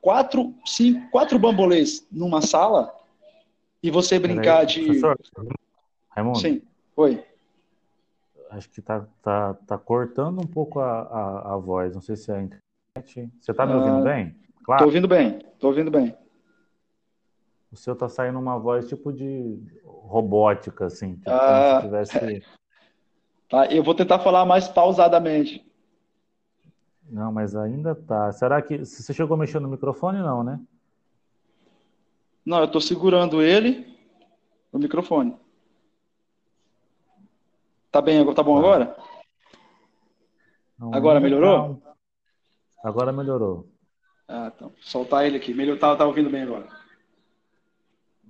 quatro, 0.00 0.54
cinco, 0.64 1.10
quatro 1.10 1.40
bambolês 1.40 2.06
numa 2.10 2.40
sala 2.40 2.94
e 3.82 3.90
você 3.90 4.16
brincar 4.20 4.60
aí, 4.60 4.66
de. 4.66 5.00
Raimundo. 6.14 6.38
Sim, 6.38 6.62
oi 6.94 7.31
acho 8.52 8.68
que 8.70 8.80
tá, 8.80 9.06
tá, 9.22 9.54
tá 9.66 9.78
cortando 9.78 10.40
um 10.40 10.46
pouco 10.46 10.80
a, 10.80 11.02
a, 11.02 11.54
a 11.54 11.56
voz. 11.56 11.94
Não 11.94 12.00
sei 12.00 12.16
se 12.16 12.30
é 12.30 12.36
a 12.36 12.42
internet. 12.42 13.32
Você 13.40 13.54
tá 13.54 13.66
me 13.66 13.74
ouvindo 13.74 13.98
ah, 13.98 14.02
bem? 14.02 14.36
Claro. 14.64 14.82
Tô 14.82 14.86
ouvindo 14.86 15.08
bem, 15.08 15.38
tô 15.58 15.68
ouvindo 15.68 15.90
bem. 15.90 16.16
O 17.70 17.76
seu 17.76 17.96
tá 17.96 18.08
saindo 18.08 18.38
uma 18.38 18.58
voz 18.58 18.86
tipo 18.86 19.12
de 19.12 19.58
robótica, 19.84 20.86
assim. 20.86 21.16
Tipo 21.16 21.30
ah, 21.30 21.80
como 21.80 22.04
se 22.04 22.12
tivesse. 22.12 22.42
Tá, 23.48 23.66
eu 23.66 23.82
vou 23.82 23.94
tentar 23.94 24.18
falar 24.18 24.46
mais 24.46 24.66
pausadamente. 24.66 25.62
Não, 27.06 27.30
mas 27.30 27.54
ainda 27.54 27.94
tá. 27.94 28.32
Será 28.32 28.62
que. 28.62 28.78
Você 28.78 29.12
chegou 29.12 29.34
a 29.34 29.38
mexer 29.38 29.60
no 29.60 29.68
microfone, 29.68 30.20
não, 30.20 30.42
né? 30.42 30.58
Não, 32.46 32.60
eu 32.60 32.68
tô 32.68 32.80
segurando 32.80 33.42
ele 33.42 33.94
no 34.72 34.78
microfone. 34.78 35.36
Tá 37.92 38.00
bem, 38.00 38.24
tá 38.34 38.42
bom 38.42 38.54
tá. 38.54 38.58
agora? 38.60 38.96
Não, 40.78 40.94
agora 40.94 41.20
melhorou? 41.20 41.74
Tá... 41.76 41.92
Agora 42.82 43.12
melhorou. 43.12 43.68
Ah, 44.26 44.50
então. 44.54 44.72
Soltar 44.80 45.26
ele 45.26 45.36
aqui. 45.36 45.52
Melhor, 45.52 45.78
tá, 45.78 45.94
tá 45.94 46.06
ouvindo 46.06 46.30
bem 46.30 46.44
agora. 46.44 46.66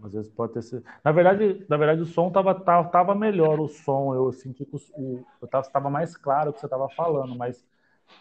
Às 0.03 0.15
vezes 0.15 0.33
pode 0.33 0.53
ter 0.55 0.63
sido. 0.63 0.85
Na 1.05 1.13
verdade, 1.13 1.65
na 1.69 1.77
verdade 1.77 2.03
o 2.03 2.07
som 2.07 2.29
tava, 2.29 2.53
tava, 2.57 2.89
tava 2.89 3.15
melhor, 3.15 3.61
o 3.61 3.69
som. 3.69 4.13
Eu 4.13 4.33
senti 4.33 4.65
que 4.67 4.77
o, 4.95 5.25
eu 5.41 5.47
tava, 5.47 5.71
tava 5.71 5.89
mais 5.89 6.17
claro 6.17 6.51
o 6.51 6.53
que 6.53 6.59
você 6.59 6.69
tava 6.69 6.89
falando, 6.89 7.37
mais, 7.37 7.65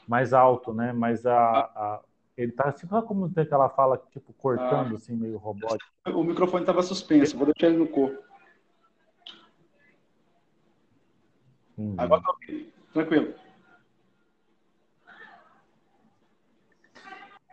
mais 0.08 0.34
alto, 0.34 0.76
né? 0.76 0.94
Mas 0.94 1.26
a, 1.26 1.34
a 1.36 2.02
ele 2.38 2.52
tá 2.52 2.72
tipo 2.72 3.02
como 3.02 3.30
tem 3.30 3.44
aquela 3.44 3.68
fala, 3.68 3.98
tipo, 4.12 4.32
cortando, 4.34 4.94
ah, 4.94 4.96
assim, 4.96 5.16
meio 5.16 5.38
robótico. 5.38 5.90
O 6.08 6.24
microfone 6.24 6.66
tava 6.66 6.84
suspenso, 6.84 7.36
vou 7.36 7.48
deixar 7.48 7.68
ele 7.68 7.78
no 7.78 7.88
corpo. 7.88 8.31
Uhum. 11.78 11.96
Agora 11.98 12.22
tá 12.22 12.34
tranquilo. 12.94 13.34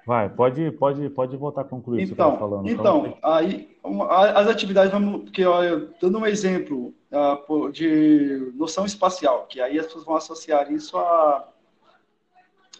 Vai, 0.08 0.26
pode, 0.26 0.70
pode, 0.72 1.10
pode 1.10 1.36
voltar 1.36 1.60
a 1.60 1.64
concluir 1.64 2.04
então, 2.04 2.30
você 2.32 2.38
falando. 2.38 2.66
Então, 2.66 3.18
aí 3.22 3.76
as 4.08 4.48
atividades, 4.48 4.90
vamos, 4.90 5.24
porque 5.24 5.44
olha, 5.44 5.86
dando 6.00 6.18
um 6.18 6.24
exemplo 6.24 6.94
uh, 7.12 7.70
de 7.70 8.50
noção 8.54 8.86
espacial, 8.86 9.44
que 9.46 9.60
aí 9.60 9.78
as 9.78 9.84
pessoas 9.84 10.06
vão 10.06 10.16
associar 10.16 10.72
isso 10.72 10.96
a, 10.96 11.46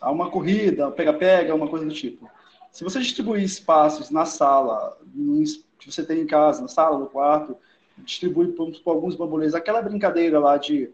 a 0.00 0.10
uma 0.10 0.30
corrida, 0.30 0.90
pega-pega, 0.90 1.54
uma 1.54 1.68
coisa 1.68 1.84
do 1.84 1.92
tipo. 1.92 2.30
Se 2.72 2.82
você 2.82 2.98
distribuir 2.98 3.42
espaços 3.42 4.08
na 4.08 4.24
sala, 4.24 4.96
que 5.78 5.92
você 5.92 6.02
tem 6.02 6.22
em 6.22 6.26
casa, 6.26 6.62
na 6.62 6.68
sala, 6.68 6.98
no 6.98 7.08
quarto, 7.08 7.54
distribui 7.98 8.52
para 8.52 8.64
alguns 8.86 9.16
bambolês, 9.16 9.54
aquela 9.54 9.82
brincadeira 9.82 10.38
lá 10.38 10.56
de 10.56 10.90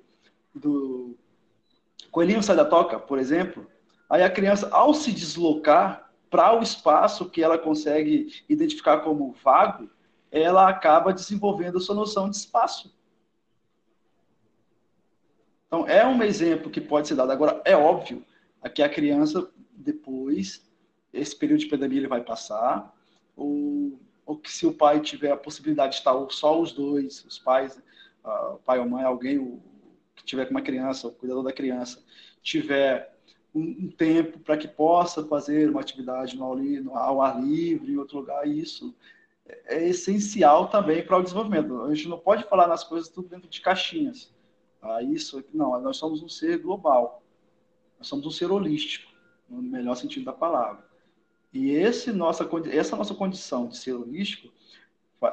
do 0.55 1.17
coelhinho 2.11 2.43
sai 2.43 2.57
da 2.57 2.65
toca, 2.65 2.99
por 2.99 3.19
exemplo, 3.19 3.67
aí 4.09 4.23
a 4.23 4.31
criança, 4.31 4.69
ao 4.71 4.95
se 4.95 5.11
deslocar 5.11 6.13
para 6.31 6.57
o 6.59 6.63
espaço 6.63 7.29
que 7.29 7.43
ela 7.43 7.59
consegue 7.59 8.43
identificar 8.49 8.99
como 9.01 9.33
vago, 9.43 9.89
ela 10.31 10.69
acaba 10.69 11.13
desenvolvendo 11.13 11.81
sua 11.81 11.95
noção 11.95 12.29
de 12.29 12.37
espaço. 12.37 12.93
Então, 15.67 15.87
é 15.87 16.07
um 16.07 16.23
exemplo 16.23 16.71
que 16.71 16.81
pode 16.81 17.09
ser 17.09 17.15
dado. 17.15 17.33
Agora, 17.33 17.61
é 17.65 17.77
óbvio 17.77 18.25
que 18.75 18.83
a 18.83 18.89
criança, 18.89 19.49
depois, 19.73 20.69
esse 21.13 21.37
período 21.37 21.61
de 21.61 21.67
pandemia 21.67 21.99
ele 21.99 22.09
vai 22.09 22.21
passar, 22.21 22.93
o, 23.37 23.99
ou 24.25 24.37
que 24.37 24.51
se 24.51 24.67
o 24.67 24.73
pai 24.73 25.01
tiver 25.01 25.31
a 25.31 25.37
possibilidade 25.37 25.93
de 25.93 25.99
estar 25.99 26.15
só 26.31 26.61
os 26.61 26.73
dois, 26.73 27.25
os 27.25 27.39
pais, 27.39 27.77
uh, 28.25 28.59
pai 28.65 28.79
ou 28.79 28.89
mãe, 28.89 29.05
alguém 29.05 29.39
o, 29.39 29.63
que 30.15 30.25
tiver 30.25 30.47
com 30.47 30.53
uma 30.53 30.63
criança, 30.63 31.09
o 31.09 31.13
cuidador 31.13 31.43
da 31.43 31.53
criança, 31.53 32.03
tiver 32.43 33.15
um, 33.55 33.63
um 33.63 33.89
tempo 33.91 34.39
para 34.39 34.57
que 34.57 34.69
possa 34.69 35.25
fazer 35.25 35.71
uma 35.71 35.81
atividade 35.81 36.37
no, 36.37 36.55
no, 36.57 36.97
ao 36.97 37.23
ar 37.23 37.41
livre, 37.43 37.93
em 37.93 37.97
outro 37.97 38.19
lugar, 38.19 38.47
isso 38.47 38.95
é 39.67 39.89
essencial 39.89 40.69
também 40.69 41.05
para 41.05 41.19
o 41.19 41.23
desenvolvimento. 41.23 41.83
A 41.83 41.95
gente 41.95 42.09
não 42.09 42.19
pode 42.19 42.45
falar 42.45 42.67
nas 42.67 42.83
coisas 42.83 43.09
tudo 43.09 43.29
dentro 43.29 43.49
de 43.49 43.61
caixinhas. 43.61 44.33
Ah, 44.81 45.03
isso, 45.03 45.43
não, 45.53 45.81
nós 45.81 45.97
somos 45.97 46.23
um 46.23 46.29
ser 46.29 46.59
global. 46.59 47.23
Nós 47.99 48.09
somos 48.09 48.27
um 48.27 48.31
ser 48.31 48.51
holístico, 48.51 49.11
no 49.49 49.63
melhor 49.63 49.95
sentido 49.95 50.25
da 50.25 50.33
palavra. 50.33 50.85
E 51.53 51.71
esse 51.71 52.11
nossa, 52.13 52.49
essa 52.71 52.97
nossa 52.97 53.15
condição 53.15 53.69
de 53.69 53.77
ser 53.77 53.93
holístico 53.93 54.53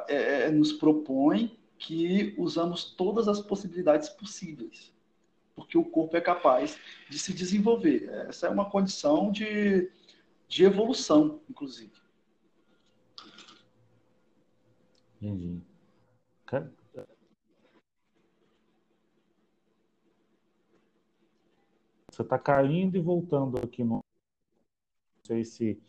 é, 0.07 0.43
é, 0.43 0.51
nos 0.51 0.71
propõe 0.71 1.57
que 1.82 2.36
usamos 2.38 2.86
todas 2.86 3.27
as 3.27 3.41
possibilidades 3.41 4.07
possíveis, 4.07 4.93
porque 5.55 5.75
o 5.79 5.84
corpo 5.84 6.15
é 6.15 6.21
capaz 6.21 6.79
de 7.09 7.17
se 7.17 7.34
desenvolver. 7.34 8.07
Essa 8.27 8.45
é 8.45 8.49
uma 8.51 8.69
condição 8.69 9.32
de, 9.32 9.91
de 10.47 10.63
evolução, 10.63 11.41
inclusive. 11.49 11.91
Entendi. 15.19 15.63
Você 22.11 22.21
está 22.21 22.38
caindo 22.38 22.95
e 22.95 23.01
voltando 23.01 23.57
aqui 23.57 23.84
no. 23.84 23.95
Não 23.95 24.03
sei 25.25 25.43
se, 25.43 25.82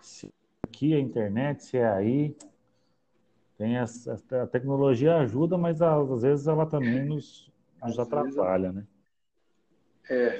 se 0.00 0.28
aqui 0.62 0.92
é 0.92 0.96
a 0.96 1.00
internet, 1.00 1.62
se 1.62 1.76
é 1.76 1.86
aí. 1.86 2.36
Tem 3.56 3.76
essa, 3.76 4.20
a 4.42 4.46
tecnologia 4.46 5.16
ajuda, 5.18 5.56
mas 5.56 5.80
às 5.80 6.22
vezes 6.22 6.46
ela 6.46 6.66
também 6.66 7.04
nos, 7.04 7.50
nos 7.82 7.98
atrapalha, 7.98 8.72
né? 8.72 8.86
É. 10.10 10.38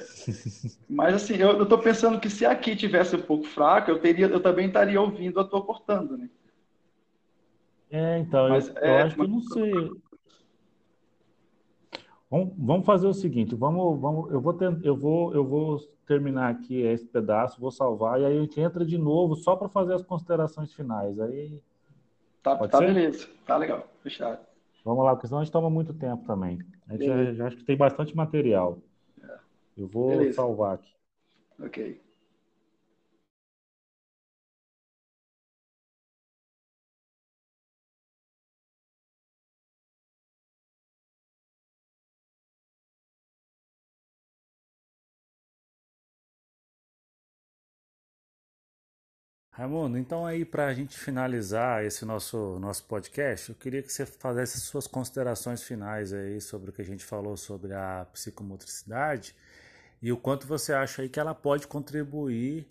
Mas 0.89 1.15
assim, 1.15 1.37
eu 1.37 1.63
estou 1.63 1.79
pensando 1.79 2.21
que 2.21 2.29
se 2.29 2.45
aqui 2.45 2.77
tivesse 2.77 3.17
um 3.17 3.23
pouco 3.23 3.45
fraco, 3.45 3.91
eu 3.91 3.99
teria, 3.99 4.27
eu 4.27 4.41
também 4.41 4.67
estaria 4.67 5.01
ouvindo 5.01 5.41
a 5.41 5.45
tua 5.45 5.65
cortando, 5.65 6.19
né? 6.19 6.29
É, 7.91 8.19
então, 8.19 8.49
mas, 8.49 8.69
eu, 8.69 8.77
é, 8.79 8.91
eu 8.91 9.07
acho 9.07 9.15
que 9.15 9.23
eu 9.23 9.29
não 9.29 9.41
sei. 9.41 9.73
Vamos, 12.31 12.55
vamos 12.59 12.87
fazer 12.87 13.07
o 13.07 13.15
seguinte, 13.15 13.55
vamos, 13.55 14.01
vamos, 14.01 14.33
eu 14.33 14.41
vou, 14.41 14.53
ter, 14.53 14.85
eu 14.85 14.97
vou, 14.97 15.33
eu 15.33 15.47
vou 15.47 15.79
terminar 16.05 16.51
aqui 16.51 16.81
esse 16.81 17.07
pedaço, 17.07 17.61
vou 17.61 17.71
salvar 17.71 18.21
e 18.21 18.25
aí 18.25 18.37
a 18.37 18.41
gente 18.41 18.61
entra 18.61 18.85
de 18.85 18.99
novo 18.99 19.37
só 19.37 19.55
para 19.55 19.69
fazer 19.69 19.95
as 19.95 20.03
considerações 20.03 20.75
finais. 20.75 21.21
Aí 21.21 21.63
Tá, 22.45 22.55
Pode 22.57 22.71
tá 22.71 22.79
ser? 22.79 22.87
beleza. 22.87 23.27
Tá 23.47 23.57
legal. 23.57 23.89
Fechado. 24.03 24.39
Vamos 24.85 25.03
lá, 25.05 25.15
porque 25.15 25.27
senão 25.27 25.41
a 25.41 25.45
gente 25.45 25.53
toma 25.53 25.71
muito 25.71 25.95
tempo 25.95 26.27
também. 26.27 26.59
A 26.87 26.93
gente 26.93 27.07
já, 27.07 27.33
já 27.33 27.47
acho 27.47 27.57
que 27.57 27.65
tem 27.65 27.77
bastante 27.77 28.15
material. 28.15 28.79
É. 29.23 29.39
Eu 29.79 29.89
vou 29.89 30.11
beleza. 30.11 30.35
salvar 30.35 30.75
aqui. 30.75 30.93
Ok. 31.59 32.04
Raimundo, 49.57 49.97
então 49.97 50.27
aí 50.27 50.45
para 50.45 50.67
a 50.67 50.75
gente 50.75 50.99
finalizar 50.99 51.85
esse 51.85 52.05
nosso, 52.05 52.59
nosso 52.59 52.83
podcast, 52.87 53.51
eu 53.51 53.55
queria 53.55 53.81
que 53.85 53.93
você 53.93 54.05
fizesse 54.05 54.61
suas 54.61 54.89
considerações 54.89 55.63
finais 55.63 56.13
aí 56.13 56.41
sobre 56.41 56.71
o 56.71 56.73
que 56.73 56.83
a 56.83 56.85
gente 56.85 57.05
falou 57.05 57.37
sobre 57.37 57.73
a 57.73 58.05
psicomotricidade 58.13 59.33
e 60.03 60.11
o 60.11 60.17
quanto 60.17 60.45
você 60.45 60.73
acha 60.73 61.03
aí 61.03 61.09
que 61.09 61.21
ela 61.21 61.33
pode 61.37 61.69
contribuir 61.69 62.67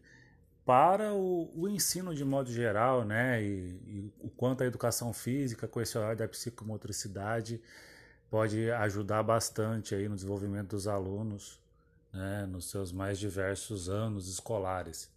para 0.65 1.13
o, 1.13 1.49
o 1.55 1.69
ensino 1.69 2.13
de 2.13 2.25
modo 2.25 2.51
geral, 2.51 3.05
né? 3.05 3.41
E, 3.41 3.79
e, 3.87 4.13
o 4.19 4.29
quanto 4.29 4.61
a 4.61 4.65
educação 4.65 5.13
física 5.13 5.69
com 5.69 5.79
esse 5.79 5.97
olhar 5.97 6.17
da 6.17 6.27
psicomotricidade 6.27 7.61
pode 8.29 8.69
ajudar 8.71 9.23
bastante 9.23 9.95
aí 9.95 10.09
no 10.09 10.15
desenvolvimento 10.15 10.71
dos 10.71 10.85
alunos, 10.85 11.61
né? 12.11 12.45
Nos 12.45 12.69
seus 12.69 12.91
mais 12.91 13.17
diversos 13.17 13.87
anos 13.87 14.27
escolares. 14.27 15.12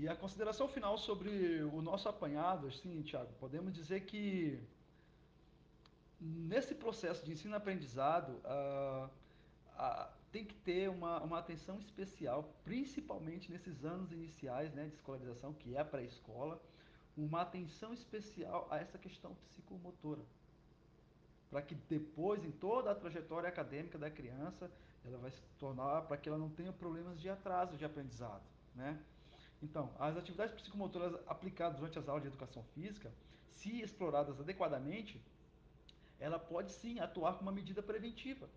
E 0.00 0.08
a 0.08 0.16
consideração 0.16 0.66
final 0.66 0.96
sobre 0.96 1.62
o 1.62 1.82
nosso 1.82 2.08
apanhado, 2.08 2.68
assim, 2.68 3.02
Tiago, 3.02 3.30
podemos 3.38 3.70
dizer 3.74 4.00
que 4.06 4.58
nesse 6.18 6.74
processo 6.74 7.22
de 7.22 7.32
ensino-aprendizado 7.32 8.32
uh, 8.32 9.10
uh, 9.76 10.08
tem 10.32 10.42
que 10.42 10.54
ter 10.54 10.88
uma, 10.88 11.22
uma 11.22 11.38
atenção 11.38 11.78
especial, 11.78 12.50
principalmente 12.64 13.52
nesses 13.52 13.84
anos 13.84 14.10
iniciais 14.10 14.72
né, 14.72 14.86
de 14.86 14.94
escolarização, 14.94 15.52
que 15.52 15.76
é 15.76 15.80
a 15.80 15.84
pré-escola, 15.84 16.58
uma 17.14 17.42
atenção 17.42 17.92
especial 17.92 18.66
a 18.70 18.78
essa 18.78 18.96
questão 18.96 19.34
psicomotora. 19.50 20.22
Para 21.50 21.60
que 21.60 21.74
depois, 21.74 22.42
em 22.42 22.52
toda 22.52 22.90
a 22.90 22.94
trajetória 22.94 23.50
acadêmica 23.50 23.98
da 23.98 24.10
criança, 24.10 24.70
ela 25.04 25.18
vai 25.18 25.30
se 25.30 25.42
tornar 25.58 26.00
para 26.06 26.16
que 26.16 26.26
ela 26.26 26.38
não 26.38 26.48
tenha 26.48 26.72
problemas 26.72 27.20
de 27.20 27.28
atraso 27.28 27.76
de 27.76 27.84
aprendizado. 27.84 28.44
Né? 28.74 28.98
Então, 29.62 29.90
as 29.98 30.16
atividades 30.16 30.54
psicomotoras 30.54 31.14
aplicadas 31.26 31.78
durante 31.78 31.98
as 31.98 32.08
aulas 32.08 32.22
de 32.22 32.28
educação 32.28 32.62
física, 32.74 33.12
se 33.50 33.80
exploradas 33.82 34.40
adequadamente, 34.40 35.20
ela 36.18 36.38
pode 36.38 36.72
sim 36.72 36.98
atuar 36.98 37.34
como 37.34 37.50
uma 37.50 37.52
medida 37.52 37.82
preventiva, 37.82 38.48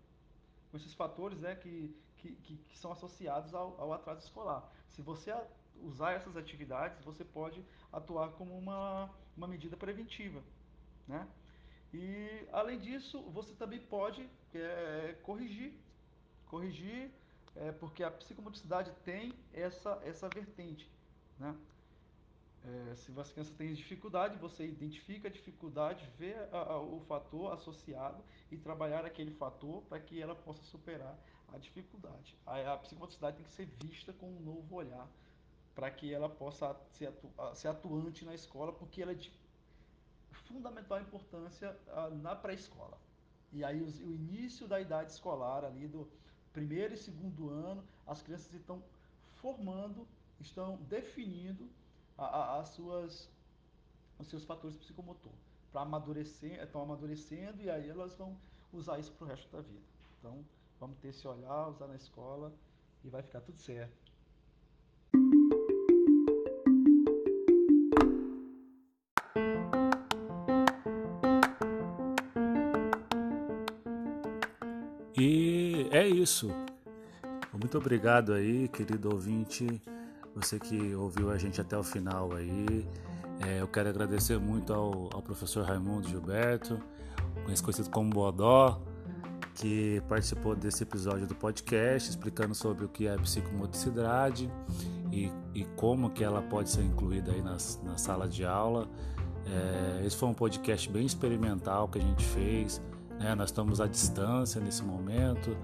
com 0.70 0.76
esses 0.76 0.94
fatores 0.94 1.38
né, 1.40 1.54
que, 1.56 1.94
que, 2.18 2.56
que, 2.56 2.78
são 2.78 2.90
associados 2.92 3.54
ao, 3.54 3.80
ao 3.80 3.92
atraso 3.92 4.20
escolar. 4.20 4.70
Se 4.88 5.02
você 5.02 5.34
usar 5.82 6.12
essas 6.12 6.36
atividades, 6.36 7.02
você 7.04 7.24
pode 7.24 7.62
atuar 7.92 8.30
como 8.32 8.56
uma, 8.56 9.10
uma 9.36 9.46
medida 9.46 9.76
preventiva. 9.76 10.42
Né? 11.06 11.28
E, 11.92 12.46
além 12.50 12.78
disso, 12.78 13.20
você 13.30 13.54
também 13.54 13.80
pode 13.80 14.28
é, 14.54 15.16
corrigir, 15.22 15.74
corrigir 16.46 17.10
é, 17.56 17.72
porque 17.72 18.02
a 18.02 18.10
psicomotricidade 18.10 18.90
tem 19.04 19.32
essa, 19.52 20.00
essa 20.04 20.28
vertente. 20.28 20.90
Né? 21.38 21.54
É, 22.66 22.94
se 22.96 23.12
as 23.20 23.30
crianças 23.30 23.54
têm 23.54 23.74
dificuldade, 23.74 24.38
você 24.38 24.64
identifica 24.64 25.28
a 25.28 25.30
dificuldade, 25.30 26.08
vê 26.18 26.34
a, 26.50 26.58
a, 26.58 26.80
o 26.80 27.00
fator 27.00 27.52
associado 27.52 28.22
e 28.50 28.56
trabalhar 28.56 29.04
aquele 29.04 29.30
fator 29.32 29.82
para 29.82 30.00
que 30.00 30.20
ela 30.20 30.34
possa 30.34 30.62
superar 30.64 31.16
a 31.52 31.58
dificuldade. 31.58 32.36
A, 32.46 32.72
a 32.72 32.78
psicomotricidade 32.78 33.36
tem 33.36 33.44
que 33.44 33.52
ser 33.52 33.66
vista 33.66 34.12
com 34.14 34.26
um 34.26 34.40
novo 34.40 34.76
olhar 34.76 35.06
para 35.74 35.90
que 35.90 36.12
ela 36.12 36.28
possa 36.28 36.74
ser, 36.92 37.08
atu, 37.08 37.28
ser, 37.54 37.68
atuante 37.68 38.24
na 38.24 38.34
escola, 38.34 38.72
porque 38.72 39.02
ela 39.02 39.12
é 39.12 39.14
de 39.14 39.30
fundamental 40.46 41.00
importância 41.00 41.76
na 42.22 42.34
pré-escola. 42.34 42.96
E 43.52 43.62
aí 43.64 43.80
o, 43.80 43.86
o 43.86 44.14
início 44.14 44.66
da 44.66 44.80
idade 44.80 45.12
escolar 45.12 45.64
ali 45.64 45.86
do 45.86 46.08
primeiro 46.52 46.94
e 46.94 46.96
segundo 46.96 47.50
ano, 47.50 47.84
as 48.06 48.22
crianças 48.22 48.52
estão 48.54 48.82
formando 49.34 50.06
estão 50.40 50.76
definindo 50.88 51.68
a, 52.16 52.24
a, 52.24 52.60
as 52.60 52.68
suas, 52.70 53.28
os 54.18 54.28
seus 54.28 54.44
fatores 54.44 54.76
psicomotor. 54.76 55.32
Para 55.72 55.82
amadurecer, 55.82 56.62
estão 56.62 56.82
amadurecendo 56.82 57.62
e 57.62 57.70
aí 57.70 57.88
elas 57.88 58.14
vão 58.16 58.36
usar 58.72 58.98
isso 58.98 59.12
para 59.12 59.24
o 59.24 59.28
resto 59.28 59.50
da 59.50 59.60
vida. 59.60 59.82
Então, 60.18 60.44
vamos 60.78 60.98
ter 60.98 61.08
esse 61.08 61.26
olhar, 61.26 61.68
usar 61.68 61.88
na 61.88 61.96
escola 61.96 62.52
e 63.04 63.08
vai 63.08 63.22
ficar 63.22 63.40
tudo 63.40 63.58
certo. 63.58 64.04
E 75.16 75.88
é 75.90 76.08
isso. 76.08 76.48
Muito 77.52 77.78
obrigado 77.78 78.32
aí, 78.32 78.68
querido 78.68 79.10
ouvinte 79.10 79.80
você 80.34 80.58
que 80.58 80.94
ouviu 80.94 81.30
a 81.30 81.38
gente 81.38 81.60
até 81.60 81.76
o 81.78 81.82
final 81.82 82.32
aí. 82.34 82.86
É, 83.46 83.60
eu 83.60 83.68
quero 83.68 83.88
agradecer 83.88 84.38
muito 84.38 84.72
ao, 84.72 85.10
ao, 85.12 85.22
professor 85.22 85.64
Raimundo 85.64 86.08
Gilberto, 86.08 86.78
conhecido 87.44 87.90
como 87.90 88.10
Bodó, 88.10 88.80
que 89.54 90.02
participou 90.08 90.54
desse 90.54 90.82
episódio 90.82 91.26
do 91.26 91.34
podcast, 91.34 92.10
explicando 92.10 92.54
sobre 92.54 92.84
o 92.84 92.88
que 92.88 93.06
é 93.06 93.16
psicomotricidade 93.16 94.50
e, 95.12 95.30
e 95.54 95.64
como 95.76 96.10
que 96.10 96.24
ela 96.24 96.42
pode 96.42 96.70
ser 96.70 96.82
incluída 96.82 97.32
aí 97.32 97.42
nas, 97.42 97.80
na 97.84 97.96
sala 97.96 98.28
de 98.28 98.44
aula. 98.44 98.88
É, 99.46 100.06
esse 100.06 100.16
foi 100.16 100.28
um 100.28 100.34
podcast 100.34 100.88
bem 100.90 101.04
experimental 101.04 101.88
que 101.88 101.98
a 101.98 102.02
gente 102.02 102.24
fez. 102.24 102.80
Né? 103.18 103.34
Nós 103.34 103.50
estamos 103.50 103.80
à 103.80 103.86
distância 103.86 104.60
nesse 104.60 104.82
momento, 104.82 105.56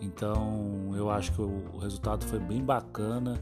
então 0.00 0.92
eu 0.94 1.10
acho 1.10 1.32
que 1.32 1.40
o, 1.40 1.64
o 1.74 1.78
resultado 1.78 2.24
foi 2.26 2.38
bem 2.38 2.62
bacana 2.62 3.40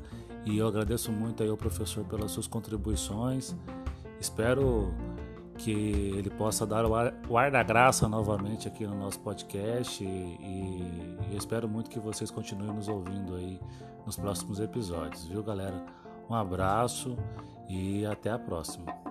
E 0.49 0.57
eu 0.57 0.66
agradeço 0.66 1.12
muito 1.12 1.42
aí 1.42 1.51
ao 1.51 1.59
professor 1.59 2.03
pelas 2.05 2.30
suas 2.30 2.46
contribuições. 2.46 3.55
Espero 4.18 4.94
que 5.59 5.70
ele 5.70 6.30
possa 6.30 6.66
dar 6.66 6.86
o 6.86 6.94
ar, 6.94 7.12
o 7.28 7.36
ar 7.36 7.51
da 7.51 7.62
graça 7.62 8.09
novamente 8.09 8.66
aqui 8.66 8.86
no 8.86 8.94
nosso 8.94 9.20
podcast 9.20 10.03
e, 10.03 10.07
e, 10.07 11.36
espero 11.36 11.68
muito 11.68 11.90
que 11.90 11.99
vocês 11.99 12.30
continuem 12.30 12.72
nos 12.72 12.88
ouvindo 12.88 13.34
aí 13.34 13.61
nos 14.07 14.16
próximos 14.16 14.59
episódios, 14.59 15.24
viu 15.24 15.42
galera? 15.42 15.84
Um 16.30 16.34
abraço 16.34 17.14
e 17.68 18.07
até 18.07 18.30
a 18.30 18.38
próxima. 18.38 19.07